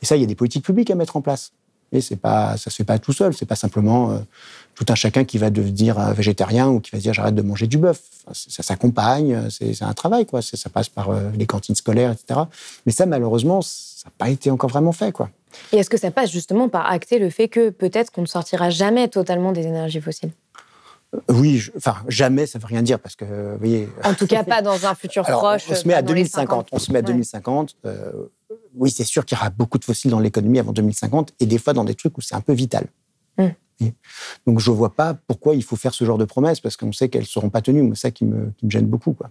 Et 0.00 0.06
ça, 0.06 0.16
il 0.16 0.20
y 0.20 0.24
a 0.24 0.26
des 0.26 0.34
politiques 0.34 0.64
publiques 0.64 0.90
à 0.90 0.94
mettre 0.94 1.16
en 1.16 1.20
place. 1.20 1.52
Et 1.92 2.00
c'est 2.00 2.16
pas, 2.16 2.56
ça 2.56 2.70
se 2.70 2.76
fait 2.76 2.84
pas 2.84 2.98
tout 2.98 3.12
seul. 3.12 3.34
C'est 3.34 3.46
pas 3.46 3.54
simplement 3.54 4.10
euh, 4.10 4.18
tout 4.74 4.86
un 4.88 4.94
chacun 4.94 5.24
qui 5.24 5.36
va 5.36 5.50
devenir 5.50 5.98
euh, 5.98 6.12
végétarien 6.12 6.68
ou 6.68 6.80
qui 6.80 6.90
va 6.90 6.98
dire 6.98 7.12
j'arrête 7.12 7.34
de 7.34 7.42
manger 7.42 7.66
du 7.66 7.76
bœuf. 7.76 8.00
ça, 8.32 8.62
s'accompagne, 8.62 9.50
c'est 9.50 9.82
un 9.82 9.92
travail, 9.92 10.24
quoi. 10.24 10.40
Ça 10.40 10.70
passe 10.70 10.88
par 10.88 11.10
euh, 11.10 11.30
les 11.36 11.46
cantines 11.46 11.74
scolaires, 11.74 12.12
etc. 12.12 12.40
Mais 12.86 12.92
ça, 12.92 13.04
malheureusement, 13.04 13.60
ça 13.60 14.06
n'a 14.06 14.12
pas 14.16 14.30
été 14.30 14.50
encore 14.50 14.70
vraiment 14.70 14.92
fait, 14.92 15.12
quoi. 15.12 15.28
Et 15.72 15.76
est-ce 15.76 15.90
que 15.90 15.98
ça 15.98 16.10
passe 16.10 16.30
justement 16.30 16.70
par 16.70 16.90
acter 16.90 17.18
le 17.18 17.28
fait 17.28 17.48
que 17.48 17.68
peut-être 17.68 18.10
qu'on 18.10 18.22
ne 18.22 18.26
sortira 18.26 18.70
jamais 18.70 19.08
totalement 19.08 19.52
des 19.52 19.66
énergies 19.66 20.00
fossiles? 20.00 20.32
Oui, 21.28 21.62
enfin 21.76 21.96
jamais, 22.08 22.46
ça 22.46 22.58
veut 22.58 22.66
rien 22.66 22.82
dire 22.82 22.98
parce 22.98 23.16
que, 23.16 23.24
vous 23.24 23.58
voyez. 23.58 23.88
En 24.04 24.14
tout 24.14 24.26
cas, 24.26 24.44
pas 24.44 24.62
dans 24.62 24.86
un 24.86 24.94
futur 24.94 25.24
proche. 25.24 25.64
On 25.68 25.74
se 25.74 25.86
met 25.86 25.94
à 25.94 26.02
2050. 26.02 26.68
On 26.72 26.78
se 26.78 26.90
met 26.92 27.00
à 27.00 27.02
2050 27.02 27.76
oui, 28.74 28.90
c'est 28.90 29.04
sûr 29.04 29.24
qu'il 29.24 29.36
y 29.36 29.40
aura 29.40 29.50
beaucoup 29.50 29.78
de 29.78 29.84
fossiles 29.84 30.10
dans 30.10 30.20
l'économie 30.20 30.58
avant 30.58 30.72
2050, 30.72 31.34
et 31.40 31.46
des 31.46 31.58
fois 31.58 31.72
dans 31.72 31.84
des 31.84 31.94
trucs 31.94 32.16
où 32.16 32.20
c'est 32.20 32.34
un 32.34 32.40
peu 32.40 32.52
vital. 32.52 32.86
Hmm. 33.38 33.48
Donc 34.46 34.60
je 34.60 34.70
ne 34.70 34.76
vois 34.76 34.94
pas 34.94 35.14
pourquoi 35.26 35.54
il 35.54 35.62
faut 35.62 35.76
faire 35.76 35.94
ce 35.94 36.04
genre 36.04 36.18
de 36.18 36.24
promesses, 36.24 36.60
parce 36.60 36.76
qu'on 36.76 36.92
sait 36.92 37.08
qu'elles 37.08 37.22
ne 37.22 37.26
seront 37.26 37.50
pas 37.50 37.62
tenues. 37.62 37.90
C'est 37.94 38.02
ça 38.02 38.10
qui 38.10 38.24
me, 38.24 38.52
qui 38.56 38.66
me, 38.66 38.70
gêne 38.70 38.86
beaucoup. 38.86 39.12
Quoi. 39.12 39.30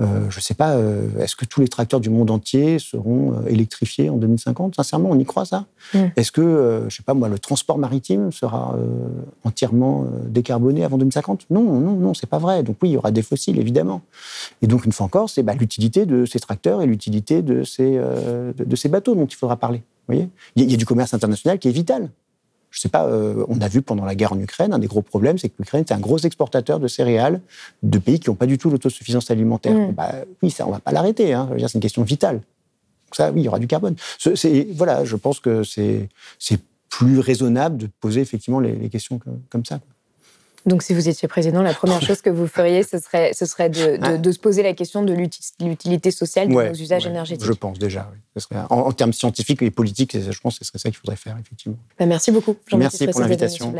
Euh, 0.00 0.30
je 0.30 0.38
ne 0.38 0.42
sais 0.42 0.54
pas, 0.54 0.72
euh, 0.72 1.08
est-ce 1.18 1.36
que 1.36 1.44
tous 1.44 1.60
les 1.60 1.68
tracteurs 1.68 2.00
du 2.00 2.10
monde 2.10 2.30
entier 2.30 2.78
seront 2.78 3.34
euh, 3.34 3.46
électrifiés 3.46 4.10
en 4.10 4.16
2050 4.16 4.76
Sincèrement, 4.76 5.10
on 5.10 5.18
y 5.18 5.24
croit 5.24 5.44
ça? 5.44 5.66
Mm. 5.94 5.98
Est-ce 6.16 6.32
que, 6.32 6.40
euh, 6.40 6.88
je 6.88 6.96
sais 6.96 7.02
pas 7.02 7.14
moi, 7.14 7.28
le 7.28 7.38
transport 7.38 7.78
maritime 7.78 8.32
sera 8.32 8.76
euh, 8.76 9.08
entièrement 9.44 10.06
décarboné 10.26 10.84
avant 10.84 10.98
2050 10.98 11.46
Non, 11.50 11.62
non, 11.80 11.96
non, 11.96 12.14
c'est 12.14 12.28
pas 12.28 12.38
vrai. 12.38 12.62
Donc 12.62 12.76
oui, 12.82 12.90
il 12.90 12.92
y 12.92 12.96
aura 12.96 13.10
des 13.10 13.22
fossiles, 13.22 13.58
évidemment. 13.58 14.02
Et 14.62 14.66
donc, 14.66 14.84
une 14.84 14.92
fois 14.92 15.06
encore, 15.06 15.30
c'est 15.30 15.42
bah, 15.42 15.54
l'utilité 15.54 16.06
de 16.06 16.24
ces 16.24 16.40
tracteurs 16.40 16.82
et 16.82 16.86
l'utilité 16.86 17.42
de, 17.42 17.64
ces, 17.64 17.92
de, 17.92 18.64
de, 18.64 18.76
ces 18.76 18.88
bateaux 18.88 19.14
dont 19.14 19.26
il 19.26 19.36
faudra 19.36 19.56
parler. 19.56 19.78
Vous 19.78 20.14
voyez? 20.14 20.28
Il 20.56 20.70
y 20.70 20.74
a 20.74 20.76
du 20.76 20.86
commerce 20.86 21.14
international 21.14 21.58
qui 21.58 21.68
est 21.68 21.72
vital 21.72 22.10
je 22.70 22.80
sais 22.80 22.88
pas, 22.88 23.06
euh, 23.06 23.44
on 23.48 23.60
a 23.60 23.68
vu 23.68 23.82
pendant 23.82 24.04
la 24.04 24.14
guerre 24.14 24.32
en 24.32 24.38
Ukraine, 24.38 24.72
un 24.72 24.78
des 24.78 24.86
gros 24.86 25.02
problèmes, 25.02 25.38
c'est 25.38 25.48
que 25.48 25.54
l'Ukraine 25.58 25.80
est 25.80 25.92
un 25.92 25.98
gros 25.98 26.18
exportateur 26.18 26.78
de 26.78 26.88
céréales 26.88 27.40
de 27.82 27.98
pays 27.98 28.20
qui 28.20 28.30
n'ont 28.30 28.36
pas 28.36 28.46
du 28.46 28.58
tout 28.58 28.70
l'autosuffisance 28.70 29.30
alimentaire. 29.30 29.74
Mm. 29.74 29.92
Bah, 29.92 30.12
oui, 30.42 30.50
ça, 30.50 30.64
on 30.66 30.68
ne 30.68 30.74
va 30.74 30.80
pas 30.80 30.92
l'arrêter. 30.92 31.32
Hein. 31.34 31.48
C'est 31.58 31.74
une 31.74 31.80
question 31.80 32.02
vitale. 32.02 32.36
Donc 32.36 33.14
ça, 33.16 33.32
oui, 33.32 33.40
il 33.40 33.44
y 33.44 33.48
aura 33.48 33.58
du 33.58 33.66
carbone. 33.66 33.96
voilà, 34.74 35.04
je 35.04 35.16
pense 35.16 35.40
que 35.40 35.64
c'est 35.64 36.08
plus 36.88 37.18
raisonnable 37.18 37.76
de 37.76 37.88
poser 38.00 38.20
effectivement 38.20 38.60
les, 38.60 38.88
questions 38.88 39.20
comme, 39.48 39.64
ça. 39.64 39.80
Donc, 40.66 40.82
si 40.82 40.92
vous 40.92 41.08
étiez 41.08 41.26
président, 41.26 41.62
la 41.62 41.72
première 41.72 42.02
chose 42.02 42.20
que 42.20 42.30
vous 42.30 42.46
feriez, 42.46 42.82
ce 42.82 42.98
serait, 42.98 43.32
ce 43.32 43.46
serait 43.46 43.70
de, 43.70 44.32
se 44.32 44.38
poser 44.38 44.62
la 44.62 44.74
question 44.74 45.02
de 45.02 45.14
l'utilité 45.60 46.10
sociale 46.10 46.48
de 46.48 46.54
nos 46.54 46.72
usages 46.72 47.06
énergétiques. 47.06 47.46
Je 47.46 47.52
pense 47.52 47.78
déjà, 47.78 48.10
oui. 48.12 48.56
en, 48.68 48.92
termes 48.92 49.12
scientifiques 49.12 49.62
et 49.62 49.70
politiques, 49.70 50.18
je 50.18 50.40
pense 50.40 50.58
que 50.58 50.64
ce 50.64 50.68
serait 50.68 50.78
ça 50.78 50.90
qu'il 50.90 50.98
faudrait 50.98 51.16
faire, 51.16 51.36
effectivement. 51.40 51.78
Bah, 51.98 52.06
merci 52.06 52.30
beaucoup. 52.30 52.56
Merci 52.74 53.06
pour 53.06 53.20
l'invitation. 53.20 53.74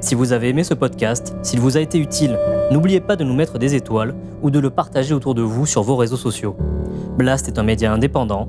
Si 0.00 0.14
vous 0.14 0.32
avez 0.32 0.48
aimé 0.48 0.64
ce 0.64 0.72
podcast, 0.72 1.34
s'il 1.42 1.60
vous 1.60 1.76
a 1.76 1.80
été 1.80 1.98
utile, 1.98 2.38
n'oubliez 2.72 3.00
pas 3.00 3.16
de 3.16 3.22
nous 3.22 3.34
mettre 3.34 3.58
des 3.58 3.74
étoiles 3.74 4.14
ou 4.42 4.50
de 4.50 4.58
le 4.58 4.70
partager 4.70 5.12
autour 5.12 5.34
de 5.34 5.42
vous 5.42 5.66
sur 5.66 5.82
vos 5.82 5.94
réseaux 5.94 6.16
sociaux. 6.16 6.56
Blast 7.18 7.48
est 7.48 7.58
un 7.58 7.62
média 7.62 7.92
indépendant, 7.92 8.48